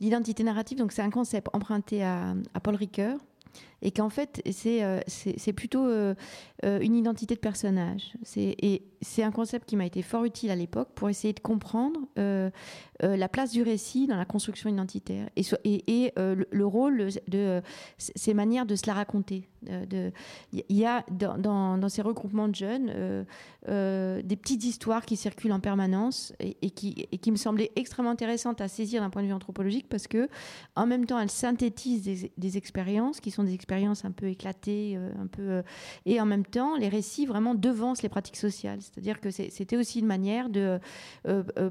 L'identité 0.00 0.42
narrative, 0.42 0.78
donc 0.78 0.92
c'est 0.92 1.02
un 1.02 1.10
concept 1.10 1.48
emprunté 1.52 2.02
à, 2.02 2.34
Paul 2.62 2.74
Ricoeur, 2.74 3.18
et 3.82 3.90
qu'en 3.90 4.10
fait, 4.10 4.42
c'est 4.50 4.82
euh, 4.82 5.00
plutôt 5.54 5.86
une 6.62 6.96
identité 6.96 7.34
de 7.34 7.40
personnage. 7.40 8.12
Et 8.36 8.82
c'est 9.02 9.22
un 9.22 9.30
concept 9.30 9.68
qui 9.68 9.76
m'a 9.76 9.86
été 9.86 10.02
fort 10.02 10.24
utile 10.24 10.50
à 10.50 10.56
l'époque 10.56 10.90
pour 10.94 11.08
essayer 11.08 11.32
de 11.32 11.40
comprendre 11.40 12.00
euh, 12.18 12.50
euh, 13.02 13.16
la 13.16 13.28
place 13.28 13.50
du 13.50 13.62
récit 13.62 14.06
dans 14.06 14.16
la 14.16 14.26
construction 14.26 14.68
identitaire 14.68 15.28
et, 15.36 15.44
et, 15.64 16.12
euh, 16.18 16.44
le, 16.50 16.66
rôle 16.66 17.08
de 17.28 17.62
ces 17.98 18.34
manières 18.34 18.66
de 18.66 18.76
se 18.76 18.86
la 18.86 18.94
raconter. 18.94 19.48
Il 19.66 20.12
y 20.68 20.84
a 20.84 21.04
dans, 21.10 21.38
dans, 21.78 21.88
ces 21.88 22.02
regroupements 22.02 22.48
de 22.48 22.54
jeunes 22.54 23.24
des 23.66 24.36
petites 24.36 24.64
histoires 24.64 25.04
qui 25.04 25.16
circulent 25.16 25.52
en 25.52 25.60
permanence 25.60 26.32
et, 26.40 26.70
qui, 26.70 27.08
et, 27.10 27.18
qui, 27.18 27.30
me 27.30 27.36
semblaient 27.36 27.72
extrêmement 27.76 28.10
intéressantes 28.10 28.60
à 28.60 28.68
saisir 28.68 29.00
d'un 29.00 29.10
point 29.10 29.22
de 29.22 29.28
vue 29.28 29.32
anthropologique 29.32 29.88
parce 29.88 30.06
que 30.06 30.28
en 30.76 30.86
même 30.86 31.06
temps 31.06 31.18
elles 31.18 31.30
synthétisent 31.30 32.02
des, 32.02 32.32
des 32.36 32.56
expériences 32.56 33.20
qui 33.20 33.30
sont 33.30 33.44
des 33.44 33.54
expériences 33.54 33.69
un 33.72 34.10
peu 34.10 34.26
éclatées, 34.26 34.96
un 34.96 35.26
peu, 35.26 35.62
et 36.06 36.20
en 36.20 36.26
même 36.26 36.44
temps 36.44 36.76
les 36.76 36.88
récits 36.88 37.26
vraiment 37.26 37.54
devancent 37.54 38.02
les 38.02 38.08
pratiques 38.08 38.36
sociales. 38.36 38.80
C'est-à-dire 38.80 39.20
que 39.20 39.30
c'était 39.30 39.76
aussi 39.76 40.00
une 40.00 40.06
manière 40.06 40.48
de, 40.48 40.80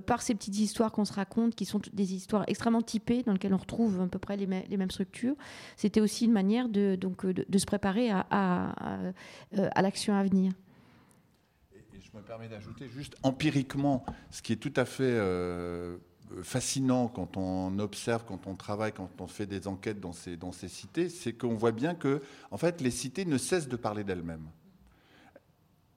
par 0.06 0.22
ces 0.22 0.36
petites 0.36 0.58
histoires 0.58 0.91
qu'on 0.91 1.06
se 1.06 1.14
raconte, 1.14 1.56
qui 1.56 1.66
sont 1.66 1.82
des 1.93 2.14
histoires 2.14 2.43
extrêmement 2.47 2.82
typées, 2.82 3.24
dans 3.24 3.34
lesquelles 3.34 3.54
on 3.54 3.58
retrouve 3.58 4.02
à 4.02 4.08
peu 4.08 4.20
près 4.20 4.38
les, 4.38 4.47
mêmes 4.47 4.91
structures. 4.91 5.36
C'était 5.76 6.02
aussi 6.02 6.26
une 6.26 6.32
manière 6.32 6.70
de, 6.70 6.95
donc, 6.95 7.26
de, 7.26 7.58
se 7.58 7.66
préparer 7.66 8.10
à, 8.12 8.74
l'action 9.82 10.14
à 10.16 10.24
venir. 10.24 10.54
Et, 11.74 11.80
je 12.00 12.18
me 12.18 12.24
permets 12.24 12.47
d'ajouter 12.47 12.88
juste 12.88 13.16
empiriquement, 13.24 14.06
ce 14.32 14.41
qui 14.41 14.54
est 14.54 14.58
tout 14.58 14.74
à 14.76 14.86
fait 14.86 15.04
euh, 15.04 15.97
fascinant 16.43 17.07
quand 17.07 17.38
on 17.38 17.80
observe, 17.80 18.23
quand 18.25 18.47
on 18.47 18.55
travaille, 18.55 18.93
quand 18.93 19.09
on 19.19 19.27
fait 19.27 19.45
des 19.45 19.67
enquêtes 19.67 19.99
dans 19.99 20.13
ces, 20.13 20.38
dans 20.38 20.51
cités, 20.51 21.09
c'est 21.09 21.34
qu'on 21.34 21.55
voit 21.55 21.71
bien 21.71 21.95
que 21.95 22.21
en 22.51 22.57
fait, 22.57 22.82
les 22.82 22.91
cités 22.91 23.25
ne 23.25 23.38
cessent 23.38 23.67
de 23.67 23.75
parler 23.75 24.03
d'elles-mêmes 24.03 24.47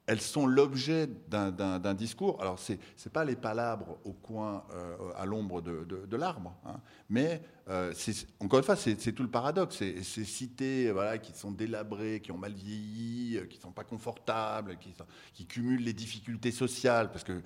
elles 0.05 0.21
sont 0.21 0.45
l'objet 0.45 1.07
d'un 1.29 1.93
discours. 1.93 2.41
Alors, 2.41 2.59
ce 2.59 2.73
n'est 2.73 3.11
pas 3.11 3.23
les 3.23 3.35
palabres 3.35 3.97
au 4.03 4.11
coin, 4.11 4.65
euh, 4.73 4.95
à 5.15 5.25
l'ombre 5.25 5.61
de, 5.61 6.15
l'arbre, 6.15 6.55
hein. 6.65 6.79
mais 7.09 7.41
euh, 7.69 7.93
encore 8.39 8.59
une 8.59 8.65
fois, 8.65 8.75
c'est 8.75 9.11
tout 9.13 9.23
le 9.23 9.29
paradoxe. 9.29 9.77
Ces 9.77 10.25
cités 10.25 10.93
qui 11.21 11.33
sont 11.33 11.51
délabrées, 11.51 12.19
qui 12.21 12.31
ont 12.31 12.37
mal 12.37 12.53
vieilli, 12.53 13.37
euh, 13.37 13.45
qui 13.45 13.57
ne 13.57 13.61
sont 13.61 13.71
pas 13.71 13.85
confortables, 13.85 14.77
qui, 14.77 14.93
qui, 15.33 15.45
cumulent 15.45 15.83
les 15.83 15.93
difficultés 15.93 16.51
sociales, 16.51 17.09
parce 17.11 17.23
que 17.23 17.41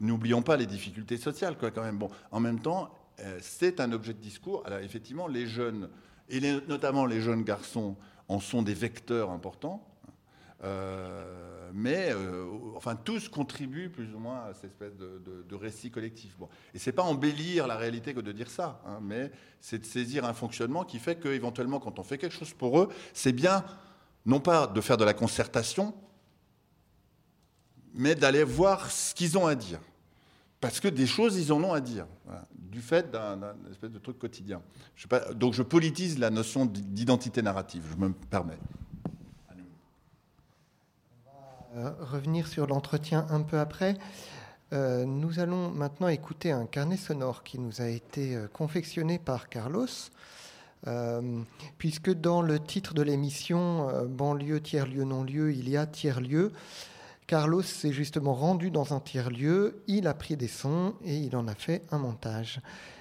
n'oublions 0.00 0.42
pas 0.42 0.56
les 0.56 0.66
difficultés 0.66 1.16
sociales, 1.16 1.56
quoi, 1.58 1.70
quand 1.70 1.82
même. 1.82 1.98
Bon, 1.98 2.10
en 2.30 2.40
même 2.40 2.60
temps, 2.60 2.92
c'est 3.40 3.80
un 3.80 3.92
objet 3.92 4.12
de 4.12 4.20
discours. 4.20 4.62
Alors, 4.66 4.78
effectivement, 4.80 5.26
les 5.26 5.46
jeunes, 5.46 5.88
et 6.28 6.40
notamment 6.68 7.06
les 7.06 7.20
jeunes 7.20 7.42
garçons, 7.42 7.96
en 8.28 8.40
sont 8.40 8.62
des 8.62 8.74
vecteurs 8.74 9.30
importants. 9.30 9.86
Euh, 10.64 11.70
mais 11.74 12.10
euh, 12.10 12.46
enfin 12.76 12.96
tous 12.96 13.28
contribuent 13.28 13.90
plus 13.90 14.14
ou 14.14 14.18
moins 14.18 14.46
à 14.46 14.54
cette 14.54 14.70
espèce 14.70 14.96
de, 14.96 15.54
récit 15.54 15.90
collectif. 15.90 16.36
Bon. 16.38 16.48
Et 16.74 16.78
c'est 16.78 16.92
pas 16.92 17.02
embellir 17.02 17.66
la 17.66 17.76
réalité 17.76 18.14
que 18.14 18.20
de 18.20 18.32
dire 18.32 18.50
ça, 18.50 18.80
hein, 18.86 18.98
mais 19.02 19.30
c'est 19.60 19.78
de 19.78 19.84
saisir 19.84 20.24
un 20.24 20.32
fonctionnement 20.32 20.84
qui 20.84 20.98
fait 20.98 21.20
qu'éventuellement, 21.20 21.78
quand 21.78 21.98
on 21.98 22.02
fait 22.02 22.18
quelque 22.18 22.34
chose 22.34 22.54
pour 22.54 22.80
eux, 22.80 22.88
c'est 23.12 23.32
bien 23.32 23.64
non 24.24 24.40
pas 24.40 24.66
de 24.66 24.80
faire 24.80 24.96
de 24.96 25.04
la 25.04 25.14
concertation, 25.14 25.94
mais 27.96 28.14
d'aller 28.14 28.44
voir 28.44 28.90
ce 28.90 29.14
qu'ils 29.14 29.36
ont 29.36 29.46
à 29.46 29.54
dire. 29.54 29.80
Parce 30.60 30.80
que 30.80 30.88
des 30.88 31.06
choses, 31.06 31.36
ils 31.38 31.52
en 31.52 31.62
ont 31.62 31.72
à 31.72 31.80
dire, 31.80 32.06
du 32.52 32.80
fait 32.80 33.10
d'un 33.10 33.38
espèce 33.70 33.90
de 33.90 33.98
truc 33.98 34.18
quotidien. 34.18 34.62
Donc 35.34 35.54
je 35.54 35.62
politise 35.62 36.18
la 36.18 36.30
notion 36.30 36.66
d'identité 36.66 37.42
narrative, 37.42 37.84
je 37.90 37.96
me 37.96 38.12
permets. 38.12 38.58
Euh, 41.76 41.90
revenir 42.00 42.46
sur 42.46 42.66
l'entretien 42.66 43.26
un 43.28 43.42
peu 43.42 43.58
après. 43.58 43.98
Euh, 44.72 45.04
nous 45.04 45.40
allons 45.40 45.70
maintenant 45.70 46.08
écouter 46.08 46.50
un 46.50 46.64
carnet 46.64 46.96
sonore 46.96 47.42
qui 47.42 47.58
nous 47.58 47.82
a 47.82 47.88
été 47.88 48.34
euh, 48.34 48.46
confectionné 48.48 49.18
par 49.18 49.48
Carlos, 49.48 49.86
puisque 51.78 52.12
dans 52.12 52.42
le 52.42 52.60
titre 52.60 52.94
de 52.94 53.02
l'émission 53.02 54.06
Banlieue, 54.06 54.60
tiers-lieu, 54.60 55.02
non-lieu, 55.02 55.52
il 55.52 55.68
y 55.68 55.76
a 55.76 55.84
tiers-lieu. 55.84 56.52
Carlos 57.26 57.62
s'est 57.62 57.92
justement 57.92 58.34
rendu 58.34 58.70
dans 58.70 58.94
un 58.94 59.00
tiers-lieu, 59.00 59.82
il 59.88 60.06
a 60.06 60.14
pris 60.14 60.36
des 60.36 60.48
sons 60.48 60.94
et 61.04 61.16
il 61.16 61.34
en 61.34 61.48
a 61.48 61.54
fait 61.54 61.82
un 61.90 61.98
montage. 61.98 62.60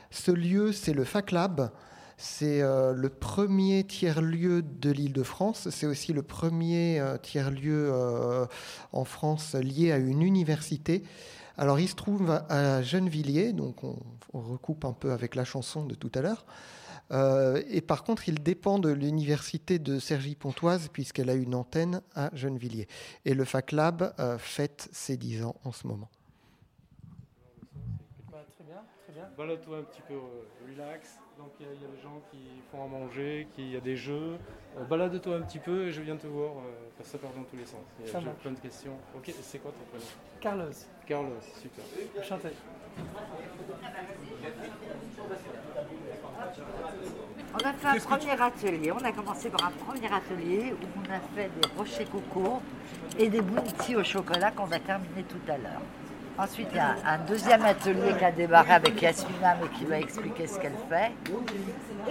Ce 0.09 0.32
lieu, 0.32 0.71
c'est 0.71 0.93
le 0.93 1.03
FacLab. 1.03 1.71
C'est 2.17 2.61
euh, 2.61 2.93
le 2.93 3.09
premier 3.09 3.84
tiers-lieu 3.84 4.61
de 4.61 4.89
l'île 4.89 5.13
de 5.13 5.23
France. 5.23 5.67
C'est 5.69 5.86
aussi 5.86 6.13
le 6.13 6.23
premier 6.23 6.99
euh, 6.99 7.17
tiers-lieu 7.17 7.89
euh, 7.91 8.45
en 8.93 9.03
France 9.03 9.53
lié 9.53 9.91
à 9.91 9.97
une 9.97 10.21
université. 10.21 11.03
Alors, 11.57 11.80
il 11.80 11.88
se 11.88 11.95
trouve 11.95 12.32
à 12.32 12.82
Gennevilliers, 12.82 13.53
donc 13.53 13.84
on, 13.84 13.97
recoupe 14.34 14.84
un 14.84 14.91
peu 14.91 15.11
avec 15.13 15.36
la 15.36 15.45
chanson 15.45 15.86
de 15.86 15.95
tout 15.95 16.11
à 16.13 16.21
l'heure. 16.21 16.45
Et 17.12 17.82
par 17.82 18.03
contre, 18.03 18.28
il 18.30 18.41
dépend 18.41 18.80
de 18.80 18.89
l'université 18.89 19.80
de 19.80 19.99
Cergy-Pontoise, 19.99 20.89
puisqu'elle 20.89 21.30
a 21.30 21.36
une 21.36 21.56
antenne 21.56 22.01
à 22.16 22.30
Gennevilliers. 22.34 22.88
Et 23.26 23.34
le 23.34 23.45
FacLab 23.45 24.14
fête 24.39 24.89
ses 24.91 25.18
10 25.18 25.43
ans 25.45 25.56
en 25.64 25.72
ce 25.72 25.88
moment. 25.88 26.10
très 28.32 28.64
bien, 28.64 28.84
très 29.03 29.14
bien. 29.14 29.30
Balade-toi 29.38 29.78
un 29.78 29.84
petit 29.84 30.01
peu, 30.08 30.16
relax. 30.68 31.20
Donc 31.38 31.51
il 31.60 31.66
y, 31.66 31.70
a 31.70 31.74
des 31.74 32.01
gens 32.01 32.22
qui 32.32 32.38
font 32.72 32.86
à 32.86 32.88
manger, 32.88 33.47
qui, 33.53 33.64
il 33.64 33.72
y 33.72 33.76
a 33.76 33.82
des 33.82 33.97
jeux. 33.97 34.38
Euh, 34.78 34.86
balade-toi 34.86 35.36
un 35.36 35.41
petit 35.41 35.60
peu 35.60 35.88
et 35.88 35.91
je 35.91 36.01
viens 36.01 36.16
te 36.16 36.28
voir, 36.28 36.51
euh, 36.51 36.89
parce 36.97 37.10
que 37.10 37.18
ça 37.18 37.22
part 37.22 37.34
dans 37.36 37.43
tous 37.43 37.58
les 37.58 37.66
sens. 37.66 37.82
J'ai 38.06 38.12
plein 38.41 38.51
de 38.51 38.60
questions. 38.60 38.97
Ok, 39.16 39.34
c'est 39.41 39.60
quoi 39.60 39.72
ton 39.72 39.86
prénom? 39.89 40.06
Carlos. 40.39 40.72
Carlos, 41.06 41.41
super. 41.62 41.84
Enchanté. 42.18 42.49
On 47.53 47.58
a 47.58 47.74
fait 47.74 47.88
un 47.88 47.99
premier 47.99 48.32
atelier. 48.32 48.91
On 48.91 49.03
a 49.03 49.12
commencé 49.12 49.49
par 49.49 49.68
un 49.68 49.72
premier 49.72 50.08
atelier 50.08 50.74
où 50.74 50.86
on 50.99 51.14
a 51.14 51.20
fait 51.36 51.49
des 51.49 51.68
rochers 51.78 52.06
coco 52.06 52.62
et 53.18 53.30
des 53.30 53.41
bounty 53.41 53.95
au 53.95 54.03
chocolat 54.03 54.51
qu'on 54.51 54.66
va 54.66 54.80
terminer 54.80 55.24
tout 55.24 55.51
à 55.51 55.58
l'heure. 55.58 55.82
Ensuite, 56.38 56.68
il 56.72 56.78
y 56.78 56.80
a 56.80 56.95
un 57.06 57.20
deuxième 57.20 57.64
atelier 57.64 58.14
qui 58.18 58.26
a 58.26 58.32
démarré 58.32 58.74
avec 58.74 59.01
Yasmina, 59.01 59.56
mais 59.62 59.70
qui 59.78 59.86
va 59.86 59.99
expliquer 59.99 60.47
ce 60.47 60.60
qu'elle 60.60 60.76
fait. 60.89 61.14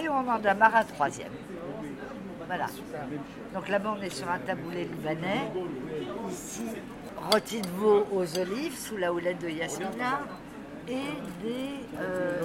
Et 0.01 0.09
on 0.09 0.27
en 0.27 0.39
démarre 0.39 0.75
un 0.75 0.83
troisième. 0.83 1.31
Voilà. 2.47 2.65
Donc 3.53 3.69
là-bas, 3.69 3.95
on 3.99 4.01
est 4.01 4.09
sur 4.09 4.29
un 4.29 4.39
taboulet 4.39 4.85
libanais. 4.85 5.51
Ici, 6.29 6.65
rôti 7.31 7.61
de 7.61 7.67
veau 7.67 8.07
aux 8.11 8.37
olives 8.39 8.77
sous 8.77 8.97
la 8.97 9.13
houlette 9.13 9.41
de 9.41 9.49
Yasmina 9.49 10.21
et 10.87 11.43
des 11.43 11.99
euh, 11.99 12.43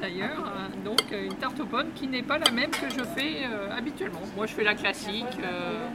D'ailleurs, 0.00 0.44
euh, 0.46 0.84
donc 0.84 1.00
une 1.12 1.34
tarte 1.34 1.60
aux 1.60 1.66
pommes 1.66 1.92
qui 1.94 2.06
n'est 2.06 2.22
pas 2.22 2.38
la 2.38 2.50
même 2.50 2.70
que 2.70 2.88
je 2.90 3.04
fais 3.04 3.44
euh, 3.44 3.76
habituellement. 3.76 4.20
Moi, 4.36 4.46
je 4.46 4.54
fais 4.54 4.64
la 4.64 4.74
classique. 4.74 5.26
Euh, 5.42 5.88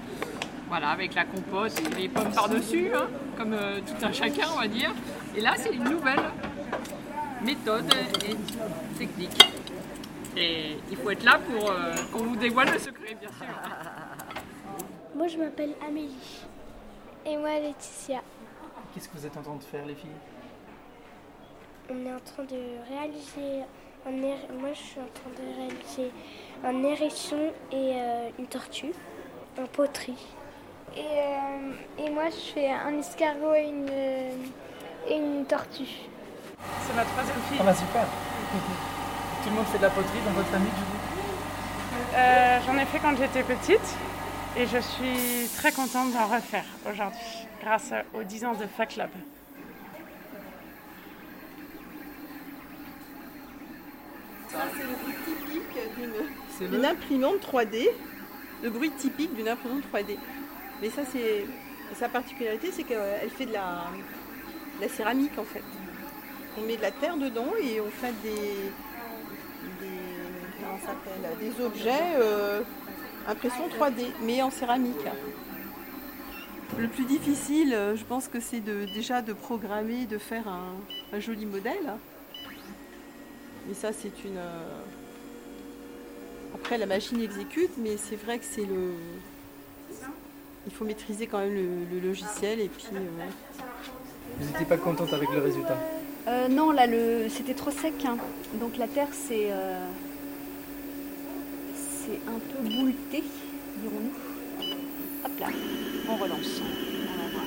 voilà, 0.69 0.89
avec 0.89 1.15
la 1.15 1.23
compote 1.23 1.71
et 1.79 2.01
les 2.01 2.09
pommes 2.09 2.31
par-dessus, 2.31 2.89
hein, 2.93 3.07
comme 3.37 3.53
euh, 3.53 3.79
tout 3.79 4.05
un 4.05 4.11
chacun, 4.11 4.47
on 4.53 4.59
va 4.59 4.67
dire. 4.67 4.91
Et 5.35 5.41
là, 5.41 5.53
c'est 5.55 5.73
une 5.73 5.85
nouvelle 5.85 6.19
méthode 7.41 7.85
et 8.27 8.35
technique. 8.97 9.49
Et 10.35 10.77
il 10.91 10.97
faut 10.97 11.09
être 11.09 11.23
là 11.23 11.39
pour 11.39 11.71
euh, 11.71 11.95
qu'on 12.11 12.23
vous 12.23 12.35
dévoile 12.35 12.69
le 12.71 12.79
secret, 12.79 13.15
bien 13.19 13.29
sûr. 13.29 13.47
Moi, 15.15 15.27
je 15.27 15.37
m'appelle 15.37 15.73
Amélie. 15.87 16.43
Et 17.25 17.37
moi, 17.37 17.59
Laetitia. 17.59 18.21
Qu'est-ce 18.93 19.07
que 19.07 19.17
vous 19.17 19.25
êtes 19.25 19.37
en 19.37 19.41
train 19.41 19.55
de 19.55 19.63
faire, 19.63 19.85
les 19.85 19.95
filles? 19.95 20.09
On 21.89 22.05
est 22.05 22.13
en 22.13 22.19
train 22.19 22.43
de 22.43 22.59
réaliser 22.89 23.63
un 24.05 24.11
Moi, 24.11 24.69
je 24.73 24.79
suis 24.79 24.99
en 24.99 25.07
train 25.13 25.29
de 25.37 25.55
réaliser 25.55 26.11
un 26.63 26.83
hérisson 26.83 27.51
et 27.71 27.93
euh, 27.95 28.29
une 28.39 28.47
tortue 28.47 28.93
en 29.57 29.65
poterie. 29.67 30.27
Euh, 30.97 31.73
et, 31.97 32.09
moi, 32.09 32.25
je 32.29 32.53
fais 32.53 32.69
un 32.69 32.97
escargot 32.99 33.53
et 33.53 33.67
une, 33.69 33.89
et 33.89 35.15
une 35.15 35.45
tortue. 35.45 35.83
C'est 36.85 36.95
ma 36.95 37.03
troisième 37.03 37.37
fille. 37.49 37.57
Ah 37.59 37.63
bah 37.63 37.73
super. 37.73 38.03
Tout 39.43 39.49
le 39.49 39.55
monde 39.55 39.65
fait 39.67 39.77
de 39.77 39.83
la 39.83 39.89
poterie 39.89 40.19
dans 40.25 40.31
votre 40.31 40.47
famille, 40.49 40.67
du 40.67 40.83
coup 40.83 42.15
euh, 42.15 42.59
J'en 42.65 42.77
ai 42.77 42.85
fait 42.85 42.99
quand 42.99 43.15
j'étais 43.15 43.43
petite 43.43 43.95
et 44.57 44.65
je 44.65 44.79
suis 44.79 45.49
très 45.55 45.71
contente 45.71 46.11
d'en 46.13 46.25
refaire 46.25 46.65
aujourd'hui 46.89 47.47
grâce 47.61 47.93
aux 48.13 48.23
10 48.23 48.45
ans 48.45 48.53
de 48.53 48.65
Fac 48.65 48.95
Lab. 48.95 49.09
Ça, 54.49 54.59
c'est 54.75 54.83
le 54.83 54.95
bruit 54.95 55.13
d'une 56.59 56.85
imprimante 56.85 57.39
3D. 57.41 57.89
Le 58.63 58.69
bruit 58.69 58.91
typique 58.91 59.35
d'une 59.35 59.47
imprimante 59.47 59.83
3D. 59.93 60.17
Mais 60.81 60.89
ça, 60.89 61.01
c'est 61.11 61.45
sa 61.95 62.09
particularité, 62.09 62.71
c'est 62.71 62.83
qu'elle 62.83 63.29
fait 63.29 63.45
de 63.45 63.53
la, 63.53 63.87
céramique 64.89 65.37
en 65.37 65.43
fait. 65.43 65.63
On 66.57 66.61
met 66.61 66.77
de 66.77 66.81
la 66.81 66.91
terre 66.91 67.17
dedans 67.17 67.53
et 67.61 67.79
on 67.79 67.89
fait 67.89 68.13
des, 68.23 68.71
des, 69.79 71.49
des 71.49 71.63
objets 71.63 72.15
euh, 72.15 72.61
impression 73.27 73.67
3D, 73.67 74.05
mais 74.23 74.41
en 74.41 74.49
céramique. 74.49 74.95
Le 76.77 76.87
plus 76.87 77.05
difficile, 77.05 77.75
je 77.95 78.03
pense 78.03 78.27
que 78.27 78.39
c'est 78.39 78.59
de, 78.59 78.85
déjà 78.93 79.21
de 79.21 79.33
programmer, 79.33 80.05
de 80.05 80.17
faire 80.17 80.47
un, 80.47 81.19
joli 81.19 81.45
modèle. 81.45 81.93
Et 83.69 83.73
ça, 83.73 83.91
c'est 83.93 84.23
une. 84.23 84.39
Après, 86.67 86.77
la 86.77 86.85
machine 86.85 87.21
exécute, 87.21 87.69
mais 87.77 87.95
c'est 87.95 88.17
vrai 88.17 88.39
que 88.39 88.43
c'est 88.43 88.65
le. 88.65 88.91
Il 90.65 90.73
faut 90.73 90.83
maîtriser 90.83 91.25
quand 91.25 91.37
même 91.37 91.53
le, 91.53 91.99
logiciel 92.01 92.59
et 92.59 92.67
puis. 92.67 92.87
Vous 94.37 94.45
n'étiez 94.45 94.65
pas 94.65 94.75
contente 94.75 95.13
avec 95.13 95.29
le 95.31 95.39
résultat? 95.39 95.77
Euh, 96.27 96.49
Non, 96.49 96.71
là, 96.71 96.85
le... 96.85 97.29
c'était 97.29 97.53
trop 97.53 97.71
sec. 97.71 97.93
Hein. 98.03 98.17
Donc 98.55 98.75
la 98.75 98.89
terre, 98.89 99.07
c'est 99.13 99.47
euh, 99.49 99.87
c'est 101.73 102.19
un 102.27 102.37
peu 102.37 102.61
bouleté, 102.61 103.23
dirons-nous. 103.77 104.11
Hop 105.23 105.39
là, 105.39 105.47
on 106.09 106.15
relance. 106.17 106.61
On 106.61 107.23
va 107.23 107.29
voir. 107.31 107.45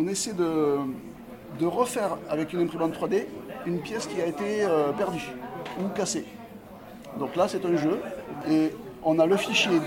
On 0.00 0.06
essaie 0.06 0.32
de, 0.32 1.66
refaire 1.66 2.18
avec 2.30 2.52
une 2.52 2.60
imprimante 2.60 2.94
3D 2.94 3.26
une 3.66 3.80
pièce 3.80 4.06
qui 4.06 4.20
a 4.20 4.26
été 4.26 4.62
euh, 4.62 4.92
perdue 4.92 5.32
ou 5.80 5.88
cassée. 5.88 6.24
Donc 7.18 7.34
là, 7.34 7.48
c'est 7.48 7.64
un 7.66 7.76
jeu 7.76 8.00
et 8.48 8.72
on 9.02 9.18
a 9.18 9.26
le 9.26 9.36
fichier 9.36 9.80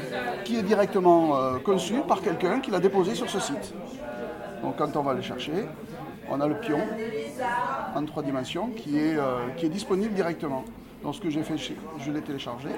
qui 0.44 0.58
est 0.58 0.64
directement 0.64 1.38
euh, 1.38 1.60
conçu 1.60 2.02
par 2.06 2.22
quelqu'un 2.22 2.60
qui 2.60 2.72
l'a 2.72 2.82
déposé 2.82 3.16
sur 3.16 3.30
ce 3.30 3.40
site. 3.40 3.74
Donc 4.62 4.76
quand 4.76 4.98
on 4.98 5.02
va 5.02 5.14
le 5.14 5.22
chercher, 5.22 5.54
on 6.30 6.42
a 6.42 6.48
le 6.48 6.60
pion 6.60 6.82
en 7.96 8.04
trois 8.04 8.22
dimensions 8.22 8.68
qui 8.68 9.00
est, 9.00 9.16
euh, 9.16 9.70
disponible 9.70 10.14
directement. 10.14 10.66
Donc 11.04 11.16
ce 11.16 11.22
que 11.22 11.30
j'ai 11.30 11.44
fait, 11.44 11.56
je 11.58 12.12
l'ai 12.12 12.22
téléchargé. 12.22 12.70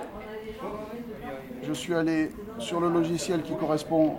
Je 1.64 1.74
suis 1.74 1.96
allé 1.96 2.30
sur 2.60 2.80
le 2.80 2.90
logiciel 2.90 3.42
qui 3.42 3.56
correspond 3.56 4.18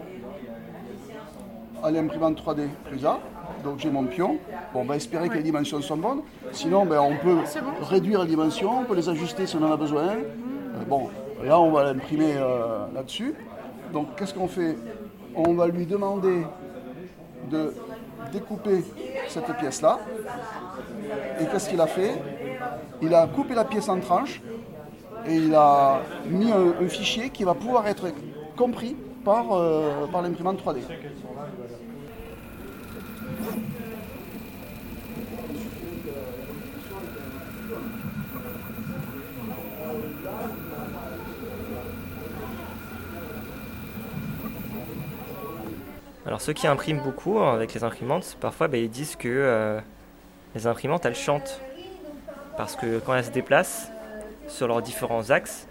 à 1.84 1.90
l'imprimante 1.90 2.42
3D 2.42 2.68
Prusa. 2.86 3.20
Donc 3.62 3.78
j'ai 3.78 3.90
mon 3.90 4.04
pion. 4.04 4.38
on 4.74 4.84
va 4.84 4.96
espérer 4.96 5.28
que 5.28 5.34
les 5.34 5.42
dimensions 5.42 5.80
sont 5.82 5.98
bonnes. 5.98 6.22
Sinon, 6.50 6.86
ben, 6.86 6.98
on 6.98 7.16
peut 7.16 7.38
réduire 7.82 8.22
les 8.22 8.28
dimensions, 8.28 8.80
on 8.80 8.84
peut 8.84 8.96
les 8.96 9.08
ajuster 9.08 9.46
si 9.46 9.56
on 9.56 9.62
en 9.62 9.72
a 9.72 9.76
besoin. 9.76 10.08
Euh, 10.08 10.84
bon, 10.88 11.10
là, 11.42 11.60
on 11.60 11.70
va 11.70 11.84
l'imprimer 11.84 12.34
euh, 12.36 12.86
là-dessus. 12.94 13.34
Donc, 13.92 14.16
qu'est-ce 14.16 14.32
qu'on 14.32 14.48
fait? 14.48 14.76
On 15.34 15.52
va 15.52 15.68
lui 15.68 15.84
demander 15.84 16.46
de 17.50 17.74
découper 18.32 18.82
cette 19.28 19.54
pièce-là. 19.58 19.98
Et 21.40 21.46
qu'est-ce 21.46 21.68
qu'il 21.68 21.80
a 21.80 21.86
fait? 21.86 22.12
Il 23.02 23.14
a 23.14 23.26
coupé 23.26 23.54
la 23.54 23.64
pièce 23.64 23.88
en 23.88 24.00
tranches 24.00 24.40
et 25.26 25.36
il 25.36 25.54
a 25.54 26.00
mis 26.26 26.50
un, 26.50 26.88
fichier 26.88 27.28
qui 27.30 27.44
va 27.44 27.54
pouvoir 27.54 27.86
être 27.86 28.06
compris 28.56 28.96
par, 29.24 29.52
euh, 29.52 30.06
par 30.06 30.22
l'imprimante 30.22 30.58
3D. 30.62 30.82
Alors 46.26 46.40
ceux 46.40 46.52
qui 46.52 46.66
impriment 46.66 47.00
beaucoup 47.00 47.38
avec 47.38 47.74
les 47.74 47.84
imprimantes, 47.84 48.36
parfois 48.40 48.68
bah, 48.68 48.78
ils 48.78 48.90
disent 48.90 49.16
que 49.16 49.28
euh, 49.28 49.78
les 50.54 50.66
imprimantes 50.66 51.04
elles 51.04 51.14
chantent. 51.14 51.60
Parce 52.56 52.76
que 52.76 52.98
quand 53.00 53.14
elles 53.14 53.24
se 53.24 53.30
déplacent 53.30 53.90
sur 54.48 54.68
leurs 54.68 54.80
différents 54.80 55.30
axes, 55.30 55.66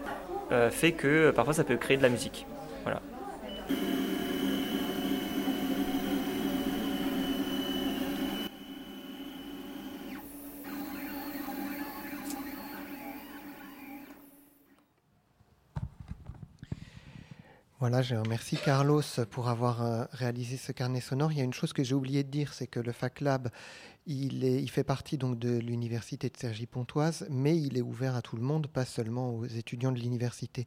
euh, 0.51 0.69
fait 0.69 0.91
que 0.91 1.31
parfois 1.31 1.53
ça 1.53 1.63
peut 1.63 1.77
créer 1.77 1.97
de 1.97 2.03
la 2.03 2.09
musique. 2.09 2.45
Voilà. 2.83 3.01
Voilà, 17.83 18.01
je 18.01 18.15
remercie 18.15 18.55
Carlos 18.55 19.01
pour 19.29 19.49
avoir 19.49 19.81
euh, 19.81 20.05
réalisé 20.13 20.55
ce 20.55 20.71
carnet 20.71 21.01
sonore. 21.01 21.33
Il 21.33 21.39
y 21.39 21.41
a 21.41 21.43
une 21.43 21.53
chose 21.53 21.73
que 21.73 21.83
j'ai 21.83 21.93
oublié 21.93 22.23
de 22.23 22.29
dire, 22.29 22.53
c'est 22.53 22.65
que 22.65 22.79
le 22.79 22.93
FacLab, 22.93 23.49
il, 24.05 24.45
il 24.45 24.69
fait 24.69 24.85
partie 24.85 25.17
donc 25.17 25.37
de 25.37 25.57
l'université 25.57 26.29
de 26.29 26.37
Cergy-Pontoise, 26.37 27.27
mais 27.29 27.59
il 27.59 27.77
est 27.77 27.81
ouvert 27.81 28.15
à 28.15 28.21
tout 28.21 28.37
le 28.37 28.41
monde, 28.41 28.67
pas 28.67 28.85
seulement 28.85 29.35
aux 29.35 29.43
étudiants 29.43 29.91
de 29.91 29.99
l'université. 29.99 30.65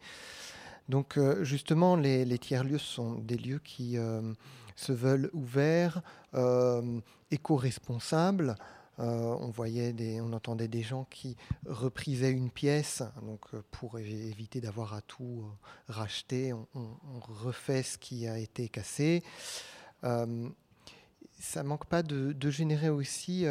Donc 0.89 1.16
euh, 1.16 1.45
justement, 1.45 1.97
les, 1.97 2.39
tiers-lieux 2.39 2.78
sont 2.78 3.14
des 3.14 3.37
lieux 3.37 3.61
qui 3.62 3.99
euh, 3.99 4.32
se 4.76 4.93
veulent 4.93 5.30
ouverts, 5.32 6.03
éco-responsables, 7.30 8.57
euh, 8.99 9.37
on 9.41 9.51
voyait 9.51 9.95
on 10.22 10.32
entendait 10.32 10.68
des 10.68 10.82
gens 10.82 11.07
qui 11.11 11.37
reprisaient 11.66 12.30
une 12.30 12.51
pièce, 12.51 13.03
donc 13.22 13.43
euh, 13.53 13.62
pour 13.70 13.99
éviter 13.99 14.62
d'avoir 14.62 14.95
à 14.95 15.03
tout 15.03 15.45
euh, 15.45 15.93
racheter, 15.93 16.55
on, 16.55 16.64
refait 17.20 17.82
ce 17.82 17.99
qui 17.99 18.26
a 18.26 18.39
été 18.39 18.68
cassé. 18.68 19.22
ça 20.03 21.62
manque 21.62 21.84
pas 21.87 22.03
de, 22.03 22.51
générer 22.51 22.89
aussi 22.89 23.45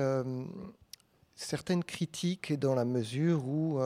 certaines 1.36 1.84
critiques 1.84 2.58
dans 2.58 2.74
la 2.74 2.86
mesure 2.86 3.46
où 3.48 3.80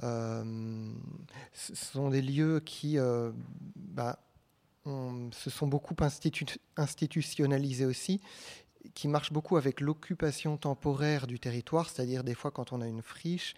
ce 0.00 1.74
sont 1.74 2.10
des 2.10 2.22
lieux 2.22 2.60
qui 2.60 2.98
bah, 3.76 4.18
se 4.84 5.50
sont 5.50 5.66
beaucoup 5.66 5.96
institutionnalisés 6.76 7.86
aussi 7.86 8.20
qui 8.94 9.08
marche 9.08 9.32
beaucoup 9.32 9.56
avec 9.56 9.80
l'occupation 9.80 10.56
temporaire 10.56 11.26
du 11.26 11.38
territoire, 11.38 11.88
c'est-à-dire 11.88 12.24
des 12.24 12.34
fois 12.34 12.50
quand 12.50 12.72
on 12.72 12.80
a 12.80 12.86
une 12.86 13.02
friche, 13.02 13.54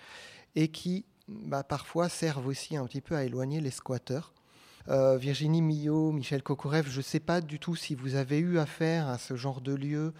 et 0.54 0.68
qui 0.68 1.04
bah, 1.28 1.62
parfois 1.62 2.08
servent 2.08 2.46
aussi 2.46 2.76
un 2.76 2.86
petit 2.86 3.00
peu 3.00 3.16
à 3.16 3.24
éloigner 3.24 3.60
les 3.60 3.70
squatteurs. 3.70 4.32
Euh, 4.88 5.16
Virginie 5.18 5.62
Millot, 5.62 6.10
Michel 6.10 6.42
Kokorev, 6.42 6.88
je 6.88 6.98
ne 6.98 7.02
sais 7.02 7.20
pas 7.20 7.40
du 7.40 7.58
tout 7.58 7.76
si 7.76 7.94
vous 7.94 8.14
avez 8.14 8.38
eu 8.38 8.58
affaire 8.58 9.08
à 9.08 9.18
ce 9.18 9.36
genre 9.36 9.60
de 9.60 9.74
lieu 9.74 10.12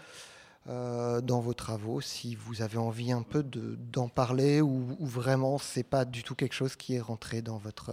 euh, 0.69 1.21
dans 1.21 1.39
vos 1.39 1.53
travaux, 1.53 2.01
si 2.01 2.35
vous 2.35 2.61
avez 2.61 2.77
envie 2.77 3.11
un 3.11 3.23
peu 3.23 3.43
d'en 3.43 4.09
parler 4.09 4.61
ou, 4.61 4.95
vraiment 4.99 5.57
c'est 5.57 5.83
pas 5.83 6.05
du 6.05 6.23
tout 6.23 6.35
quelque 6.35 6.53
chose 6.53 6.75
qui 6.75 6.95
est 6.95 7.01
rentré 7.01 7.41
dans 7.41 7.57
votre... 7.57 7.91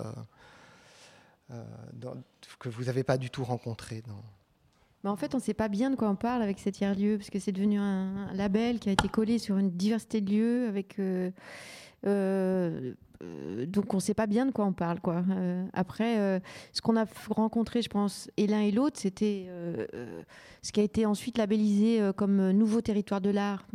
Euh, 1.50 1.64
que 2.58 2.68
vous 2.68 2.84
n'avez 2.84 3.04
pas 3.04 3.16
du 3.16 3.30
tout 3.30 3.42
rencontré 3.42 4.02
dans. 4.06 4.22
En 5.10 5.16
fait, 5.16 5.34
on 5.34 5.38
ne 5.38 5.42
sait 5.42 5.54
pas 5.54 5.68
bien 5.68 5.90
de 5.90 5.96
quoi 5.96 6.10
on 6.10 6.16
parle 6.16 6.42
avec 6.42 6.58
ces 6.58 6.72
tiers-lieux, 6.72 7.16
parce 7.16 7.30
que 7.30 7.38
c'est 7.38 7.52
devenu 7.52 7.78
un, 7.78 8.30
label 8.34 8.78
qui 8.78 8.90
a 8.90 8.92
été 8.92 9.08
collé 9.08 9.38
sur 9.38 9.56
une 9.56 9.70
diversité 9.70 10.20
de 10.20 10.30
lieux, 10.30 10.68
avec, 10.68 10.98
euh, 10.98 11.30
euh, 13.22 13.62
euh, 13.62 13.66
donc 13.66 13.92
on 13.94 13.98
ne 13.98 14.02
sait 14.02 14.14
pas 14.14 14.26
bien 14.26 14.46
de 14.46 14.50
quoi 14.50 14.64
on 14.64 14.72
parle. 14.72 15.00
Quoi. 15.00 15.24
après, 15.72 16.40
ce 16.72 16.80
qu'on 16.80 16.96
a 16.96 17.04
rencontré, 17.30 17.82
je 17.82 17.88
pense, 17.88 18.30
et 18.36 18.46
l'un 18.46 18.60
et 18.60 18.70
l'autre, 18.70 18.98
c'était 18.98 19.46
ce 20.62 20.72
qui 20.72 20.80
a 20.80 20.82
été 20.82 21.06
ensuite 21.06 21.38
labellisé 21.38 22.00
comme 22.16 22.50
nouveau 22.50 22.80
territoire 22.80 23.20
de 23.20 23.30
l'art. 23.30 23.66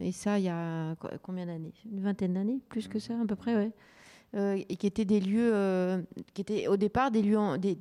et 0.00 0.12
ça, 0.12 0.38
il 0.38 0.44
y 0.44 0.48
a 0.48 0.94
combien 1.22 1.46
d'années? 1.46 1.74
Une 1.90 2.00
vingtaine 2.00 2.34
d'années, 2.34 2.60
plus 2.68 2.88
que 2.88 2.98
ça, 2.98 3.14
à 3.20 3.26
peu 3.26 3.36
près, 3.36 3.54
ouais. 3.54 3.72
Euh, 4.34 4.60
et 4.68 4.76
qui 4.76 4.86
étaient 4.86 5.04
des 5.04 5.20
lieux, 5.20 5.52
euh, 5.54 6.02
qui 6.34 6.42
étaient 6.42 6.66
au 6.66 6.76
départ 6.76 7.10
des 7.10 7.22
lieux 7.22 7.38
en, 7.38 7.56
des, 7.56 7.74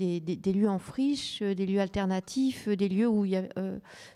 lieux 0.53 0.69
en 0.69 0.77
friche, 0.77 1.41
euh, 1.41 1.55
des 1.55 1.65
lieux 1.65 1.81
alternatifs, 1.81 2.69
des 2.69 2.87
lieux 2.87 3.07
où 3.07 3.25
il 3.25 3.31
y 3.31 3.35
a, 3.35 3.43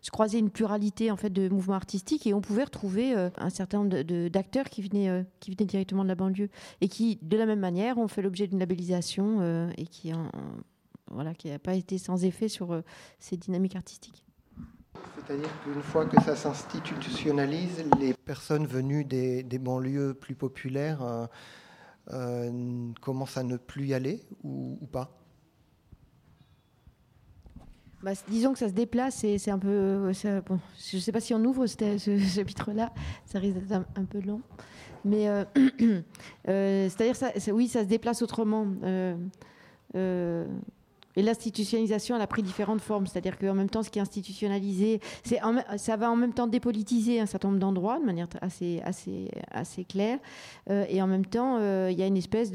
se 0.01 0.11
croisait 0.11 0.39
une 0.39 0.51
pluralité 0.51 1.11
en 1.11 1.17
fait 1.17 1.32
de 1.32 1.49
mouvements 1.49 1.73
artistiques 1.73 2.27
et 2.27 2.34
on 2.34 2.39
pouvait 2.39 2.63
retrouver 2.63 3.13
un 3.13 3.49
certain 3.49 3.80
nombre 3.80 4.01
d'acteurs 4.30 4.65
qui 4.65 4.82
venaient, 4.82 5.25
qui 5.39 5.51
venaient 5.51 5.65
directement 5.65 6.03
de 6.03 6.07
la 6.07 6.15
banlieue 6.15 6.49
et 6.82 6.88
qui, 6.88 7.17
de 7.21 7.36
la 7.36 7.45
même 7.45 7.59
manière, 7.59 7.97
ont 7.97 8.07
fait 8.07 8.21
l'objet 8.21 8.47
d'une 8.47 8.59
labellisation 8.59 9.69
et 9.77 9.86
qui 9.86 10.11
voilà, 11.11 11.34
qui 11.34 11.49
n'a 11.49 11.59
pas 11.59 11.73
été 11.73 11.97
sans 11.97 12.23
effet 12.23 12.47
sur 12.47 12.82
ces 13.19 13.38
dynamiques 13.38 13.75
artistiques. 13.75 14.23
C'est-à-dire 15.15 15.49
qu'une 15.63 15.82
fois 15.82 16.05
que 16.05 16.21
ça 16.21 16.36
s'institutionnalise, 16.36 17.84
les 17.99 18.13
personnes 18.13 18.65
venues 18.65 19.03
des, 19.03 19.43
banlieues 19.59 20.13
plus 20.13 20.36
populaires 20.36 21.27
commence 23.01 23.38
à 23.38 23.43
ne 23.43 23.57
plus 23.57 23.88
y 23.88 23.93
aller 23.93 24.22
ou, 24.43 24.78
pas? 24.91 25.16
Bah, 28.01 28.12
disons 28.30 28.53
que 28.53 28.60
ça 28.60 28.70
se 28.70 28.74
déplace 28.74 29.24
et 29.26 29.38
c'est 29.38 29.51
un 29.51 29.60
peu. 29.60 30.12
je 30.14 30.95
ne 30.95 30.99
sais 31.01 31.12
pas 31.12 31.20
si 31.20 31.34
on 31.34 31.43
ouvre 31.43 31.68
ce, 31.68 31.97
chapitre-là, 32.36 32.93
ça 33.26 33.39
risque 33.39 33.57
d'être 33.57 33.86
un, 33.95 34.05
peu 34.05 34.22
long. 34.22 34.41
Mais 35.03 35.28
euh, 35.28 35.43
euh, 36.47 36.89
c'est-à-dire, 36.89 37.16
ça, 37.16 37.32
oui, 37.51 37.68
ça 37.68 37.84
se 37.84 37.88
déplace 37.88 38.22
autrement. 38.22 38.68
Et 41.20 41.22
l'institutionnalisation, 41.22 42.15
elle 42.15 42.22
a 42.22 42.28
pris 42.28 42.41
différentes 42.41 42.80
formes. 42.80 43.05
C'est-à-dire 43.05 43.38
qu'en 43.38 43.53
même 43.53 43.70
temps, 43.70 43.84
ce 43.84 43.89
qui 43.89 43.99
est 43.99 44.01
institutionnalisé, 44.01 45.01
ça 45.26 45.97
va 45.97 46.09
en 46.09 46.15
même 46.15 46.32
temps 46.32 46.47
dépolitiser 46.47 47.20
un 47.20 47.26
certain 47.26 47.49
nombre 47.49 47.59
d'endroits 47.59 47.99
de 47.99 48.05
manière 48.05 48.30
assez, 48.41 48.82
claire. 49.89 50.17
Euh, 50.70 50.86
et 50.88 51.01
en 51.01 51.07
même 51.07 51.26
temps, 51.26 51.57
euh, 51.59 51.89
il 51.91 51.99
y 51.99 52.03
a 52.03 52.05
une 52.05 52.15
espèce 52.15 52.53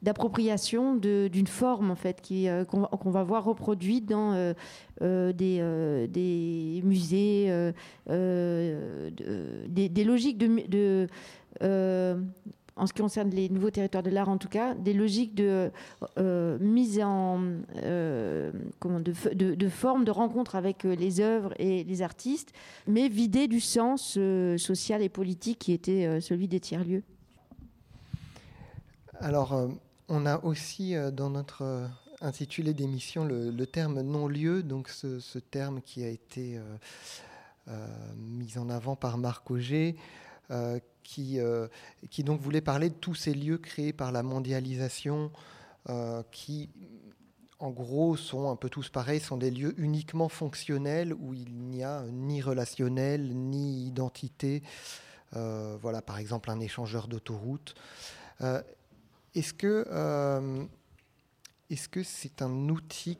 d'appropriation 0.00 0.94
d'une 0.96 1.46
forme, 1.46 1.90
en 1.90 1.94
fait, 1.94 2.22
qu'on 2.70 3.10
va 3.10 3.22
voir 3.22 3.44
reproduite 3.44 4.06
dans 4.06 4.54
des, 5.02 6.80
musées, 6.82 7.72
des, 9.68 10.04
logiques 10.06 10.38
de 10.38 11.06
en 12.80 12.86
ce 12.86 12.94
qui 12.94 13.02
concerne 13.02 13.28
les 13.30 13.50
nouveaux 13.50 13.70
territoires 13.70 14.02
de 14.02 14.08
l'art 14.08 14.30
en 14.30 14.38
tout 14.38 14.48
cas, 14.48 14.74
des 14.74 14.94
logiques 14.94 15.34
de 15.34 15.70
euh, 16.16 16.58
mise 16.60 16.98
en 17.02 17.42
euh, 17.76 18.50
comment, 18.78 19.00
de, 19.00 19.12
de, 19.34 19.54
de, 19.54 19.68
forme 19.68 20.04
de 20.04 20.10
rencontre 20.10 20.56
avec 20.56 20.86
euh, 20.86 20.94
les 20.94 21.20
œuvres 21.20 21.52
et 21.58 21.84
les 21.84 22.00
artistes, 22.02 22.52
mais 22.86 23.08
vidées 23.08 23.48
du 23.48 23.60
sens 23.60 24.18
social 24.56 25.02
et 25.02 25.10
politique 25.10 25.58
qui 25.58 25.72
était 25.72 26.20
celui 26.20 26.48
des 26.48 26.60
tiers-lieux. 26.60 27.02
Alors, 29.18 29.68
on 30.08 30.24
a 30.24 30.42
aussi 30.42 30.94
dans 31.12 31.28
notre 31.28 31.88
intitulé 32.22 32.72
d'émission 32.72 33.24
le, 33.24 33.66
terme 33.66 34.00
non-lieu, 34.00 34.62
donc 34.62 34.88
ce, 34.88 35.20
ce, 35.20 35.38
terme 35.38 35.82
qui 35.82 36.02
a 36.02 36.08
été 36.08 36.58
mis 38.16 38.56
en 38.56 38.70
avant 38.70 38.96
par 38.96 39.18
Marc 39.18 39.50
Auger. 39.50 39.96
Qui, 41.10 41.40
euh, 41.40 41.66
qui 42.08 42.22
donc 42.22 42.40
voulait 42.40 42.60
parler 42.60 42.88
de 42.88 42.94
tous 42.94 43.16
ces 43.16 43.34
lieux 43.34 43.58
créés 43.58 43.92
par 43.92 44.12
la 44.12 44.22
mondialisation, 44.22 45.32
euh, 45.88 46.22
qui 46.30 46.70
en 47.58 47.70
gros 47.70 48.16
sont 48.16 48.48
un 48.48 48.54
peu 48.54 48.70
tous 48.70 48.90
pareils, 48.90 49.18
sont 49.18 49.36
des 49.36 49.50
lieux 49.50 49.74
uniquement 49.76 50.28
fonctionnels 50.28 51.12
où 51.12 51.34
il 51.34 51.52
n'y 51.52 51.82
a 51.82 52.04
ni 52.12 52.40
relationnel 52.40 53.36
ni 53.36 53.88
identité. 53.88 54.62
Euh, 55.34 55.76
voilà, 55.82 56.00
par 56.00 56.18
exemple, 56.18 56.48
un 56.48 56.60
échangeur 56.60 57.08
d'autoroute. 57.08 57.74
est-ce 59.34 59.52
que 59.52 60.68
est-ce 61.70 61.88
que 61.88 62.02
c'est 62.02 62.40
un 62.40 62.68
outil 62.68 63.18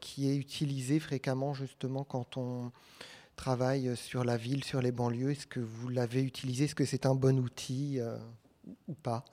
qui 0.00 0.28
est 0.28 0.36
utilisé 0.36 0.98
fréquemment 0.98 1.54
justement 1.54 2.04
quand 2.04 2.36
on 2.36 2.72
travaille 3.36 3.96
sur 3.96 4.24
la 4.24 4.36
ville, 4.36 4.64
sur 4.64 4.80
les 4.80 4.92
banlieues? 4.92 5.32
Est-ce 5.32 5.46
que 5.46 5.60
vous 5.60 5.88
l'avez 5.88 6.22
utilisé? 6.22 6.64
Est-ce 6.64 6.74
que 6.74 6.84
c'est 6.84 7.06
un 7.06 7.14
bon 7.14 7.38
outil 7.38 8.00
euh, 8.00 8.16
ou 8.88 8.94
pas? 8.94 9.24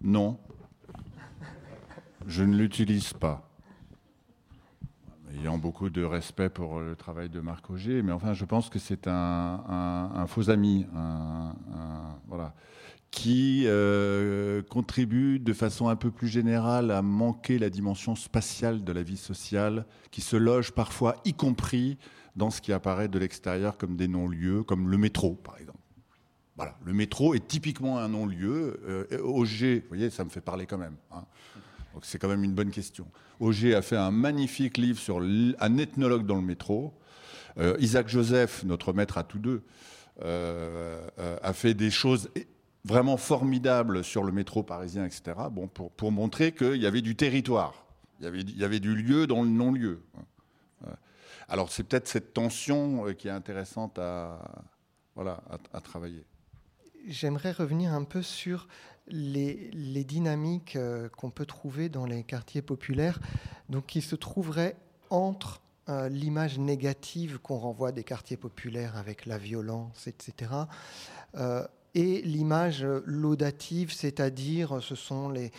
Non. 0.00 0.38
Je 2.26 2.42
ne 2.44 2.56
l'utilise 2.56 3.12
pas. 3.12 3.48
Ayant 5.34 5.58
beaucoup 5.58 5.90
de 5.90 6.04
respect 6.04 6.50
pour 6.50 6.80
le 6.80 6.94
travail 6.94 7.28
de 7.28 7.40
Marc 7.40 7.70
Auger, 7.70 8.02
mais 8.02 8.12
enfin, 8.12 8.34
je 8.34 8.44
pense 8.44 8.68
que 8.68 8.78
c'est 8.78 9.06
un, 9.06 10.26
faux 10.28 10.50
ami. 10.50 10.86
voilà 12.26 12.54
qui 13.12 13.64
euh, 13.66 14.62
contribue 14.62 15.38
de 15.38 15.52
façon 15.52 15.88
un 15.88 15.96
peu 15.96 16.10
plus 16.10 16.28
générale 16.28 16.90
à 16.90 17.02
manquer 17.02 17.58
la 17.58 17.68
dimension 17.68 18.16
spatiale 18.16 18.82
de 18.82 18.92
la 18.92 19.02
vie 19.02 19.18
sociale, 19.18 19.84
qui 20.10 20.22
se 20.22 20.34
loge 20.34 20.72
parfois, 20.72 21.16
y 21.26 21.34
compris 21.34 21.98
dans 22.36 22.50
ce 22.50 22.62
qui 22.62 22.72
apparaît 22.72 23.08
de 23.08 23.18
l'extérieur 23.18 23.76
comme 23.76 23.96
des 23.96 24.08
non-lieux, 24.08 24.62
comme 24.62 24.88
le 24.88 24.96
métro, 24.96 25.34
par 25.34 25.58
exemple. 25.58 25.78
Voilà, 26.56 26.74
le 26.84 26.94
métro 26.94 27.34
est 27.34 27.46
typiquement 27.46 27.98
un 27.98 28.08
non-lieu. 28.08 28.80
Euh, 28.86 29.20
Auger, 29.22 29.80
vous 29.80 29.88
voyez, 29.88 30.08
ça 30.08 30.24
me 30.24 30.30
fait 30.30 30.40
parler 30.40 30.64
quand 30.64 30.78
même. 30.78 30.96
Hein. 31.12 31.24
Donc 31.92 32.06
c'est 32.06 32.18
quand 32.18 32.28
même 32.28 32.44
une 32.44 32.54
bonne 32.54 32.70
question. 32.70 33.06
Auger 33.40 33.74
a 33.74 33.82
fait 33.82 33.96
un 33.96 34.10
magnifique 34.10 34.78
livre 34.78 34.98
sur 34.98 35.18
un 35.18 35.76
ethnologue 35.76 36.24
dans 36.24 36.36
le 36.36 36.42
métro. 36.42 36.94
Euh, 37.58 37.76
Isaac 37.78 38.08
Joseph, 38.08 38.64
notre 38.64 38.94
maître 38.94 39.18
à 39.18 39.22
tous 39.22 39.38
deux, 39.38 39.62
a 40.22 41.52
fait 41.52 41.74
des 41.74 41.90
choses 41.90 42.30
vraiment 42.84 43.16
formidable 43.16 44.02
sur 44.04 44.24
le 44.24 44.32
métro 44.32 44.62
parisien, 44.62 45.04
etc. 45.04 45.22
Bon, 45.50 45.68
pour, 45.68 45.90
pour 45.92 46.12
montrer 46.12 46.52
qu'il 46.52 46.76
y 46.76 46.86
avait 46.86 47.02
du 47.02 47.16
territoire, 47.16 47.84
il 48.20 48.58
y 48.58 48.64
avait, 48.64 48.80
du 48.80 48.94
lieu 48.94 49.26
dans 49.26 49.42
le 49.42 49.48
non-lieu. 49.48 50.02
Alors 51.48 51.70
c'est 51.70 51.82
peut-être 51.82 52.08
cette 52.08 52.32
tension 52.32 53.06
euh, 53.06 53.12
qui 53.12 53.28
est 53.28 53.32
intéressante 53.32 53.98
à, 53.98 54.38
voilà, 55.14 55.42
à, 55.72 55.80
travailler. 55.80 56.24
J'aimerais 57.06 57.52
revenir 57.52 57.92
un 57.92 58.04
peu 58.04 58.22
sur 58.22 58.68
les, 59.08 59.70
les 59.72 60.04
dynamiques 60.04 60.76
euh, 60.76 61.08
qu'on 61.08 61.30
peut 61.30 61.44
trouver 61.44 61.88
dans 61.88 62.06
les 62.06 62.22
quartiers 62.22 62.62
populaires, 62.62 63.18
donc 63.68 63.86
qui 63.86 64.00
se 64.00 64.14
trouveraient 64.14 64.76
entre 65.10 65.60
euh, 65.88 66.08
l'image 66.08 66.58
négative 66.58 67.38
qu'on 67.42 67.58
renvoie 67.58 67.90
des 67.90 68.04
quartiers 68.04 68.36
populaires 68.36 68.96
avec 68.96 69.26
la 69.26 69.36
violence, 69.36 70.06
etc 70.06 70.52
et 71.94 72.22
l'image 72.22 72.84
laudative, 73.04 73.92
c'est-à-dire 73.92 74.82
ce 74.82 74.94
sont 74.94 75.28
les, 75.28 75.50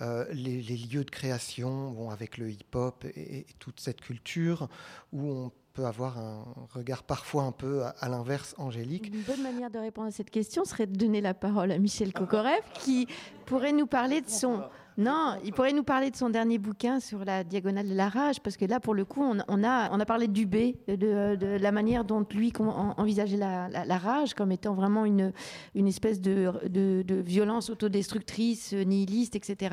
euh, 0.00 0.24
les, 0.32 0.62
lieux 0.62 1.04
de 1.04 1.10
création 1.10 1.90
bon, 1.90 2.08
avec 2.08 2.38
le 2.38 2.50
hip-hop 2.50 3.04
et, 3.14 3.44
toute 3.58 3.78
cette 3.78 4.00
culture 4.00 4.68
où 5.12 5.30
on 5.30 5.52
peut 5.74 5.84
avoir 5.84 6.18
un 6.18 6.44
regard 6.72 7.02
parfois 7.02 7.44
un 7.44 7.52
peu 7.52 7.82
à, 7.84 8.08
l'inverse 8.08 8.54
angélique. 8.56 9.08
Une 9.14 9.22
bonne 9.22 9.42
manière 9.42 9.70
de 9.70 9.78
répondre 9.78 10.08
à 10.08 10.10
cette 10.10 10.30
question 10.30 10.64
serait 10.64 10.86
de 10.86 10.96
donner 10.96 11.20
la 11.20 11.34
parole 11.34 11.70
à 11.70 11.78
Michel 11.78 12.12
Kokorev 12.12 12.62
qui 12.80 13.06
pourrait 13.44 13.72
nous 13.72 13.86
parler 13.86 14.22
de 14.22 14.30
son... 14.30 14.62
Non, 14.98 15.36
il 15.44 15.52
pourrait 15.52 15.72
nous 15.72 15.84
parler 15.84 16.10
de 16.10 16.16
son 16.16 16.30
dernier 16.30 16.58
bouquin 16.58 17.00
sur 17.00 17.24
la 17.24 17.44
diagonale 17.44 17.88
de 17.88 17.94
la 17.94 18.08
rage, 18.08 18.40
parce 18.40 18.56
que 18.56 18.64
là, 18.64 18.80
pour 18.80 18.94
le 18.94 19.04
coup, 19.04 19.22
on, 19.22 19.64
a, 19.64 20.04
parlé 20.04 20.28
du 20.28 20.46
B, 20.46 20.74
de, 20.88 21.56
la 21.56 21.72
manière 21.72 22.04
dont 22.04 22.26
lui 22.30 22.52
envisageait 22.58 23.36
la, 23.36 23.98
rage 23.98 24.34
comme 24.34 24.52
étant 24.52 24.74
vraiment 24.74 25.04
une, 25.04 25.32
espèce 25.74 26.20
de, 26.20 26.52
de 26.68 27.14
violence 27.14 27.70
autodestructrice, 27.70 28.72
nihiliste, 28.72 29.36
etc. 29.36 29.72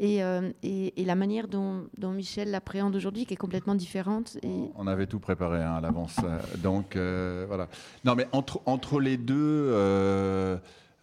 Euh, 0.00 0.52
et, 0.62 1.04
la 1.04 1.14
manière 1.14 1.48
dont, 1.48 1.86
Michel 2.12 2.50
l'appréhende 2.50 2.94
aujourd'hui, 2.96 3.26
qui 3.26 3.34
est 3.34 3.38
complètement 3.38 3.74
différente. 3.74 4.36
On 4.76 4.86
avait 4.86 5.06
tout 5.06 5.20
préparé 5.20 5.62
hein, 5.62 5.76
à 5.76 5.80
l'avance. 5.80 6.16
Donc, 6.58 6.96
euh, 6.96 7.44
voilà. 7.48 7.68
Non, 8.04 8.14
mais 8.14 8.26
entre, 8.32 9.00
les 9.00 9.16
deux... 9.16 9.70
Euh, 9.72 10.56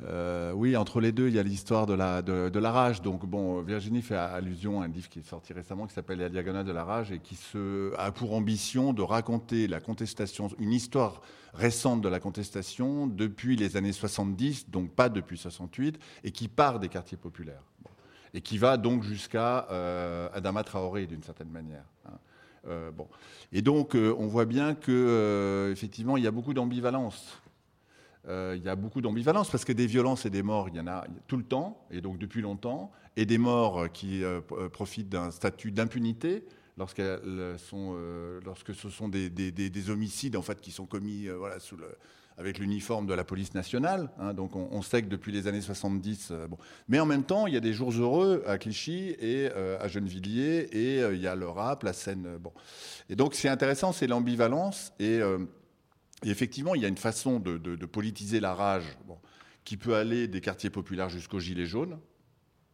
euh, 0.04 0.52
oui, 0.52 0.76
entre 0.76 1.00
les 1.00 1.14
deux, 1.14 1.30
il 1.30 1.36
y 1.36 1.40
a 1.40 1.44
l'histoire 1.44 1.86
de 1.86 1.94
la, 1.94 2.72
rage. 2.72 3.02
Donc, 3.02 3.26
bon, 3.26 3.62
Virginie 3.62 4.02
fait 4.02 4.16
allusion 4.16 4.82
à 4.82 4.86
un 4.86 4.88
livre 4.88 5.08
qui 5.08 5.20
est 5.20 5.28
sorti 5.28 5.54
récemment 5.54 5.88
qui 5.88 5.94
s'appelle 5.94 6.20
La 6.20 6.30
diagonale 6.30 6.66
de 6.66 6.72
la 6.72 6.84
rage 6.84 7.12
et 7.12 7.20
qui 7.20 7.36
se, 7.36 7.94
a 7.98 8.12
pour 8.12 8.34
ambition 8.34 8.92
de 8.92 9.02
raconter 9.02 9.68
la 9.68 9.80
contestation, 9.80 10.50
une 10.60 10.74
histoire 10.74 11.22
récente 11.54 12.02
de 12.02 12.10
la 12.10 12.20
contestation 12.20 13.08
depuis 13.08 13.56
les 13.56 13.78
années 13.78 13.94
70, 13.94 14.70
donc 14.70 14.92
pas 14.92 15.08
depuis 15.08 15.38
68, 15.38 15.98
et 16.26 16.32
qui 16.32 16.50
part 16.50 16.80
des 16.80 16.90
quartiers 16.90 17.18
populaires. 17.18 17.64
Et 18.34 18.42
qui 18.42 18.58
va 18.58 18.76
donc 18.76 19.04
jusqu'à 19.04 19.66
euh, 19.72 20.28
Adama 20.34 20.66
Traoré, 20.66 21.08
d'une 21.08 21.24
certaine 21.24 21.50
manière. 21.50 21.86
Hein. 22.06 22.18
Euh, 22.68 22.92
bon. 22.92 23.08
Et 23.54 23.62
donc, 23.62 23.96
on 23.96 24.28
voit 24.28 24.44
bien 24.44 24.76
que, 24.76 25.70
effectivement, 25.72 26.18
il 26.18 26.24
y 26.26 26.28
a 26.28 26.32
beaucoup 26.32 26.54
d'ambivalence 26.54 27.42
il 28.28 28.62
y 28.64 28.70
a 28.70 28.76
beaucoup 28.76 29.02
d'ambivalence 29.02 29.50
parce 29.50 29.66
que 29.66 29.74
des 29.74 29.88
violences 29.88 30.26
et 30.26 30.30
des 30.30 30.44
morts, 30.44 30.70
il 30.70 30.76
y 30.76 30.80
en 30.80 30.88
a 30.88 31.06
tout 31.28 31.38
le 31.38 31.44
temps, 31.44 31.86
et 31.92 32.02
donc 32.02 32.18
depuis 32.18 32.42
longtemps, 32.42 32.92
et 33.18 33.26
des 33.26 33.38
morts 33.38 33.92
qui 33.92 34.24
euh, 34.24 34.42
euh, 34.52 34.70
profitent 34.70 35.10
d'un 35.10 35.32
statut 35.32 35.72
d'impunité 35.72 36.46
lorsque 36.78 37.02
ce 37.02 38.90
sont 38.90 39.08
des, 39.08 39.30
des, 39.30 39.90
homicides 39.90 40.36
en 40.36 40.42
fait 40.42 40.60
qui 40.60 40.72
sont 40.72 40.86
commis 40.86 41.30
avec 42.38 42.60
l'uniforme 42.60 43.08
de 43.08 43.14
la 43.14 43.24
police 43.24 43.54
nationale. 43.54 44.10
Hein. 44.20 44.34
donc 44.34 44.58
on, 44.58 44.82
sait 44.82 45.02
que 45.02 45.08
depuis 45.08 45.32
les 45.32 45.48
années 45.48 45.62
70. 45.62 46.34
bon. 46.50 46.58
Mais 46.90 47.00
en 47.00 47.06
même 47.06 47.24
temps, 47.24 47.48
il 47.48 47.54
y 47.54 47.58
a 47.58 47.62
des 47.62 47.72
jours 47.72 47.94
heureux 47.94 48.44
à 48.46 48.58
Clichy 48.58 49.16
et 49.22 49.48
à 49.48 49.88
Gennevilliers, 49.88 50.68
et 50.74 51.00
il 51.14 51.22
y 51.22 51.28
a 51.28 51.36
le 51.36 51.48
rap, 51.48 51.84
la 51.84 51.94
scène. 51.94 52.28
Et 53.10 53.16
donc 53.16 53.36
c'est 53.36 53.48
intéressant, 53.48 53.94
c'est 53.94 54.08
l'ambivalence. 54.08 54.92
Et 55.00 55.22
et 56.26 56.30
effectivement, 56.30 56.74
il 56.74 56.82
y 56.82 56.86
a 56.86 56.88
une 56.88 56.98
façon 56.98 57.40
de, 57.40 57.86
politiser 57.86 58.40
la 58.40 58.56
rage 58.56 58.98
qui 59.64 59.78
peut 59.78 59.96
aller 59.96 60.28
des 60.28 60.42
quartiers 60.42 60.72
populaires 60.72 61.10
jusqu'aux 61.10 61.40
gilets 61.40 61.68
jaunes. 61.68 62.00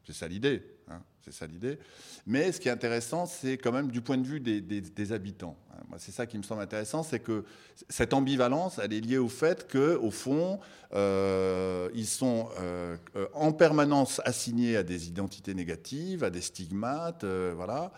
C'est 0.07 0.13
ça 0.13 0.27
l'idée. 0.27 0.63
Hein, 0.89 1.01
c'est 1.23 1.33
ça 1.33 1.47
l'idée. 1.47 1.77
Mais 2.25 2.53
ce 2.53 2.61
qui 2.61 2.69
est 2.69 2.71
intéressant, 2.71 3.25
c'est 3.25 3.57
quand 3.57 3.73
même 3.73 3.91
du 3.91 4.01
point 4.01 4.17
de 4.17 4.25
vue 4.25 4.39
des, 4.39 5.11
habitants. 5.11 5.57
Hein. 5.73 5.97
C'est 5.97 6.13
ça 6.13 6.25
qui 6.25 6.37
me 6.37 6.43
semble 6.43 6.61
intéressant, 6.61 7.03
c'est 7.03 7.19
que 7.19 7.43
cette 7.89 8.13
ambivalence, 8.13 8.79
elle 8.81 8.93
est 8.93 9.01
liée 9.01 9.17
au 9.17 9.27
fait 9.27 9.67
que, 9.67 9.97
au 9.97 10.11
fond, 10.11 10.61
euh, 10.93 11.89
ils 11.93 12.07
sont 12.07 12.47
euh, 12.59 12.95
en 13.33 13.51
permanence 13.51 14.21
assignés 14.23 14.77
à 14.77 14.83
des 14.83 15.09
identités 15.09 15.53
négatives, 15.53 16.23
à 16.23 16.29
des 16.29 16.41
stigmates, 16.41 17.25
euh, 17.25 17.51
voilà, 17.53 17.91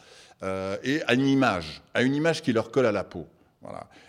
et 0.84 1.02
à 1.04 1.14
une 1.14 1.28
image, 1.28 1.84
à 1.94 2.02
une 2.02 2.16
image 2.16 2.42
qui 2.42 2.52
leur 2.52 2.72
colle 2.72 2.88
à 2.88 2.92
la 2.92 3.06
peau. 3.06 3.28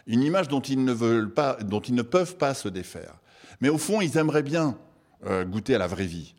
Une 0.07 0.23
image 0.23 0.49
dont 0.49 0.61
ils 0.61 0.85
ne 0.85 0.93
veulent 0.93 1.33
pas, 1.33 1.57
dont 1.57 1.81
ils 1.81 1.95
ne 1.95 2.03
peuvent 2.03 2.37
pas 2.37 2.55
se 2.55 2.69
défaire. 2.69 3.19
Mais 3.61 3.69
au 3.69 3.79
fond, 3.79 4.01
ils 4.01 4.17
aimeraient 4.17 4.43
bien 4.43 4.79
euh, 5.27 5.45
goûter 5.45 5.75
à 5.75 5.79
la 5.79 5.87
vraie 5.87 6.07
vie. 6.07 6.35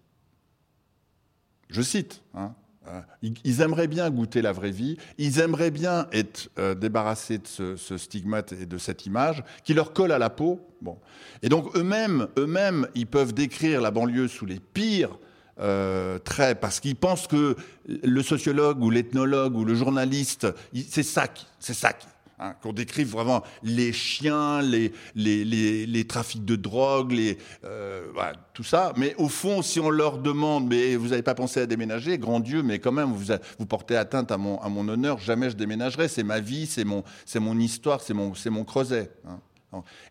Je 1.70 1.82
cite. 1.82 2.22
Hein, 2.34 2.53
Hein. 2.88 3.03
Ils 3.43 3.61
aimeraient 3.61 3.88
bien 3.88 4.09
goûter 4.09 4.41
la 4.41 4.51
vraie 4.51 4.72
vie, 4.72 4.97
ils 5.18 5.39
aimeraient 5.39 5.72
bien 5.72 6.07
être 6.11 6.49
euh, 6.59 6.76
débarrassés 6.76 7.39
de 7.39 7.76
ce, 7.76 7.97
stigmate 7.97 8.53
et 8.53 8.66
de 8.66 8.78
cette 8.78 9.05
image 9.05 9.43
qui 9.63 9.74
leur 9.74 9.93
colle 9.93 10.11
à 10.11 10.20
la 10.20 10.30
peau. 10.30 10.59
Bon. 10.82 10.99
Et 11.41 11.49
donc 11.49 11.76
eux-mêmes, 11.76 12.28
eux-mêmes, 12.38 12.88
ils 12.95 13.07
peuvent 13.07 13.34
décrire 13.34 13.82
la 13.82 13.91
banlieue 13.91 14.28
sous 14.28 14.45
les 14.45 14.59
pires 14.59 15.18
euh, 15.59 16.20
traits 16.20 16.59
parce 16.59 16.80
qu'ils 16.80 16.95
pensent 16.95 17.28
que 17.28 17.55
le 17.88 18.22
sociologue 18.22 18.84
ou 18.84 18.89
l'ethnologue 18.89 19.55
ou 19.55 19.66
le 19.66 19.74
journaliste, 19.74 20.47
c'est 20.89 21.03
ça, 21.03 21.28
c'est 21.59 21.74
ça 21.74 21.93
Hein, 22.38 22.53
qu'on 22.61 22.73
décrive 22.73 23.07
vraiment 23.11 23.43
les 23.63 23.93
chiens, 23.93 24.61
les, 24.61 26.05
trafics 26.05 26.43
de 26.43 26.57
drogue, 26.57 27.15
euh, 27.63 28.11
tout 28.53 28.63
ça. 28.63 28.91
Mais 28.97 29.15
au 29.17 29.29
fond, 29.29 29.61
si 29.61 29.79
on 29.79 29.89
leur 29.89 30.17
demande, 30.17 30.67
mais 30.67 30.97
vous 30.97 31.09
n'avez 31.09 31.21
pas 31.21 31.33
pensé 31.33 31.61
à 31.61 31.65
déménager, 31.65 32.17
grand 32.17 32.41
Dieu, 32.41 32.61
mais 32.61 32.79
quand 32.79 32.91
même, 32.91 33.13
vous, 33.13 33.65
portez 33.65 33.95
atteinte 33.95 34.33
à 34.33 34.38
mon, 34.38 34.89
honneur, 34.89 35.19
jamais 35.19 35.49
je 35.49 35.55
déménagerai, 35.55 36.09
c'est 36.09 36.23
ma 36.23 36.41
vie, 36.41 36.65
c'est 36.65 36.83
mon, 36.83 37.03
histoire, 37.57 38.01
c'est 38.01 38.13
mon, 38.13 38.33
mon 38.51 38.65
creuset. 38.65 39.11
Hein. 39.25 39.39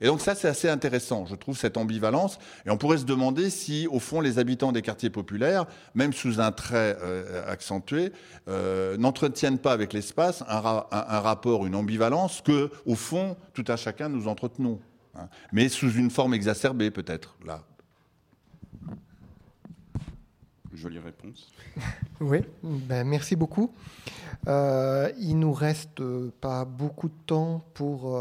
Et 0.00 0.06
donc 0.06 0.20
ça, 0.20 0.34
c'est 0.34 0.48
assez 0.48 0.68
intéressant, 0.68 1.26
je 1.26 1.34
trouve, 1.34 1.56
cette 1.56 1.76
ambivalence. 1.76 2.38
Et 2.66 2.70
on 2.70 2.76
pourrait 2.76 2.98
se 2.98 3.04
demander 3.04 3.50
si, 3.50 3.86
au 3.88 4.00
fond, 4.00 4.20
les 4.20 4.38
habitants 4.38 4.72
des 4.72 4.82
quartiers 4.82 5.10
populaires, 5.10 5.66
même 5.94 6.12
sous 6.12 6.40
un 6.40 6.52
trait 6.52 6.96
euh, 7.02 7.42
accentué, 7.50 8.12
euh, 8.48 8.96
n'entretiennent 8.96 9.58
pas 9.58 9.72
avec 9.72 9.92
l'espace 9.92 10.42
un, 10.48 10.60
rapport, 10.60 11.66
une 11.66 11.74
ambivalence 11.74 12.42
que, 12.42 12.70
au 12.86 12.94
fond, 12.94 13.36
tout 13.52 13.64
à 13.68 13.76
chacun 13.76 14.08
nous 14.08 14.28
entretenons. 14.28 14.80
Hein. 15.16 15.28
Mais 15.52 15.68
sous 15.68 15.92
une 15.92 16.10
forme 16.10 16.34
exacerbée, 16.34 16.90
peut-être, 16.90 17.36
là. 17.44 17.62
Jolie 20.72 20.98
réponse. 20.98 21.52
oui, 22.20 22.40
ben 22.62 23.06
merci 23.06 23.36
beaucoup. 23.36 23.70
Euh, 24.48 25.08
il 25.20 25.38
nous 25.38 25.52
reste 25.52 26.02
pas 26.40 26.64
beaucoup 26.64 27.08
de 27.08 27.14
temps 27.26 27.64
pour 27.74 28.18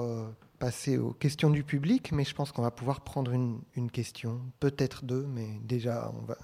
passer 0.63 0.97
aux 0.97 1.11
questions 1.11 1.49
du 1.49 1.61
public, 1.61 2.13
mais 2.13 2.23
je 2.23 2.33
pense 2.33 2.53
qu'on 2.53 2.61
va 2.61 2.71
pouvoir 2.71 3.01
prendre 3.01 3.33
une, 3.33 3.59
une 3.75 3.91
question, 3.91 4.39
peut-être 4.61 5.03
deux, 5.03 5.25
mais 5.25 5.59
déjà 5.61 6.09
on 6.15 6.21
va, 6.21 6.37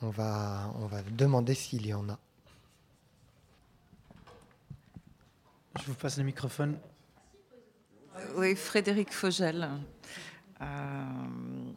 on 0.00 0.08
va, 0.08 0.72
on 0.76 0.86
va 0.86 1.02
demander 1.02 1.52
s'il 1.52 1.86
y 1.86 1.92
en 1.92 2.08
a. 2.08 2.18
Je 5.78 5.84
vous 5.88 5.94
passe 5.94 6.16
le 6.16 6.24
microphone. 6.24 6.78
Oui, 8.36 8.56
Frédéric 8.56 9.12
Fogel. 9.12 9.68
Euh, 10.62 11.67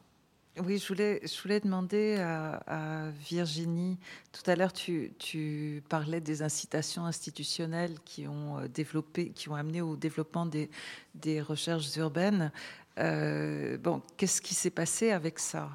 oui, 0.60 0.80
je 0.80 0.88
voulais, 0.88 1.22
je 1.24 1.42
voulais 1.42 1.62
demander 1.62 2.18
à, 2.18 3.10
Virginie, 3.30 3.98
tout 4.34 4.50
à 4.50 4.56
l'heure 4.56 4.74
tu, 4.74 5.84
parlais 5.88 6.20
des 6.20 6.42
incitations 6.42 7.06
institutionnelles 7.06 7.96
qui 8.04 8.28
ont 8.28 8.60
euh, 8.60 8.68
développé, 8.68 9.30
qui 9.30 9.48
ont 9.48 9.56
amené 9.56 9.82
au 9.82 9.96
développement 9.96 10.46
des, 10.46 11.42
recherches 11.42 11.96
urbaines. 11.96 12.52
Euh, 13.00 13.78
bon, 13.78 14.02
qu'est-ce 14.18 14.42
qui 14.42 14.54
s'est 14.54 14.72
passé 14.72 15.12
avec 15.12 15.40
ça? 15.40 15.70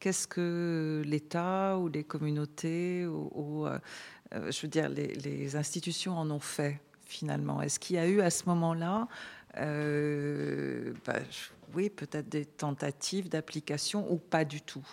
Qu'est-ce 0.00 0.26
que 0.26 1.02
l'État 1.04 1.76
ou 1.78 1.88
les 1.88 2.02
communautés 2.02 3.06
ou, 3.06 3.66
euh, 3.66 3.78
je 4.32 4.62
veux 4.62 4.68
dire, 4.68 4.88
les, 4.88 5.56
institutions 5.56 6.16
en 6.16 6.30
ont 6.30 6.40
fait 6.40 6.80
finalement? 7.04 7.60
Est-ce 7.60 7.78
qu'il 7.78 7.96
y 7.96 7.98
a 7.98 8.06
eu 8.08 8.22
à 8.22 8.30
ce 8.30 8.44
moment-là 8.46 9.08
bah, 9.54 11.18
oui, 11.74 11.90
peut-être 11.90 12.28
des 12.28 12.44
tentatives 12.44 13.28
d'application 13.28 14.10
ou 14.10 14.16
pas 14.16 14.44
du 14.44 14.60
tout 14.60 14.86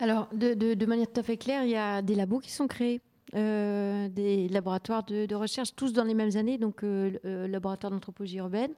Alors, 0.00 0.28
de, 0.32 0.86
manière 0.86 1.10
tout 1.12 1.20
à 1.20 1.22
fait 1.22 1.36
claire, 1.36 1.64
il 1.64 1.70
y 1.70 1.76
a 1.76 2.02
des 2.02 2.14
labos 2.14 2.40
qui 2.40 2.50
sont 2.50 2.66
créés. 2.66 3.00
Euh, 3.34 4.08
des 4.08 4.48
laboratoires 4.48 5.02
de, 5.02 5.34
recherche, 5.34 5.74
tous 5.74 5.92
dans 5.92 6.04
les 6.04 6.14
mêmes 6.14 6.36
années, 6.36 6.56
donc 6.56 6.84
euh, 6.84 7.18
euh 7.24 7.48
laboratoire 7.48 7.90
d'anthropologie 7.90 8.36
urbaine. 8.36 8.70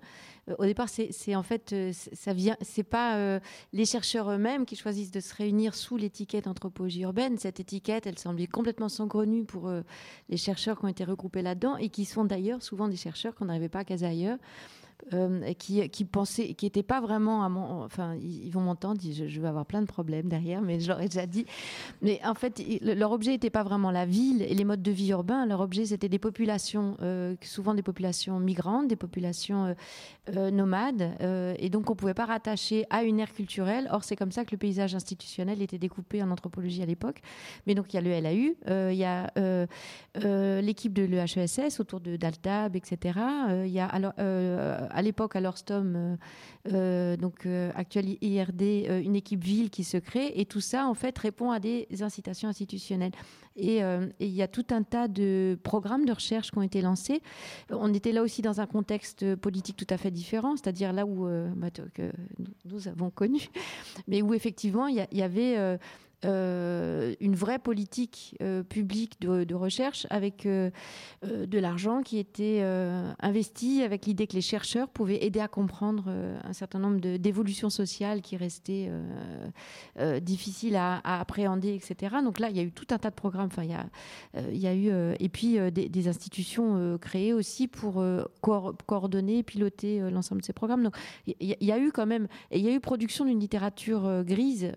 Euh, 0.49 0.55
au 0.59 0.65
départ, 0.65 0.89
c'est 0.89 1.35
en 1.35 1.43
fait, 1.43 1.75
ça 1.93 2.33
vient, 2.33 2.57
c'est 2.63 2.85
pas 2.85 3.41
les 3.73 3.85
chercheurs 3.85 4.31
eux-mêmes 4.31 4.65
qui 4.65 4.77
choisissent 4.77 5.11
de 5.11 5.21
se 5.21 5.35
réunir 5.35 5.75
sous 5.75 5.99
l'étiquette 5.99 6.47
anthropologie 6.47 7.03
urbaine. 7.03 7.37
Cette 7.39 7.61
étiquette, 7.61 8.07
elle 8.07 8.19
semblait 8.19 8.47
complètement 8.47 8.89
saugrenue 8.89 9.45
pour 9.45 9.71
les 10.31 10.37
chercheurs 10.37 10.79
qui 10.79 10.85
ont 10.87 10.89
été 10.89 11.05
regroupés 11.05 11.43
là-dedans 11.43 11.77
et 11.77 11.91
qui 11.91 12.07
sont 12.07 12.25
d'ailleurs 12.25 12.63
souvent 12.63 12.89
des 12.89 12.97
chercheurs 12.97 13.35
qu'on 13.35 13.47
n'arrivait 13.47 13.69
pas 13.69 13.81
à 13.81 13.85
caser 13.85 14.07
ailleurs. 14.07 14.39
Euh, 15.13 15.53
qui, 15.53 16.05
pensaient, 16.05 16.55
qui 16.55 16.67
n'étaient 16.67 16.83
pas 16.83 17.01
vraiment 17.01 17.45
à 17.45 17.49
mon. 17.49 17.85
Enfin, 17.85 18.17
ils, 18.17 18.51
vont 18.51 18.63
m'entendre, 18.63 19.01
je, 19.01 19.41
vais 19.41 19.47
avoir 19.47 19.65
plein 19.65 19.81
de 19.81 19.87
problèmes 19.87 20.29
derrière, 20.29 20.63
mais 20.63 20.81
je 20.81 20.89
leur 20.89 21.01
ai 21.01 21.07
déjà 21.07 21.27
dit. 21.27 21.47
Mais 22.03 22.21
en 22.25 22.35
fait, 22.35 22.61
leur 22.83 23.13
objet 23.13 23.31
n'était 23.31 23.51
pas 23.51 23.63
vraiment 23.63 23.93
la 23.93 24.05
ville 24.05 24.43
et 24.43 24.53
les 24.53 24.65
modes 24.65 24.83
de 24.83 24.91
vie 24.91 25.11
urbains. 25.11 25.47
Leur 25.47 25.61
objet, 25.61 25.87
c'était 25.87 26.09
des 26.09 26.19
populations, 26.19 26.97
euh, 27.03 27.37
souvent 27.43 27.75
des 27.75 27.83
populations 27.83 28.41
migrantes, 28.41 28.89
des 28.89 28.97
populations 28.97 29.77
euh, 30.35 30.51
nomades. 30.51 31.13
et 31.59 31.71
donc, 31.71 31.89
on 31.89 31.93
ne 31.93 31.99
pouvait 31.99 32.15
pas 32.15 32.27
rattacher 32.27 32.85
à 32.91 33.05
une 33.05 33.21
ère 33.21 33.33
culturelle. 33.33 33.89
Or, 33.93 34.03
c'est 34.03 34.17
comme 34.17 34.33
ça 34.33 34.45
que 34.45 34.51
le 34.51 34.59
paysage 34.59 34.97
institutionnel 34.97 35.63
était 35.63 35.79
découpé 35.79 36.21
en 36.21 36.33
anthropologie 36.33 36.83
à 36.83 36.87
l'époque. 36.87 37.21
Mais 37.69 37.77
donc, 37.77 37.95
il 37.95 37.97
y 37.97 37.99
a 37.99 38.03
le 38.03 38.11
LAU, 38.21 38.57
il 38.91 38.97
y 38.97 39.05
a 39.05 39.31
l'équipe 40.61 40.93
de 40.93 41.05
l'EHESS 41.05 41.79
autour 41.79 42.01
de 42.01 42.17
d'Altab, 42.17 42.75
etc. 42.75 43.21
Il 43.67 43.71
y 43.71 43.79
a 43.79 43.87
alors 43.87 44.15
à 44.91 45.03
l'époque, 45.03 45.37
à 45.37 45.41
l'Orstom, 45.41 45.95
euh, 45.97 46.16
euh, 46.72 47.16
donc 47.16 47.47
euh, 47.47 47.70
actuel 47.74 48.16
IRD, 48.20 49.03
une 49.05 49.16
équipe 49.16 49.43
ville 49.43 49.70
qui 49.70 49.84
se 49.84 49.97
crée, 49.97 50.32
et 50.34 50.45
tout 50.47 50.61
ça, 50.61 50.87
en 50.87 50.95
fait, 50.95 51.18
répond 51.18 51.51
à 51.51 51.61
des 51.61 51.87
incitations 52.01 52.49
institutionnelles. 52.49 53.12
Et 53.59 53.80
il 54.20 54.28
y 54.28 54.43
a 54.43 54.49
tout 54.49 54.66
un 54.68 54.82
tas 54.82 55.09
de 55.09 55.59
programmes 55.62 56.05
de 56.05 56.12
recherche 56.12 56.51
qui 56.51 56.59
ont 56.59 56.62
été 56.62 56.82
lancés. 56.82 57.22
On 57.70 57.95
était 57.95 58.12
là 58.12 58.22
aussi 58.22 58.43
dans 58.43 58.61
un 58.61 58.66
contexte 58.66 59.34
politique 59.37 59.76
tout 59.76 59.87
à 59.89 59.97
fait 59.97 60.11
différent, 60.11 60.57
c'est-à-dire 60.57 60.93
là 60.93 61.07
où 61.07 61.26
bah, 61.57 61.68
nous 62.66 62.89
avons 62.89 63.09
connu, 63.09 63.49
mais 64.09 64.20
où 64.20 64.34
effectivement 64.34 64.89
il 64.89 65.07
y, 65.11 65.22
avait 65.22 65.57
euh, 65.57 65.76
une 66.25 67.35
vraie 67.35 67.59
politique 67.59 68.37
euh, 68.41 68.62
publique 68.62 69.21
de, 69.21 69.55
recherche 69.55 70.07
avec 70.11 70.47
euh, 70.47 70.71
de 71.23 71.59
l'argent 71.59 72.03
qui 72.03 72.19
était 72.19 72.62
investi 73.21 73.83
avec 73.83 74.07
l'idée 74.07 74.27
que 74.27 74.35
les 74.35 74.41
chercheurs 74.41 74.89
pouvaient 74.89 75.25
aider 75.25 75.41
à 75.41 75.49
comprendre 75.49 76.11
un 76.45 76.53
certain 76.53 76.79
nombre 76.79 77.01
d'évolutions 77.01 77.71
sociales 77.71 78.23
qui 78.23 78.37
restaient 78.37 78.91
difficiles 80.21 80.77
à, 80.77 81.01
appréhender, 81.05 81.75
etc. 81.75 82.17
Donc 82.23 82.39
là, 82.39 82.51
il 82.51 82.57
y 82.57 82.61
a 82.61 82.62
eu 82.62 82.73
tout 82.73 82.87
un 82.91 82.99
tas 82.99 83.11
de 83.11 83.14
programmes. 83.14 83.47
Enfin, 83.47 83.64
il 83.64 83.71
y 83.71 83.75
a, 83.75 83.87
il 84.51 84.59
y 84.59 84.67
a 84.67 84.75
eu 84.75 85.14
et 85.19 85.29
puis 85.29 85.59
des, 85.71 86.09
institutions 86.09 86.99
créées 86.99 87.33
aussi 87.33 87.69
pour 87.69 88.05
coordonner, 88.41 89.43
piloter 89.43 90.11
l'ensemble 90.11 90.41
de 90.43 90.47
ces 90.47 90.53
programmes. 90.53 90.83
Donc 90.83 90.97
il 91.27 91.57
y, 91.61 91.73
a 91.73 91.79
eu 91.79 91.93
quand 91.93 92.07
même, 92.07 92.29
il 92.51 92.61
y 92.61 92.69
a 92.69 92.73
eu 92.73 92.81
production 92.81 93.25
d'une 93.25 93.41
littérature 93.41 94.25
grise 94.25 94.73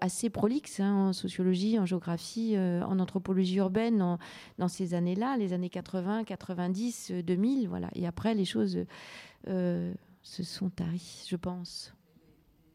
assez 0.00 0.15
assez 0.16 0.30
prolixe 0.30 0.80
hein, 0.80 0.94
en 0.94 1.12
sociologie, 1.12 1.78
en 1.78 1.84
géographie, 1.84 2.54
euh, 2.56 2.82
en 2.84 2.98
anthropologie 3.00 3.56
urbaine 3.56 4.16
dans 4.56 4.68
ces 4.68 4.94
années-là, 4.94 5.36
les 5.36 5.52
années 5.52 5.68
80, 5.68 6.24
90, 6.24 7.12
2000. 7.22 7.68
Voilà. 7.68 7.90
Et 7.94 8.06
après, 8.06 8.32
les 8.34 8.46
choses 8.46 8.78
euh, 9.48 9.92
se 10.22 10.42
sont 10.42 10.70
taries, 10.70 11.26
je 11.28 11.36
pense. 11.36 11.92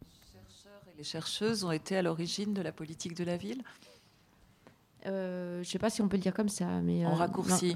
Les 0.03 0.31
chercheurs 0.31 0.81
et 0.93 0.97
les 0.97 1.03
chercheuses 1.03 1.63
ont 1.63 1.71
été 1.71 1.97
à 1.97 2.03
l'origine 2.03 2.53
de 2.53 2.61
la 2.61 2.71
politique 2.71 3.15
de 3.15 3.23
la 3.23 3.37
ville? 3.37 3.63
Euh, 5.07 5.55
je 5.55 5.59
ne 5.61 5.63
sais 5.63 5.79
pas 5.79 5.89
si 5.89 6.03
on 6.03 6.07
peut 6.07 6.17
le 6.17 6.21
dire 6.21 6.35
comme 6.35 6.49
ça, 6.49 6.79
mais 6.81 7.07
en 7.07 7.15
raccourci. 7.15 7.75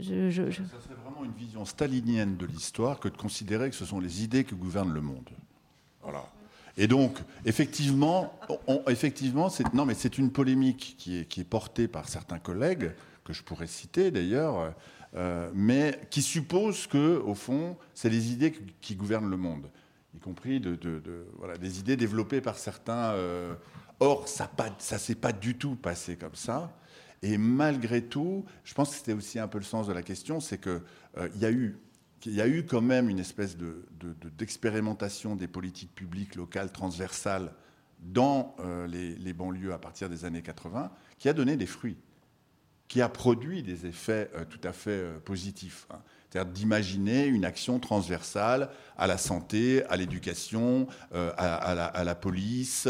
Je, 0.00 0.30
Ça 0.30 0.80
serait 0.80 0.94
vraiment 0.94 1.24
une 1.24 1.32
vision 1.32 1.64
stalinienne 1.64 2.36
de 2.36 2.46
l'histoire 2.46 3.00
que 3.00 3.08
de 3.08 3.16
considérer 3.16 3.68
que 3.68 3.74
ce 3.74 3.84
sont 3.84 3.98
les 3.98 4.22
idées 4.22 4.44
qui 4.44 4.54
gouvernent 4.54 4.92
le 4.92 5.00
monde. 5.00 5.28
Voilà. 6.02 6.24
Et 6.80 6.86
donc, 6.86 7.18
effectivement, 7.44 8.32
c'est, 9.50 9.74
non, 9.74 9.84
mais 9.84 9.94
c'est 9.94 10.16
une 10.16 10.30
polémique 10.30 10.94
qui 10.96 11.18
est, 11.18 11.44
portée 11.44 11.88
par 11.88 12.08
certains 12.08 12.38
collègues, 12.38 12.92
que 13.24 13.32
je 13.32 13.42
pourrais 13.42 13.66
citer 13.66 14.12
d'ailleurs, 14.12 14.74
euh, 15.16 15.50
mais 15.54 16.00
qui 16.08 16.22
suppose 16.22 16.86
que, 16.86 17.18
au 17.18 17.34
fond, 17.34 17.76
c'est 17.94 18.08
les 18.08 18.32
idées 18.32 18.56
qui, 18.80 18.94
gouvernent 18.94 19.28
le 19.28 19.36
monde, 19.36 19.68
y 20.14 20.20
compris 20.20 20.60
des 20.60 21.78
idées 21.80 21.96
développées 21.96 22.40
par 22.40 22.56
certains. 22.56 23.12
Euh, 23.14 23.54
or, 23.98 24.28
ça 24.28 24.48
ne 24.56 24.98
s'est 24.98 25.16
pas 25.16 25.32
du 25.32 25.56
tout 25.56 25.74
passé 25.74 26.14
comme 26.14 26.36
ça. 26.36 26.72
Et 27.22 27.38
malgré 27.38 28.02
tout, 28.02 28.44
je 28.62 28.72
pense 28.74 28.90
que 28.90 28.96
c'était 28.96 29.14
aussi 29.14 29.40
un 29.40 29.48
peu 29.48 29.58
le 29.58 29.64
sens 29.64 29.88
de 29.88 29.92
la 29.92 30.02
question, 30.02 30.38
c'est 30.38 30.60
qu'il 30.60 30.80
euh, 31.18 31.28
y 31.40 31.44
a 31.44 31.50
eu 31.50 31.76
il 32.26 32.34
y 32.34 32.40
a 32.40 32.48
eu 32.48 32.64
quand 32.64 32.80
même 32.80 33.08
une 33.08 33.18
espèce 33.18 33.56
d'expérimentation 34.36 35.34
de, 35.34 35.40
des 35.40 35.48
politiques 35.48 35.94
publiques 35.94 36.34
locales 36.34 36.72
transversales 36.72 37.52
dans 38.00 38.54
euh, 38.60 38.86
les, 38.86 39.32
banlieues 39.32 39.72
à 39.72 39.78
partir 39.78 40.08
des 40.08 40.24
années 40.24 40.42
80, 40.42 40.90
qui 41.18 41.28
a 41.28 41.32
donné 41.32 41.56
des 41.56 41.66
fruits, 41.66 41.96
qui 42.86 43.02
a 43.02 43.08
produit 43.08 43.62
des 43.62 43.86
effets 43.86 44.30
euh, 44.34 44.44
tout 44.44 44.60
à 44.64 44.72
fait 44.72 44.90
euh, 44.90 45.18
positifs. 45.18 45.86
Hein. 45.90 45.98
C'est-à-dire 46.30 46.52
d'imaginer 46.52 47.26
une 47.26 47.44
action 47.44 47.78
transversale 47.78 48.70
à 48.98 49.06
la 49.06 49.16
santé, 49.16 49.82
à 49.86 49.96
l'éducation, 49.96 50.86
à, 51.10 52.04
la, 52.04 52.14
police. 52.14 52.86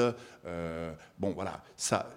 bon, 1.21 1.33
voilà. 1.35 1.63
Ça, 1.77 2.11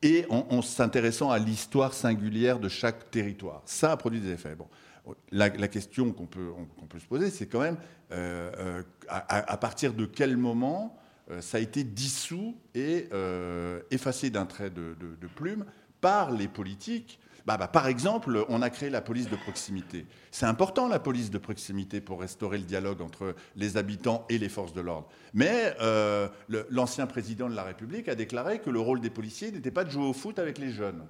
et 0.00 0.24
en, 0.30 0.62
s'intéressant 0.62 1.30
à 1.30 1.38
l'histoire 1.38 1.92
singulière 1.92 2.58
de 2.58 2.70
chaque 2.70 3.10
territoire. 3.10 3.60
Ça 3.66 3.92
a 3.92 3.96
produit 3.98 4.20
des 4.20 4.30
effets. 4.30 4.54
Bon. 4.54 4.66
La, 5.30 5.50
question 5.50 6.12
qu'on 6.12 6.26
peut, 6.26 6.50
se 6.98 7.06
poser, 7.06 7.30
c'est 7.30 7.46
quand 7.46 7.60
même 7.60 7.76
à, 9.08 9.56
partir 9.56 9.94
de 9.94 10.04
quel 10.04 10.36
moment 10.36 10.98
ça 11.40 11.58
a 11.58 11.60
été 11.60 11.84
dissous 11.84 12.56
et 12.74 13.08
effacé 13.90 14.30
d'un 14.30 14.46
trait 14.46 14.70
de, 14.70 15.26
plume 15.36 15.64
par 16.00 16.32
les 16.32 16.48
politiques 16.48 17.20
bah, 17.46 17.56
bah, 17.56 17.68
par 17.68 17.86
exemple, 17.86 18.44
on 18.48 18.60
a 18.60 18.70
créé 18.70 18.90
la 18.90 19.00
police 19.00 19.30
de 19.30 19.36
proximité. 19.36 20.04
C'est 20.32 20.46
important 20.46 20.88
la 20.88 20.98
police 20.98 21.30
de 21.30 21.38
proximité 21.38 22.00
pour 22.00 22.20
restaurer 22.20 22.58
le 22.58 22.64
dialogue 22.64 23.00
entre 23.00 23.36
les 23.54 23.76
habitants 23.76 24.26
et 24.28 24.36
les 24.38 24.48
forces 24.48 24.72
de 24.72 24.80
l'ordre. 24.80 25.08
Mais 25.32 25.74
euh, 25.80 26.28
l'ancien 26.70 27.06
président 27.06 27.48
de 27.48 27.54
la 27.54 27.62
République 27.62 28.08
a 28.08 28.16
déclaré 28.16 28.58
que 28.58 28.68
le 28.68 28.80
rôle 28.80 29.00
des 29.00 29.10
policiers 29.10 29.52
n'était 29.52 29.70
pas 29.70 29.84
de 29.84 29.90
jouer 29.90 30.06
au 30.06 30.12
foot 30.12 30.40
avec 30.40 30.58
les 30.58 30.72
jeunes. 30.72 31.06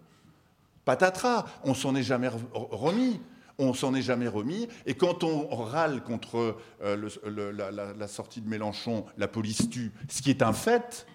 Patatras, 0.85 1.47
on 1.65 1.73
s'en 1.73 1.97
est 1.97 2.03
jamais 2.03 2.29
remis. 2.53 3.19
On 3.59 3.73
s'en 3.73 3.95
est 3.95 4.03
jamais 4.03 4.29
remis. 4.29 4.69
Et 4.85 4.95
quand 4.95 5.25
on 5.25 5.47
râle 5.57 6.03
contre 6.03 6.57
euh, 6.83 7.09
la, 7.99 8.09
sortie 8.09 8.41
de 8.41 8.49
Mélenchon, 8.49 9.07
la 9.17 9.29
police 9.29 9.71
tue, 9.71 9.93
ce 10.09 10.21
qui 10.23 10.31
est 10.31 10.43
un 10.43 10.53
fait, 10.53 11.07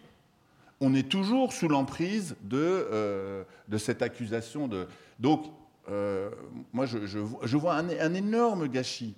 on 0.79 0.95
est 0.95 1.07
toujours 1.07 1.53
sous 1.53 1.67
l'emprise 1.67 2.35
de, 2.41 2.57
euh, 2.57 3.43
cette 3.77 4.01
accusation 4.01 4.67
de, 4.67 4.87
donc, 5.19 5.45
euh, 5.89 6.31
moi, 6.73 6.85
je, 6.87 7.57
vois 7.57 7.75
un, 7.75 8.13
énorme 8.13 8.67
gâchis 8.67 9.15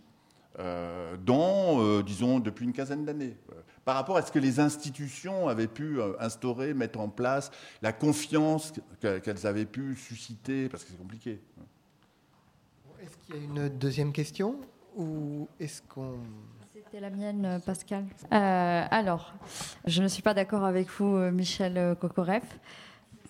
dans, 1.25 2.01
disons, 2.01 2.39
depuis 2.39 2.65
une 2.65 2.73
quinzaine 2.73 3.05
d'années, 3.05 3.37
par 3.85 3.95
rapport 3.95 4.17
à 4.17 4.21
ce 4.21 4.31
que 4.31 4.39
les 4.39 4.59
institutions 4.59 5.47
avaient 5.47 5.67
pu 5.67 5.99
instaurer, 6.19 6.73
mettre 6.73 6.99
en 6.99 7.09
place, 7.09 7.49
la 7.81 7.91
confiance 7.91 8.73
qu'elles 8.99 9.47
avaient 9.47 9.65
pu 9.65 9.95
susciter, 9.95 10.69
parce 10.69 10.83
que 10.83 10.91
c'est 10.91 10.97
compliqué. 10.97 11.39
Qu'il 13.25 13.35
y 13.35 13.39
a 13.39 13.41
une 13.41 13.69
deuxième 13.69 14.11
question 14.11 14.55
ou 14.95 15.47
est-ce 15.59 15.81
qu'on 15.81 16.19
c'était 16.73 16.99
la 16.99 17.09
mienne, 17.09 17.59
Pascal. 17.65 18.05
alors, 18.29 19.33
je 19.85 20.03
ne 20.03 20.07
suis 20.07 20.21
pas 20.21 20.33
d'accord 20.35 20.63
avec 20.63 20.89
vous, 20.89 21.17
Michel 21.31 21.95
Kokoreff 21.99 22.59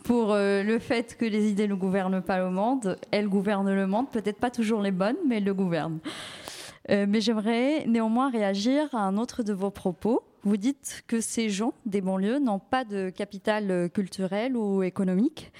pour 0.04 0.34
euh, 0.34 0.64
le 0.64 0.80
fait 0.80 1.18
que 1.18 1.26
les 1.26 1.50
idées 1.50 1.68
ne 1.68 1.76
gouvernent 1.76 2.22
pas 2.22 2.38
le 2.38 2.50
monde. 2.50 2.98
Elles 3.12 3.28
gouvernent 3.28 3.74
le 3.74 3.88
monde, 3.88 4.10
peut-être 4.10 4.40
pas 4.40 4.52
toujours 4.52 4.82
les 4.82 4.92
bonnes, 4.92 5.18
mais 5.28 5.38
elles 5.38 5.44
le 5.44 5.54
gouvernent. 5.54 6.00
Euh, 6.90 7.06
mais 7.08 7.22
j'aimerais 7.22 7.86
néanmoins 7.88 8.30
réagir 8.30 8.94
à 8.94 9.00
un 9.00 9.18
autre 9.18 9.42
de 9.44 9.54
vos 9.54 9.72
propos. 9.72 10.24
Vous 10.44 10.58
dites 10.58 11.04
que 11.08 11.22
ces 11.22 11.50
gens 11.50 11.74
des 11.86 12.02
banlieues 12.02 12.40
n'ont 12.40 12.60
pas 12.60 12.84
de 12.84 13.10
capital 13.10 13.90
culturel 13.92 14.58
ou 14.58 14.84
économique. 14.84 15.54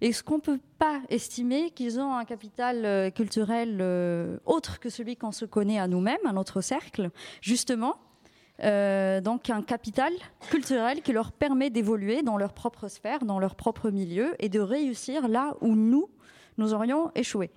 Est-ce 0.00 0.22
qu'on 0.22 0.36
ne 0.36 0.40
peut 0.40 0.60
pas 0.78 1.00
estimer 1.08 1.70
qu'ils 1.70 2.00
ont 2.00 2.14
un 2.14 2.24
capital 2.24 2.84
euh, 2.84 3.10
culturel 3.10 3.80
autre 4.44 4.80
que 4.80 4.90
celui 4.90 5.16
qu'on 5.16 5.32
se 5.32 5.44
connaît 5.44 5.78
à 5.78 5.88
nous-mêmes, 5.88 6.26
à 6.26 6.32
notre 6.32 6.60
cercle, 6.60 7.10
justement 7.40 7.96
euh, 8.62 9.20
donc 9.20 9.50
un 9.50 9.62
capital 9.62 10.12
culturel 10.50 11.02
qui 11.02 11.12
leur 11.12 11.32
permet 11.32 11.70
d'évoluer 11.70 12.22
dans 12.22 12.36
leur 12.36 12.52
propre 12.52 12.86
sphère, 12.88 13.24
dans 13.24 13.40
leur 13.40 13.56
propre 13.56 13.90
milieu 13.90 14.34
et 14.38 14.48
de 14.48 14.60
réussir 14.60 15.26
là 15.26 15.56
où 15.60 15.74
nous, 15.74 16.08
nous 16.56 16.72
aurions 16.72 17.10
échoué. 17.16 17.50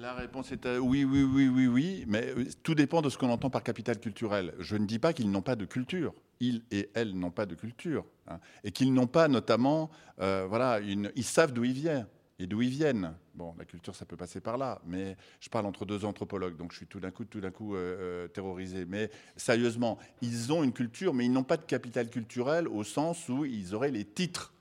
La 0.00 0.14
réponse 0.14 0.52
est 0.52 0.64
euh, 0.64 0.78
oui, 0.78 1.04
oui, 1.04 1.24
oui, 1.24 1.48
oui, 1.48 1.66
oui, 1.66 2.04
mais 2.06 2.28
euh, 2.28 2.44
tout 2.62 2.74
dépend 2.74 3.02
de 3.02 3.10
ce 3.10 3.18
qu'on 3.18 3.30
entend 3.30 3.50
par 3.50 3.62
capital 3.62 3.98
culturel. 3.98 4.54
Je 4.60 4.76
ne 4.76 4.86
dis 4.86 4.98
pas 4.98 5.12
qu'ils 5.12 5.30
n'ont 5.30 5.42
pas 5.42 5.56
de 5.56 5.66
culture. 5.66 6.14
Ils 6.40 6.62
et 6.70 6.90
elles 6.94 7.12
n'ont 7.14 7.30
pas 7.30 7.46
de 7.46 7.54
culture. 7.54 8.04
Hein, 8.28 8.38
et 8.64 8.70
qu'ils 8.70 8.92
n'ont 8.92 9.06
pas 9.06 9.28
notamment, 9.28 9.90
voilà, 10.16 10.78
une, 10.80 11.10
ils 11.16 11.24
savent 11.24 11.52
d'où 11.52 11.64
ils 11.64 11.72
viennent 11.72 12.06
et 12.38 12.46
d'où 12.46 12.62
ils 12.62 12.70
viennent. 12.70 13.14
Bon, 13.34 13.54
la 13.58 13.64
culture, 13.64 13.94
ça 13.94 14.04
peut 14.04 14.16
passer 14.16 14.40
par 14.40 14.58
là, 14.58 14.80
mais 14.86 15.16
je 15.40 15.48
parle 15.48 15.66
entre 15.66 15.84
deux 15.84 16.04
anthropologues, 16.04 16.56
donc 16.56 16.72
je 16.72 16.78
suis 16.78 16.86
tout 16.86 17.00
d'un 17.00 17.10
coup, 17.10 17.24
tout 17.24 17.40
d'un 17.40 17.50
coup 17.50 17.74
euh, 17.74 17.78
euh, 17.78 18.28
terrorisé. 18.28 18.84
Mais 18.84 19.10
sérieusement, 19.36 19.98
ils 20.22 20.52
ont 20.52 20.62
une 20.62 20.72
culture, 20.72 21.14
mais 21.14 21.26
ils 21.26 21.32
n'ont 21.32 21.44
pas 21.44 21.56
de 21.56 21.64
capital 21.64 22.08
culturel 22.10 22.68
au 22.68 22.84
sens 22.84 23.28
où 23.28 23.44
ils 23.44 23.74
auraient 23.74 23.90
les 23.90 24.04
titres. 24.04 24.52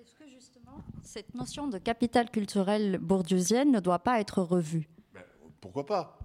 Est-ce 0.00 0.14
que 0.14 0.28
justement, 0.28 0.78
cette 1.02 1.34
notion 1.34 1.68
de 1.68 1.78
capital 1.78 2.30
culturel 2.30 2.98
bourdieusienne 2.98 3.72
ne 3.72 3.80
doit 3.80 4.00
pas 4.00 4.20
être 4.20 4.42
revue? 4.42 4.88
Ben, 5.12 5.22
Pourquoi 5.60 5.86
pas? 5.86 6.18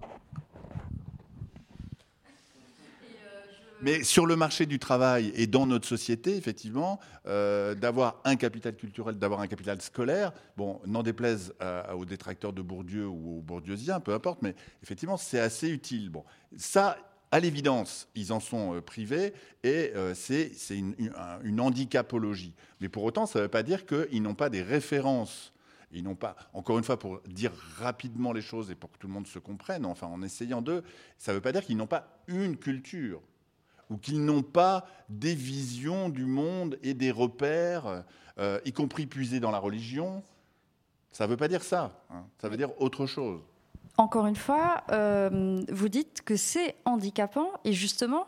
Mais 3.82 4.04
sur 4.04 4.26
le 4.26 4.36
marché 4.36 4.64
du 4.64 4.78
travail 4.78 5.32
et 5.34 5.48
dans 5.48 5.66
notre 5.66 5.88
société, 5.88 6.36
effectivement, 6.36 7.00
euh, 7.26 7.74
d'avoir 7.74 8.20
un 8.24 8.36
capital 8.36 8.76
culturel, 8.76 9.18
d'avoir 9.18 9.40
un 9.40 9.48
capital 9.48 9.82
scolaire, 9.82 10.32
bon, 10.56 10.80
n'en 10.86 11.02
déplaise 11.02 11.52
aux 11.94 12.04
détracteurs 12.04 12.52
de 12.52 12.62
Bourdieu 12.62 13.06
ou 13.06 13.38
aux 13.38 13.42
bourdieusiens, 13.42 13.98
peu 14.00 14.14
importe, 14.14 14.40
mais 14.42 14.54
effectivement, 14.82 15.16
c'est 15.16 15.40
assez 15.40 15.68
utile. 15.68 16.10
Bon, 16.10 16.24
ça, 16.56 16.96
à 17.32 17.40
l'évidence, 17.40 18.08
ils 18.14 18.32
en 18.32 18.40
sont 18.40 18.76
euh, 18.76 18.80
privés 18.80 19.32
et 19.64 19.90
euh, 19.96 20.14
c'est 20.14 20.52
une, 20.70 21.58
handicapologie. 21.58 22.54
Mais 22.80 22.90
pour 22.90 23.02
autant, 23.04 23.24
ça 23.26 23.38
ne 23.38 23.44
veut 23.44 23.50
pas 23.50 23.62
dire 23.62 23.86
qu'ils 23.86 24.22
n'ont 24.22 24.34
pas 24.34 24.50
des 24.50 24.62
références. 24.62 25.52
Ils 25.92 26.04
n'ont 26.04 26.14
pas, 26.14 26.36
encore 26.52 26.78
une 26.78 26.84
fois, 26.84 26.98
pour 26.98 27.20
dire 27.26 27.52
rapidement 27.78 28.32
les 28.32 28.42
choses 28.42 28.70
et 28.70 28.74
pour 28.74 28.92
que 28.92 28.98
tout 28.98 29.06
le 29.06 29.12
monde 29.12 29.26
se 29.26 29.38
comprenne, 29.38 29.84
enfin 29.84 30.06
en 30.06 30.22
essayant 30.22 30.62
d'eux, 30.62 30.82
ça 31.18 31.32
ne 31.32 31.36
veut 31.36 31.42
pas 31.42 31.52
dire 31.52 31.64
qu'ils 31.64 31.76
n'ont 31.76 31.86
pas 31.86 32.22
une 32.28 32.56
culture 32.56 33.20
ou 33.92 33.98
qu'ils 33.98 34.24
n'ont 34.24 34.42
pas 34.42 34.86
des 35.10 35.34
visions 35.34 36.08
du 36.08 36.24
monde 36.24 36.78
et 36.82 36.94
des 36.94 37.10
repères, 37.10 38.04
euh, 38.38 38.58
y 38.64 38.72
compris 38.72 39.06
puisés 39.06 39.38
dans 39.38 39.50
la 39.50 39.58
religion. 39.58 40.22
Ça 41.12 41.26
ne 41.26 41.30
veut 41.30 41.36
pas 41.36 41.48
dire 41.48 41.62
ça, 41.62 41.92
hein. 42.10 42.24
ça 42.40 42.48
veut 42.48 42.56
dire 42.56 42.70
autre 42.80 43.04
chose. 43.06 43.40
Encore 43.98 44.26
une 44.26 44.36
fois, 44.36 44.82
euh, 44.90 45.60
vous 45.68 45.90
dites 45.90 46.22
que 46.22 46.36
c'est 46.36 46.76
handicapant 46.86 47.50
et 47.64 47.74
justement, 47.74 48.26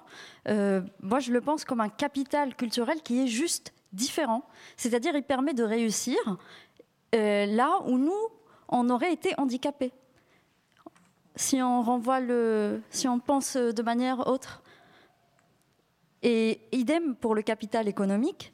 euh, 0.48 0.82
moi 1.00 1.20
je 1.20 1.32
le 1.32 1.40
pense 1.40 1.64
comme 1.64 1.80
un 1.80 1.88
capital 1.88 2.54
culturel 2.54 3.00
qui 3.00 3.22
est 3.22 3.26
juste 3.26 3.72
différent. 3.94 4.44
C'est-à-dire, 4.76 5.16
il 5.16 5.22
permet 5.22 5.54
de 5.54 5.64
réussir 5.64 6.18
là 7.12 7.78
où 7.86 7.96
nous, 7.96 8.28
on 8.68 8.90
aurait 8.90 9.12
été 9.12 9.32
handicapés. 9.38 9.92
Si 11.36 11.62
on 11.62 12.00
pense 13.24 13.56
de 13.56 13.82
manière 13.82 14.26
autre. 14.26 14.63
Et 16.24 16.58
idem 16.72 17.14
pour 17.14 17.34
le 17.36 17.42
capital 17.42 17.86
économique, 17.86 18.52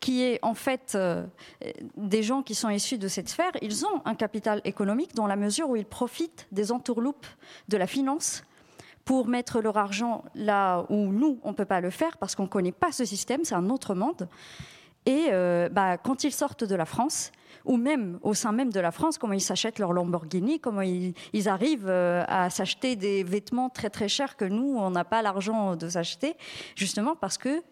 qui 0.00 0.22
est 0.22 0.38
en 0.42 0.54
fait 0.54 0.92
euh, 0.94 1.24
des 1.96 2.22
gens 2.22 2.42
qui 2.42 2.54
sont 2.54 2.68
issus 2.68 2.98
de 2.98 3.08
cette 3.08 3.28
sphère, 3.28 3.52
ils 3.62 3.84
ont 3.84 4.02
un 4.04 4.14
capital 4.14 4.60
économique 4.64 5.14
dans 5.14 5.26
la 5.26 5.36
mesure 5.36 5.68
où 5.70 5.76
ils 5.76 5.86
profitent 5.86 6.46
des 6.52 6.70
entourloupes 6.70 7.26
de 7.68 7.76
la 7.76 7.86
finance 7.86 8.44
pour 9.04 9.28
mettre 9.28 9.60
leur 9.60 9.78
argent 9.78 10.24
là 10.34 10.84
où 10.90 10.96
nous, 10.96 11.38
on 11.42 11.50
ne 11.50 11.54
peut 11.54 11.64
pas 11.64 11.80
le 11.80 11.90
faire 11.90 12.18
parce 12.18 12.34
qu'on 12.34 12.42
ne 12.42 12.48
connaît 12.48 12.72
pas 12.72 12.92
ce 12.92 13.04
système, 13.04 13.44
c'est 13.44 13.54
un 13.54 13.70
autre 13.70 13.94
monde. 13.94 14.28
Et 15.06 15.28
euh, 15.30 15.68
bah, 15.70 15.96
quand 15.96 16.24
ils 16.24 16.32
sortent 16.32 16.64
de 16.64 16.74
la 16.74 16.84
France, 16.84 17.32
ou 17.66 17.76
même 17.76 18.18
au 18.22 18.34
sein 18.34 18.52
même 18.52 18.72
de 18.72 18.80
la 18.80 18.90
France, 18.90 19.18
comment 19.18 19.32
ils 19.32 19.40
s'achètent 19.40 19.78
leur 19.78 19.92
Lamborghini, 19.92 20.60
comment 20.60 20.82
ils, 20.82 21.14
arrivent 21.48 21.88
euh, 21.88 22.24
à 22.28 22.50
s'acheter 22.50 22.96
des 22.96 23.22
vêtements 23.22 23.68
très 23.68 23.90
très 23.90 24.08
chers 24.08 24.36
que 24.36 24.44
nous, 24.44 24.76
on 24.78 24.90
n'a 24.90 25.04
pas 25.04 25.22
l'argent 25.22 25.76
de 25.76 25.88
s'acheter, 25.88 26.36
justement 26.74 27.14
parce 27.16 27.38
qu'ils 27.38 27.62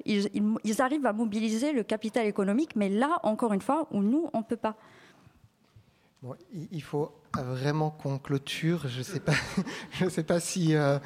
ils, 0.64 0.82
arrivent 0.82 1.07
à 1.07 1.12
mobiliser 1.12 1.72
le 1.72 1.82
capital 1.82 2.26
économique, 2.26 2.76
mais 2.76 2.88
là, 2.88 3.18
encore 3.22 3.53
une 3.53 3.61
fois, 3.61 3.88
où 3.90 4.03
nous, 4.03 4.28
on 4.32 4.38
ne 4.38 4.45
peut 4.45 4.57
pas. 4.57 4.76
il 6.53 6.82
faut 6.82 7.12
vraiment 7.34 7.90
qu'on 7.90 8.18
clôture. 8.18 8.86
Je 8.88 8.99
ne 8.99 9.03
sais, 9.03 9.20
pas, 9.20 9.34
je 9.92 10.09
sais 10.09 10.24
pas 10.24 10.40
si... 10.40 10.74
Euh, 10.74 10.99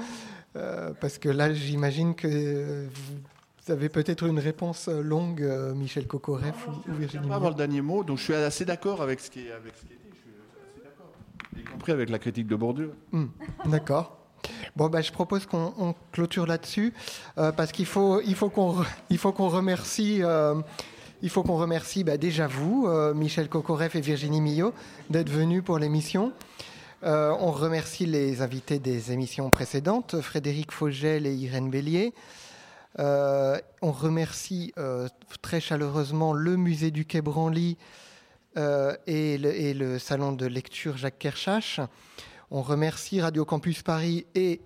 parce 1.01 1.19
que 1.19 1.29
là, 1.29 1.53
j'imagine 1.53 2.15
que 2.15 2.89
vous 2.93 3.21
vous 3.69 3.75
avez 3.75 3.91
peut-être 3.91 4.25
une 4.25 4.39
réponse 4.39 4.89
euh, 4.89 5.03
longue, 5.03 5.43
euh, 5.43 5.75
Michel 5.75 6.07
Cocoref 6.07 6.69
ou, 6.69 6.93
Virginie. 6.93 7.09
Je 7.13 7.19
vais 7.19 7.29
pas 7.29 7.37
avoir 7.37 7.51
le 7.51 7.57
dernier 7.57 7.83
mot, 7.83 8.03
donc 8.03 8.17
je 8.17 8.23
suis 8.23 8.35
assez 8.35 8.65
d'accord 8.65 9.03
avec 9.03 9.21
ce 9.21 9.31
qui 9.31 9.41
est, 9.41 9.53
avec 9.53 9.75
ce 9.77 9.85
qui 9.85 9.93
est 9.93 9.97
dit, 9.97 10.11
je 10.11 10.17
suis 10.17 10.31
assez 10.63 10.83
d'accord, 10.83 11.13
y 11.55 11.63
compris 11.65 11.93
avec 11.93 12.09
la 12.09 12.19
critique 12.19 12.47
de 12.47 12.57
Bourdieu. 12.57 12.95
Hmm, 13.13 13.27
d'accord. 13.67 14.17
Bon, 14.75 14.89
bah, 14.89 15.03
je 15.03 15.13
propose 15.13 15.45
qu'on 15.45 15.95
clôture 16.13 16.47
là-dessus, 16.47 16.95
euh, 17.37 17.53
parce 17.53 17.73
qu'il 17.73 17.85
faut, 17.85 18.23
il 18.23 18.35
faut 18.35 18.49
qu'on 18.49 18.77
il 19.11 19.19
faut 19.19 19.33
qu'on 19.33 19.49
remercie. 19.49 20.23
il 21.21 21.31
faut 21.31 21.43
qu'on 21.43 21.57
remercie 21.57 22.05
bah, 22.05 22.17
déjà 22.17 22.47
vous, 22.47 22.89
Michel 23.15 23.51
Cocoref 23.51 23.97
et 23.97 24.01
Virginie 24.01 24.41
Millot, 24.41 24.73
d'être 25.11 25.31
venus 25.31 25.63
pour 25.63 25.79
l'émission. 25.79 26.33
on 27.03 27.51
remercie 27.51 28.07
les 28.07 28.41
invités 28.41 28.79
des 28.79 29.13
émissions 29.13 29.51
précédentes, 29.51 30.23
Frédéric 30.23 30.73
Fogel 30.73 31.27
et 31.27 31.35
Irène 31.35 31.69
Bélier. 31.69 32.15
Euh, 32.99 33.59
on 33.81 33.93
remercie 33.93 34.73
euh, 34.77 35.09
très 35.41 35.61
chaleureusement 35.61 36.33
le 36.33 36.57
musée 36.57 36.91
du 36.91 37.05
Quai 37.05 37.21
Branly 37.21 37.77
euh, 38.57 38.97
et, 39.07 39.39
le, 39.39 39.99
salon 39.99 40.33
de 40.33 40.47
lecture 40.47 40.97
Jacques 40.97 41.19
Kershach. 41.19 41.81
On 42.51 42.63
remercie 42.63 43.21
Radio 43.21 43.45
Campus 43.45 43.83
Paris 43.83 44.27
et 44.35 44.61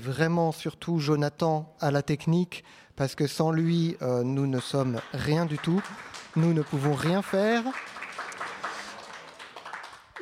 vraiment 0.00 0.52
surtout 0.52 0.98
Jonathan 0.98 1.74
à 1.80 1.90
la 1.90 2.02
technique, 2.02 2.62
parce 2.94 3.14
que 3.14 3.26
sans 3.26 3.50
lui, 3.50 3.96
nous 4.02 4.46
ne 4.46 4.60
sommes 4.60 5.00
rien 5.14 5.46
du 5.46 5.56
tout. 5.56 5.82
Nous 6.36 6.52
ne 6.52 6.60
pouvons 6.60 6.92
rien 6.92 7.22
faire. 7.22 7.64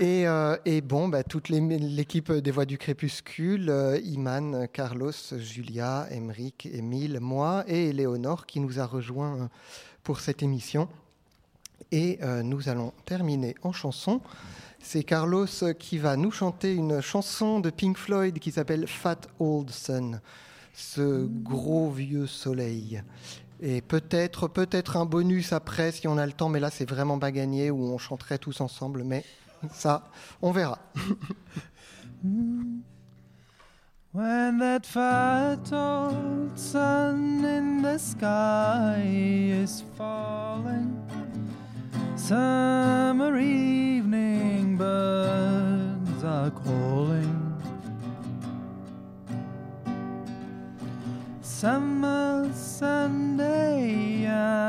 Et, 0.00 0.26
euh, 0.26 0.56
bon, 0.82 1.08
bah, 1.08 1.22
toute 1.22 1.50
l'équipe 1.50 2.32
des 2.32 2.50
Voix 2.50 2.64
du 2.64 2.78
Crépuscule, 2.78 3.68
euh, 3.68 4.00
Iman, 4.02 4.66
Carlos, 4.72 5.12
Julia, 5.36 6.06
Emeric, 6.10 6.64
Émile, 6.72 7.20
moi 7.20 7.64
et 7.66 7.92
Léonore 7.92 8.46
qui 8.46 8.60
nous 8.60 8.80
a 8.80 8.86
rejoints 8.86 9.50
pour 10.02 10.20
cette 10.20 10.42
émission. 10.42 10.88
Et 11.92 12.18
nous 12.44 12.68
allons 12.68 12.92
terminer 13.04 13.56
en 13.62 13.72
chanson. 13.72 14.20
C'est 14.78 15.02
Carlos 15.02 15.46
qui 15.78 15.98
va 15.98 16.16
nous 16.16 16.30
chanter 16.30 16.72
une 16.72 17.00
chanson 17.00 17.58
de 17.58 17.68
Pink 17.68 17.98
Floyd 17.98 18.38
qui 18.38 18.52
s'appelle 18.52 18.86
Fat 18.86 19.20
Old 19.40 19.70
Sun, 19.70 20.20
ce 20.72 21.26
gros 21.26 21.90
vieux 21.90 22.28
soleil. 22.28 23.02
Et 23.60 23.80
peut-être, 23.80 24.46
peut-être 24.46 24.96
un 24.96 25.04
bonus 25.04 25.52
après 25.52 25.90
si 25.90 26.06
on 26.06 26.16
a 26.16 26.24
le 26.26 26.32
temps, 26.32 26.48
mais 26.48 26.60
là 26.60 26.70
c'est 26.70 26.88
vraiment 26.88 27.18
pas 27.18 27.32
gagné 27.32 27.70
où 27.70 27.92
on 27.92 27.98
chanterait 27.98 28.38
tous 28.38 28.60
ensemble, 28.60 29.02
mais 29.02 29.24
ça, 29.72 30.02
on 30.40 30.52
verra. 30.52 30.78
When 34.12 34.58
that 34.58 34.84
fat 34.84 35.72
old 35.72 36.58
sun 36.58 37.44
in 37.44 37.80
the 37.80 37.96
sky 37.96 39.04
is 39.06 39.84
falling. 39.96 40.96
Summer 42.16 43.38
evening 43.38 44.76
birds 44.76 46.24
are 46.24 46.50
calling. 46.50 47.36
Summer 51.40 52.50
Sunday 52.52 54.24
and 54.24 54.59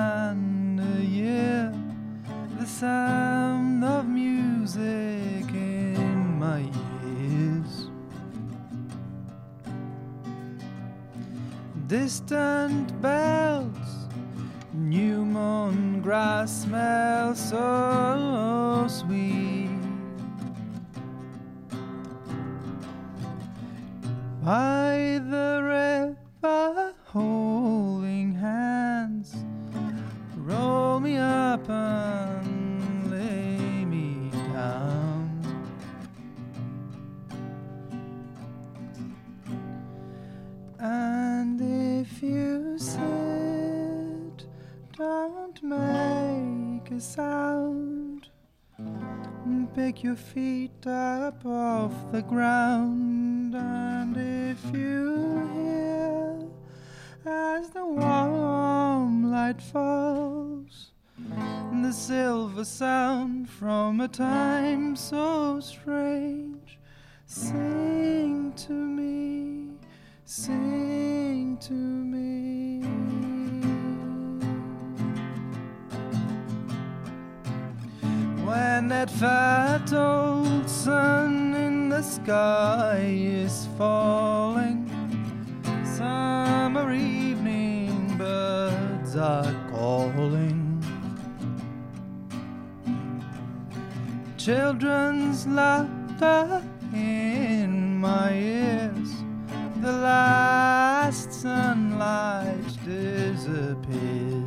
Distant 11.91 12.87
bells 13.01 14.07
New 14.73 15.25
moon 15.25 15.99
grass 16.01 16.63
smells 16.63 17.37
so 17.49 18.87
sweet. 18.87 19.67
The 52.11 52.21
ground, 52.23 53.55
and 53.55 54.17
if 54.17 54.59
you 54.75 55.47
hear 55.53 56.45
as 57.25 57.69
the 57.69 57.85
warm 57.85 59.31
light 59.31 59.61
falls, 59.61 60.91
the 61.81 61.93
silver 61.93 62.65
sound 62.65 63.49
from 63.49 64.01
a 64.01 64.09
time 64.09 64.93
so 64.97 65.61
strange, 65.61 66.77
sing 67.27 68.51
to 68.57 68.73
me, 68.73 69.69
sing 70.25 71.55
to 71.61 71.73
me. 71.73 72.81
when 78.43 78.89
that 78.89 79.09
fat 79.09 79.93
old 79.93 80.69
sun 80.69 81.40
the 82.01 82.07
sky 82.07 82.99
is 83.05 83.67
falling. 83.77 84.89
Summer 85.85 86.91
evening 86.91 88.17
birds 88.17 89.15
are 89.15 89.53
calling. 89.69 90.83
Children's 94.35 95.45
laughter 95.45 96.63
in 96.91 97.99
my 97.99 98.33
ears. 98.33 99.11
The 99.81 99.91
last 99.91 101.31
sunlight 101.31 102.65
disappears. 102.83 104.41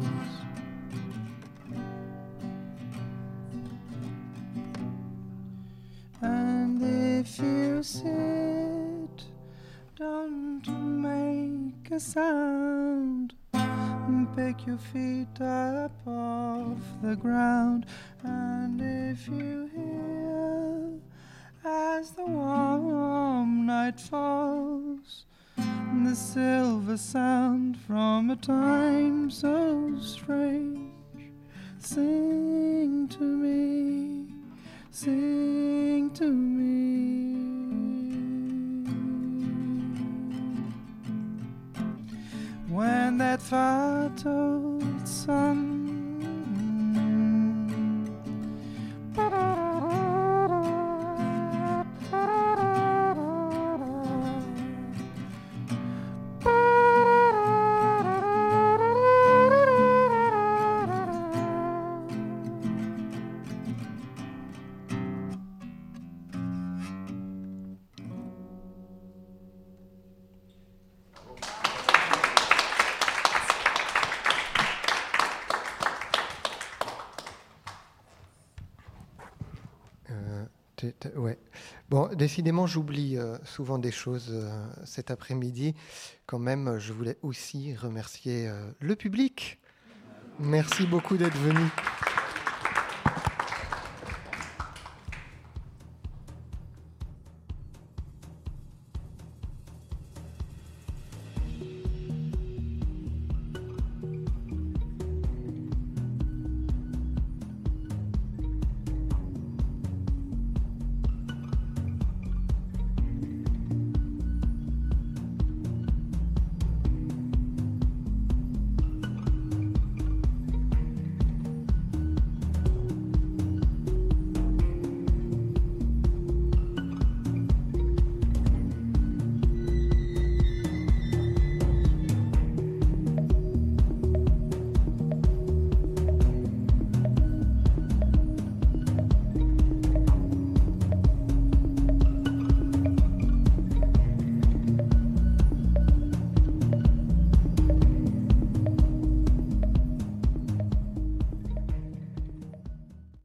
If 6.82 7.38
you 7.38 7.82
sit, 7.82 9.24
don't 9.96 10.66
make 11.02 11.90
a 11.90 12.00
sound. 12.00 13.34
Pick 14.36 14.66
your 14.66 14.78
feet 14.78 15.40
up 15.40 15.92
off 16.08 16.78
the 17.02 17.14
ground. 17.14 17.86
And 18.24 18.80
if 18.80 19.28
you 19.28 19.70
hear 19.72 20.98
as 21.64 22.10
the 22.10 22.24
warm 22.26 23.66
night 23.66 24.00
falls, 24.00 25.26
the 25.56 26.16
silver 26.16 26.96
sound 26.96 27.78
from 27.86 28.30
a 28.30 28.36
time 28.36 29.30
so 29.30 29.96
strange, 30.00 30.90
sing 31.78 33.06
to 33.10 33.22
me 33.22 34.33
sing 34.94 36.08
to 36.10 36.30
me. 36.30 37.34
When 42.68 43.18
that 43.18 43.42
far 43.42 44.12
old 44.24 45.08
sun 45.08 45.84
Bon, 81.90 82.08
décidément, 82.14 82.66
j'oublie 82.66 83.18
euh, 83.18 83.36
souvent 83.44 83.78
des 83.78 83.90
choses 83.90 84.30
euh, 84.32 84.66
cet 84.84 85.10
après-midi. 85.10 85.74
Quand 86.24 86.38
même, 86.38 86.78
je 86.78 86.94
voulais 86.94 87.18
aussi 87.22 87.74
remercier 87.74 88.48
euh, 88.48 88.70
le 88.80 88.96
public. 88.96 89.58
Merci 90.38 90.86
beaucoup 90.86 91.18
d'être 91.18 91.36
venu. 91.36 91.60